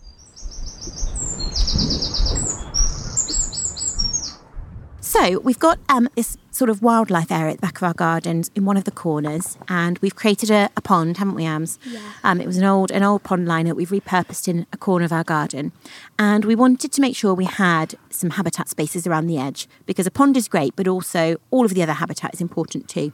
So 5.12 5.40
we've 5.40 5.60
got 5.60 5.78
um, 5.90 6.08
this 6.16 6.38
sort 6.52 6.70
of 6.70 6.82
wildlife 6.82 7.34
area 7.34 7.52
at 7.52 7.58
the 7.58 7.62
back 7.68 7.76
of 7.76 7.84
our 7.84 7.94
gardens 7.94 8.50
in 8.56 8.64
one 8.64 8.78
of 8.78 8.86
the 8.86 8.92
corners, 8.92 9.58
and 9.68 10.00
we've 10.00 10.16
created 10.16 10.50
a, 10.50 10.70
a 10.78 10.82
pond, 10.82 11.18
haven't 11.18 11.36
we, 11.36 11.44
Ams? 11.44 11.78
Yeah. 11.86 12.00
Um, 12.24 12.40
it 12.40 12.48
was 12.48 12.56
an 12.56 12.64
old 12.64 12.92
an 12.92 13.04
old 13.04 13.22
pond 13.22 13.46
liner 13.46 13.72
that 13.72 13.76
we've 13.76 13.90
repurposed 13.90 14.48
in 14.48 14.66
a 14.72 14.78
corner 14.78 15.04
of 15.04 15.12
our 15.12 15.26
garden, 15.26 15.74
and 16.18 16.46
we 16.46 16.56
wanted 16.56 16.94
to 16.94 17.02
make 17.02 17.14
sure 17.14 17.34
we 17.34 17.44
had 17.44 17.96
some 18.10 18.30
habitat 18.30 18.70
spaces 18.70 19.06
around 19.06 19.28
the 19.28 19.38
edge 19.38 19.68
because 19.86 20.08
a 20.08 20.12
pond 20.12 20.38
is 20.38 20.48
great, 20.48 20.78
but 20.78 20.88
also 20.88 21.36
all 21.52 21.66
of 21.66 21.74
the 21.74 21.84
other 21.84 21.92
habitat 21.92 22.34
is 22.34 22.40
important 22.40 22.88
too. 22.88 23.12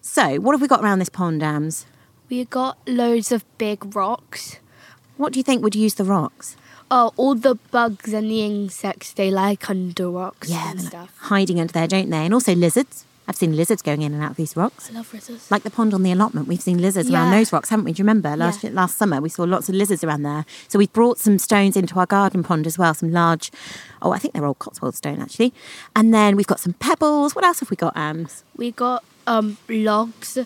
So 0.00 0.40
what 0.40 0.52
have 0.52 0.60
we 0.60 0.66
got 0.66 0.82
around 0.82 0.98
this 0.98 1.08
pond, 1.08 1.44
Ams? 1.44 1.86
We've 2.28 2.50
got 2.50 2.76
loads 2.88 3.30
of 3.30 3.44
big 3.56 3.94
rocks. 3.94 4.58
What 5.16 5.32
do 5.32 5.38
you 5.38 5.44
think 5.44 5.62
would 5.62 5.76
use 5.76 5.94
the 5.94 6.02
rocks? 6.02 6.56
Oh, 6.90 7.12
all 7.16 7.34
the 7.34 7.56
bugs 7.72 8.12
and 8.12 8.30
the 8.30 8.44
insects 8.44 9.12
they 9.12 9.30
like 9.30 9.68
under 9.68 10.08
rocks 10.10 10.48
Yeah, 10.48 10.70
and 10.70 10.80
stuff. 10.80 11.12
hiding 11.18 11.58
under 11.60 11.72
there, 11.72 11.88
don't 11.88 12.10
they? 12.10 12.24
And 12.24 12.32
also 12.32 12.54
lizards. 12.54 13.04
I've 13.28 13.34
seen 13.34 13.56
lizards 13.56 13.82
going 13.82 14.02
in 14.02 14.14
and 14.14 14.22
out 14.22 14.30
of 14.30 14.36
these 14.36 14.56
rocks. 14.56 14.88
I 14.88 14.94
love 14.94 15.12
lizards. 15.12 15.50
like 15.50 15.64
the 15.64 15.70
pond 15.70 15.92
on 15.92 16.04
the 16.04 16.12
allotment, 16.12 16.46
we've 16.46 16.60
seen 16.60 16.78
lizards 16.80 17.10
around 17.10 17.32
those 17.32 17.52
rocks, 17.52 17.70
haven't 17.70 17.84
we? 17.84 17.92
Do 17.92 18.00
you 18.00 18.04
remember 18.04 18.36
last 18.36 18.62
Yeah. 18.62 18.70
last 18.72 18.96
summer 18.96 19.20
we 19.20 19.28
saw 19.28 19.42
lots 19.42 19.68
of 19.68 19.74
lizards 19.74 20.04
around 20.04 20.22
there. 20.22 20.44
So 20.68 20.78
we 20.78 20.86
brought 20.86 21.18
some 21.18 21.38
stones 21.40 21.76
into 21.76 21.98
our 21.98 22.06
garden 22.06 22.44
pond 22.44 22.68
as 22.68 22.78
well, 22.78 22.94
some 22.94 23.10
large. 23.10 23.50
Oh, 24.00 24.12
I 24.12 24.18
think 24.20 24.32
they're 24.34 24.46
old 24.46 24.60
Cotswold 24.60 24.94
stone 24.94 25.20
actually. 25.20 25.52
And 25.96 26.14
then 26.14 26.36
we've 26.36 26.46
got 26.46 26.60
some 26.60 26.74
pebbles. 26.74 27.34
What 27.34 27.44
else 27.44 27.58
have 27.58 27.68
we 27.70 27.76
got, 27.76 27.96
Ams? 27.96 28.44
We 28.56 28.70
got 28.70 29.02
um 29.26 29.56
logs 29.68 30.38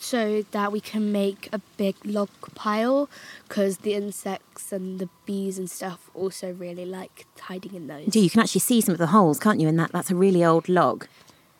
so 0.00 0.42
that 0.52 0.72
we 0.72 0.80
can 0.80 1.12
make 1.12 1.48
a 1.52 1.60
big 1.76 1.94
log 2.04 2.28
pile 2.54 3.08
because 3.48 3.78
the 3.78 3.94
insects 3.94 4.72
and 4.72 4.98
the 4.98 5.08
bees 5.26 5.58
and 5.58 5.70
stuff 5.70 6.10
also 6.14 6.52
really 6.52 6.84
like 6.84 7.26
hiding 7.40 7.74
in 7.74 7.86
those. 7.86 8.06
Do 8.06 8.20
you 8.20 8.30
can 8.30 8.40
actually 8.40 8.60
see 8.60 8.80
some 8.80 8.92
of 8.92 8.98
the 8.98 9.08
holes, 9.08 9.38
can't 9.38 9.60
you? 9.60 9.68
In 9.68 9.76
that, 9.76 9.92
that's 9.92 10.10
a 10.10 10.14
really 10.14 10.44
old 10.44 10.68
log. 10.68 11.06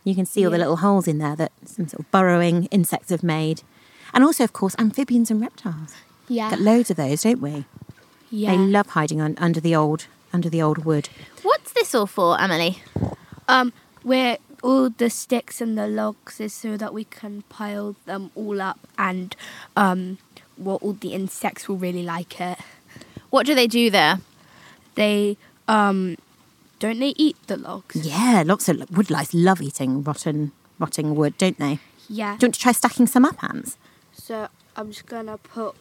You 0.04 0.14
can 0.14 0.26
see 0.26 0.44
all 0.44 0.50
the 0.50 0.58
little 0.58 0.78
holes 0.78 1.06
in 1.06 1.18
there 1.18 1.36
that 1.36 1.52
some 1.64 1.86
sort 1.88 2.00
of 2.00 2.10
burrowing 2.10 2.64
insects 2.66 3.10
have 3.10 3.22
made, 3.22 3.62
and 4.12 4.24
also, 4.24 4.42
of 4.44 4.52
course, 4.52 4.74
amphibians 4.78 5.30
and 5.30 5.40
reptiles. 5.40 5.94
Yeah. 6.28 6.50
Got 6.50 6.60
loads 6.60 6.90
of 6.90 6.96
those, 6.96 7.22
don't 7.22 7.40
we? 7.40 7.64
yeah. 8.30 8.50
They 8.52 8.58
love 8.58 8.88
hiding 8.88 9.20
un- 9.20 9.36
under 9.38 9.60
the 9.60 9.76
old 9.76 10.06
under 10.32 10.48
the 10.48 10.62
old 10.62 10.84
wood. 10.84 11.08
What's 11.42 11.72
this 11.72 11.94
all 11.94 12.06
for, 12.06 12.40
Emily? 12.40 12.82
Um, 13.48 13.72
where 14.02 14.38
all 14.62 14.90
the 14.90 15.10
sticks 15.10 15.60
and 15.60 15.76
the 15.76 15.86
logs 15.86 16.40
is 16.40 16.54
so 16.54 16.76
that 16.76 16.94
we 16.94 17.04
can 17.04 17.42
pile 17.48 17.96
them 18.06 18.30
all 18.34 18.60
up 18.60 18.78
and 18.96 19.36
um, 19.76 20.18
what 20.56 20.82
all 20.82 20.92
the 20.92 21.12
insects 21.12 21.68
will 21.68 21.76
really 21.76 22.02
like 22.02 22.40
it. 22.40 22.58
What 23.30 23.46
do 23.46 23.54
they 23.54 23.66
do 23.66 23.90
there? 23.90 24.20
They 24.94 25.36
um, 25.68 26.16
don't 26.78 26.98
they 26.98 27.14
eat 27.16 27.36
the 27.46 27.56
logs? 27.56 27.96
Yeah, 28.06 28.42
lots 28.46 28.68
of 28.68 28.76
woodlice 28.90 29.30
love 29.32 29.62
eating 29.62 30.02
rotten 30.02 30.52
rotting 30.78 31.14
wood, 31.14 31.38
don't 31.38 31.58
they? 31.58 31.78
Yeah. 32.08 32.36
Do 32.36 32.44
you 32.44 32.48
want 32.48 32.54
to 32.54 32.60
try 32.60 32.72
stacking 32.72 33.06
some 33.06 33.24
up, 33.24 33.42
Ams? 33.42 33.76
So 34.12 34.48
I'm 34.76 34.88
just 34.88 35.06
gonna 35.06 35.38
put 35.38 35.74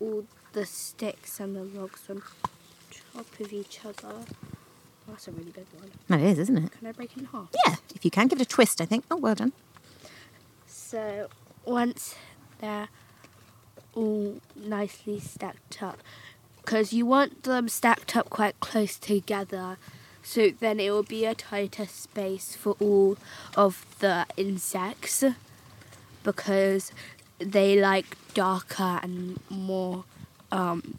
all 0.00 0.24
the 0.52 0.64
sticks 0.64 1.40
and 1.40 1.56
the 1.56 1.64
logs 1.64 2.02
on 2.08 2.22
top 3.14 3.26
of 3.40 3.52
each 3.52 3.80
other. 3.84 4.24
That's 5.08 5.28
a 5.28 5.32
really 5.32 5.50
big 5.50 5.66
one. 5.78 5.90
That 6.08 6.20
is, 6.20 6.38
isn't 6.38 6.56
it? 6.56 6.72
Can 6.72 6.86
I 6.86 6.92
break 6.92 7.12
it 7.12 7.20
in 7.20 7.26
half? 7.26 7.48
Yeah, 7.66 7.76
if 7.94 8.04
you 8.04 8.10
can 8.10 8.26
give 8.26 8.40
it 8.40 8.42
a 8.42 8.48
twist, 8.48 8.80
I 8.80 8.86
think. 8.86 9.04
Oh, 9.10 9.16
well 9.16 9.34
done. 9.34 9.52
So 10.66 11.28
once 11.64 12.14
they're 12.60 12.88
all 13.94 14.40
nicely 14.56 15.20
stacked 15.20 15.82
up, 15.82 15.98
because 16.62 16.92
you 16.92 17.04
want 17.06 17.42
them 17.42 17.68
stacked 17.68 18.16
up 18.16 18.30
quite 18.30 18.58
close 18.60 18.96
together, 18.96 19.76
so 20.22 20.48
then 20.48 20.80
it 20.80 20.90
will 20.90 21.02
be 21.02 21.26
a 21.26 21.34
tighter 21.34 21.86
space 21.86 22.56
for 22.56 22.76
all 22.80 23.18
of 23.56 23.84
the 24.00 24.26
insects, 24.36 25.22
because 26.22 26.92
they 27.38 27.78
like 27.78 28.16
darker 28.32 29.00
and 29.02 29.38
more 29.50 30.04
um, 30.50 30.98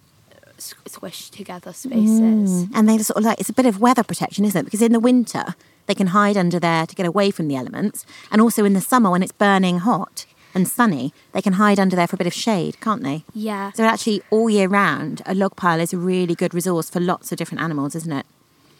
squished 0.57 1.31
together 1.31 1.73
spaces. 1.73 2.65
Mm. 2.65 2.71
And 2.73 2.89
they 2.89 2.97
sort 2.99 3.17
of 3.17 3.23
like 3.23 3.39
it's 3.39 3.49
a 3.49 3.53
bit 3.53 3.65
of 3.65 3.79
weather 3.79 4.03
protection, 4.03 4.45
isn't 4.45 4.59
it? 4.59 4.65
Because 4.65 4.81
in 4.81 4.91
the 4.91 4.99
winter 4.99 5.55
they 5.87 5.95
can 5.95 6.07
hide 6.07 6.37
under 6.37 6.59
there 6.59 6.85
to 6.85 6.95
get 6.95 7.05
away 7.05 7.31
from 7.31 7.47
the 7.47 7.55
elements, 7.55 8.05
and 8.31 8.41
also 8.41 8.65
in 8.65 8.73
the 8.73 8.81
summer 8.81 9.11
when 9.11 9.21
it's 9.23 9.31
burning 9.31 9.79
hot 9.79 10.25
and 10.53 10.67
sunny, 10.67 11.13
they 11.33 11.41
can 11.41 11.53
hide 11.53 11.79
under 11.79 11.95
there 11.95 12.07
for 12.07 12.15
a 12.15 12.17
bit 12.17 12.27
of 12.27 12.33
shade, 12.33 12.79
can't 12.79 13.03
they? 13.03 13.23
Yeah. 13.33 13.71
So 13.73 13.83
actually, 13.83 14.21
all 14.29 14.49
year 14.49 14.69
round, 14.69 15.21
a 15.25 15.35
log 15.35 15.55
pile 15.57 15.81
is 15.81 15.91
a 15.91 15.97
really 15.97 16.33
good 16.33 16.53
resource 16.53 16.89
for 16.89 17.01
lots 17.01 17.31
of 17.31 17.37
different 17.37 17.61
animals, 17.61 17.93
isn't 17.93 18.11
it? 18.11 18.25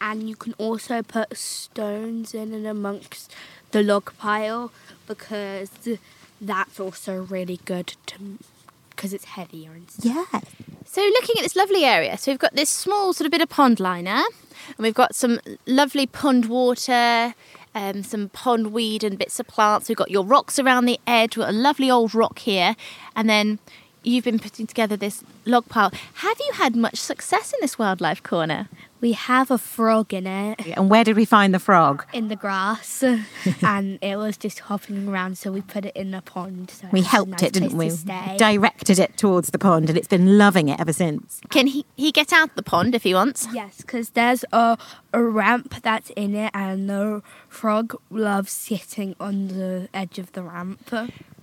and 0.00 0.28
you 0.28 0.36
can 0.36 0.52
also 0.54 1.02
put 1.02 1.36
stones 1.36 2.34
in 2.34 2.52
and 2.52 2.66
amongst 2.66 3.34
the 3.72 3.82
log 3.82 4.12
pile 4.18 4.72
because 5.06 5.70
that's 6.40 6.80
also 6.80 7.22
really 7.24 7.60
good 7.64 7.94
to 8.06 8.38
because 8.96 9.12
it's 9.12 9.26
heavier 9.26 9.72
and 9.72 9.90
stuff. 9.90 10.28
Yeah. 10.32 10.40
So, 10.84 11.02
looking 11.02 11.36
at 11.38 11.42
this 11.42 11.54
lovely 11.56 11.84
area, 11.84 12.16
so 12.16 12.32
we've 12.32 12.38
got 12.38 12.54
this 12.54 12.70
small 12.70 13.12
sort 13.12 13.26
of 13.26 13.30
bit 13.30 13.42
of 13.42 13.48
pond 13.48 13.78
liner, 13.78 14.22
and 14.68 14.78
we've 14.78 14.94
got 14.94 15.14
some 15.14 15.40
lovely 15.66 16.06
pond 16.06 16.46
water, 16.46 17.34
um, 17.74 18.02
some 18.02 18.30
pond 18.30 18.72
weed 18.72 19.04
and 19.04 19.18
bits 19.18 19.38
of 19.38 19.46
plants. 19.46 19.88
We've 19.88 19.98
got 19.98 20.10
your 20.10 20.24
rocks 20.24 20.58
around 20.58 20.86
the 20.86 20.98
edge. 21.06 21.36
We've 21.36 21.44
got 21.44 21.54
a 21.54 21.58
lovely 21.58 21.90
old 21.90 22.14
rock 22.14 22.38
here, 22.38 22.74
and 23.14 23.28
then 23.28 23.58
you've 24.02 24.24
been 24.24 24.38
putting 24.38 24.66
together 24.66 24.96
this 24.96 25.22
log 25.44 25.68
pile. 25.68 25.92
Have 26.14 26.38
you 26.38 26.52
had 26.54 26.74
much 26.74 26.96
success 26.96 27.52
in 27.52 27.58
this 27.60 27.78
wildlife 27.78 28.22
corner? 28.22 28.68
We 29.00 29.12
have 29.12 29.50
a 29.50 29.58
frog 29.58 30.14
in 30.14 30.26
it 30.26 30.60
And 30.76 30.88
where 30.90 31.04
did 31.04 31.16
we 31.16 31.24
find 31.24 31.52
the 31.54 31.58
frog? 31.58 32.04
in 32.12 32.28
the 32.28 32.36
grass, 32.36 33.02
and 33.62 33.98
it 34.00 34.16
was 34.16 34.36
just 34.36 34.60
hopping 34.60 35.08
around, 35.08 35.36
so 35.38 35.52
we 35.52 35.60
put 35.60 35.84
it 35.84 35.94
in 35.94 36.14
a 36.14 36.22
pond. 36.22 36.70
So 36.70 36.88
We 36.92 37.00
it 37.00 37.06
helped 37.06 37.32
nice 37.32 37.42
it, 37.42 37.52
didn't 37.52 37.76
we? 37.76 37.90
Directed 38.38 38.98
it 38.98 39.16
towards 39.16 39.50
the 39.50 39.58
pond, 39.58 39.88
and 39.88 39.98
it's 39.98 40.08
been 40.08 40.38
loving 40.38 40.68
it 40.68 40.80
ever 40.80 40.92
since. 40.92 41.40
Can 41.50 41.66
he, 41.66 41.84
he 41.96 42.10
get 42.12 42.32
out 42.32 42.54
the 42.56 42.62
pond 42.62 42.94
if 42.94 43.02
he 43.02 43.12
wants? 43.14 43.46
Yes, 43.52 43.78
because 43.82 44.10
there's 44.10 44.44
a, 44.52 44.78
a 45.12 45.22
ramp 45.22 45.74
that's 45.82 46.10
in 46.10 46.34
it, 46.34 46.50
and 46.54 46.88
the 46.88 47.22
frog 47.48 47.94
loves 48.10 48.52
sitting 48.52 49.14
on 49.20 49.48
the 49.48 49.88
edge 49.92 50.18
of 50.18 50.32
the 50.32 50.42
ramp. 50.42 50.90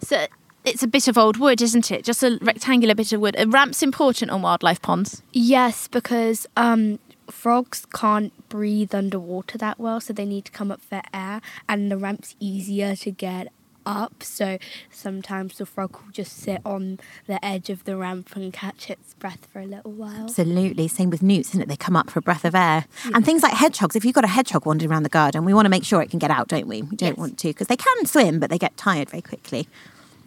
So 0.01 0.25
it's 0.65 0.81
a 0.83 0.87
bit 0.87 1.07
of 1.07 1.17
old 1.17 1.37
wood, 1.37 1.61
isn't 1.61 1.91
it? 1.91 2.03
Just 2.03 2.23
a 2.23 2.37
rectangular 2.41 2.95
bit 2.95 3.11
of 3.13 3.19
wood. 3.21 3.35
A 3.37 3.45
ramp's 3.47 3.83
important 3.83 4.31
on 4.31 4.41
wildlife 4.41 4.81
ponds. 4.81 5.21
Yes, 5.33 5.87
because 5.87 6.47
um, 6.55 6.99
frogs 7.29 7.85
can't 7.93 8.31
breathe 8.49 8.93
underwater 8.93 9.57
that 9.57 9.79
well, 9.79 9.99
so 10.01 10.13
they 10.13 10.25
need 10.25 10.45
to 10.45 10.51
come 10.51 10.71
up 10.71 10.81
for 10.81 11.01
air, 11.13 11.41
and 11.67 11.91
the 11.91 11.97
ramp's 11.97 12.35
easier 12.39 12.95
to 12.97 13.11
get 13.11 13.47
up. 13.85 14.23
So 14.23 14.57
sometimes 14.89 15.57
the 15.57 15.65
frog 15.65 15.91
will 15.97 16.11
just 16.13 16.37
sit 16.37 16.61
on 16.65 16.99
the 17.27 17.43
edge 17.43 17.69
of 17.69 17.83
the 17.83 17.97
ramp 17.97 18.33
and 18.35 18.53
catch 18.53 18.89
its 18.89 19.13
breath 19.15 19.45
for 19.51 19.59
a 19.59 19.65
little 19.65 19.91
while. 19.91 20.23
Absolutely. 20.23 20.87
Same 20.87 21.09
with 21.09 21.21
newts, 21.21 21.49
isn't 21.49 21.63
it? 21.63 21.67
They 21.67 21.75
come 21.75 21.95
up 21.97 22.09
for 22.09 22.19
a 22.19 22.21
breath 22.21 22.45
of 22.45 22.55
air. 22.55 22.85
And 23.13 23.25
things 23.25 23.43
like 23.43 23.53
hedgehogs, 23.53 23.97
if 23.97 24.05
you've 24.05 24.15
got 24.15 24.23
a 24.23 24.29
hedgehog 24.29 24.65
wandering 24.65 24.89
around 24.89 25.03
the 25.03 25.09
garden, 25.09 25.43
we 25.43 25.53
want 25.53 25.65
to 25.65 25.69
make 25.69 25.83
sure 25.83 26.01
it 26.01 26.09
can 26.09 26.19
get 26.19 26.31
out, 26.31 26.47
don't 26.47 26.67
we? 26.67 26.81
We 26.81 26.95
don't 26.95 27.09
Yes. 27.09 27.17
want 27.17 27.37
to, 27.39 27.49
because 27.49 27.67
they 27.67 27.75
can 27.75 28.05
swim, 28.05 28.39
but 28.39 28.49
they 28.49 28.57
get 28.57 28.77
tired 28.77 29.09
very 29.09 29.21
quickly. 29.21 29.67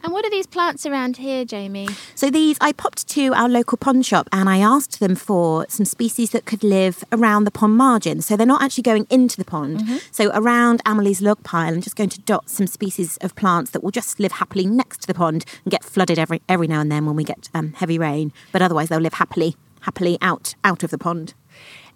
And 0.03 0.13
what 0.13 0.25
are 0.25 0.31
these 0.31 0.47
plants 0.47 0.87
around 0.87 1.17
here, 1.17 1.45
Jaime? 1.51 1.89
So 2.15 2.31
these, 2.31 2.57
I 2.61 2.73
popped 2.73 3.09
to 3.09 3.35
our 3.35 3.49
local 3.49 3.77
pond 3.77 4.07
shop 4.07 4.29
and 4.31 4.49
I 4.49 4.59
asked 4.59 5.01
them 5.01 5.17
for 5.17 5.67
some 5.69 5.85
species 5.85 6.31
that 6.31 6.45
could 6.45 6.63
live 6.63 7.03
around 7.11 7.45
the 7.45 7.51
pond 7.51 7.77
margin. 7.77 8.23
So 8.23 8.37
they're 8.37 8.47
not 8.47 8.63
actually 8.63 8.83
going 8.83 9.07
into 9.11 9.37
the 9.37 9.45
pond. 9.45 9.83
So 10.13 10.31
around 10.33 10.81
Amelie's 10.87 11.21
log 11.21 11.43
pile, 11.43 11.75
I'm 11.75 11.81
just 11.81 11.97
going 11.97 12.11
to 12.11 12.21
dot 12.21 12.49
some 12.49 12.67
species 12.67 13.17
of 13.19 13.35
plants 13.35 13.73
that 13.73 13.83
will 13.83 13.91
just 13.91 14.21
live 14.21 14.33
happily 14.33 14.67
next 14.67 15.03
to 15.03 15.07
the 15.07 15.15
pond 15.15 15.45
and 15.65 15.73
get 15.73 15.83
flooded 15.85 16.19
every 16.19 16.41
every 16.49 16.69
now 16.69 16.81
and 16.81 16.93
then 16.93 17.05
when 17.07 17.17
we 17.17 17.25
get 17.25 17.49
um, 17.53 17.73
heavy 17.75 17.99
rain. 17.99 18.33
But 18.53 18.63
otherwise, 18.63 18.89
they'll 18.89 19.01
live 19.01 19.15
happily 19.15 19.57
happily 19.81 20.19
out 20.21 20.55
out 20.63 20.83
of 20.83 20.91
the 20.91 20.99
pond. 20.99 21.35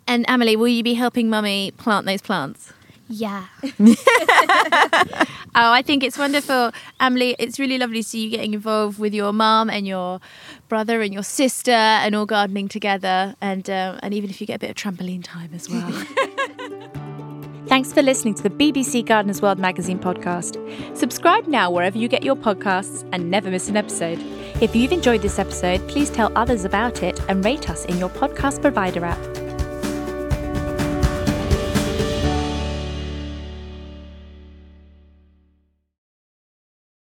And 0.06 0.24
Emily, 0.28 0.56
will 0.56 0.68
you 0.68 0.82
be 0.82 0.94
helping 0.94 1.30
Mummy 1.30 1.70
plant 1.72 2.06
those 2.06 2.22
plants? 2.22 2.72
Yeah. 3.10 3.46
Oh, 5.52 5.72
I 5.72 5.82
think 5.82 6.04
it's 6.04 6.16
wonderful, 6.16 6.70
Emily. 7.00 7.34
It's 7.38 7.58
really 7.58 7.76
lovely 7.76 8.02
to 8.02 8.08
see 8.08 8.24
you 8.24 8.30
getting 8.30 8.54
involved 8.54 9.00
with 9.00 9.12
your 9.12 9.32
mum 9.32 9.68
and 9.68 9.84
your 9.84 10.20
brother 10.68 11.00
and 11.00 11.12
your 11.12 11.24
sister, 11.24 11.72
and 11.72 12.14
all 12.14 12.24
gardening 12.24 12.68
together. 12.68 13.34
And 13.40 13.68
uh, 13.68 13.98
and 14.00 14.14
even 14.14 14.30
if 14.30 14.40
you 14.40 14.46
get 14.46 14.56
a 14.56 14.58
bit 14.60 14.70
of 14.70 14.76
trampoline 14.76 15.24
time 15.24 15.50
as 15.52 15.68
well. 15.68 15.90
Thanks 17.66 17.92
for 17.92 18.00
listening 18.02 18.34
to 18.34 18.42
the 18.44 18.50
BBC 18.50 19.04
Gardeners 19.04 19.42
World 19.42 19.58
magazine 19.58 19.98
podcast. 19.98 20.56
Subscribe 20.96 21.46
now 21.46 21.70
wherever 21.70 21.98
you 21.98 22.08
get 22.08 22.22
your 22.22 22.36
podcasts 22.36 23.08
and 23.12 23.30
never 23.30 23.50
miss 23.50 23.68
an 23.68 23.76
episode. 23.76 24.18
If 24.60 24.74
you've 24.74 24.92
enjoyed 24.92 25.22
this 25.22 25.38
episode, 25.38 25.86
please 25.88 26.10
tell 26.10 26.32
others 26.36 26.64
about 26.64 27.02
it 27.02 27.20
and 27.28 27.44
rate 27.44 27.70
us 27.70 27.84
in 27.86 27.98
your 27.98 28.08
podcast 28.08 28.60
provider 28.60 29.04
app. 29.04 29.49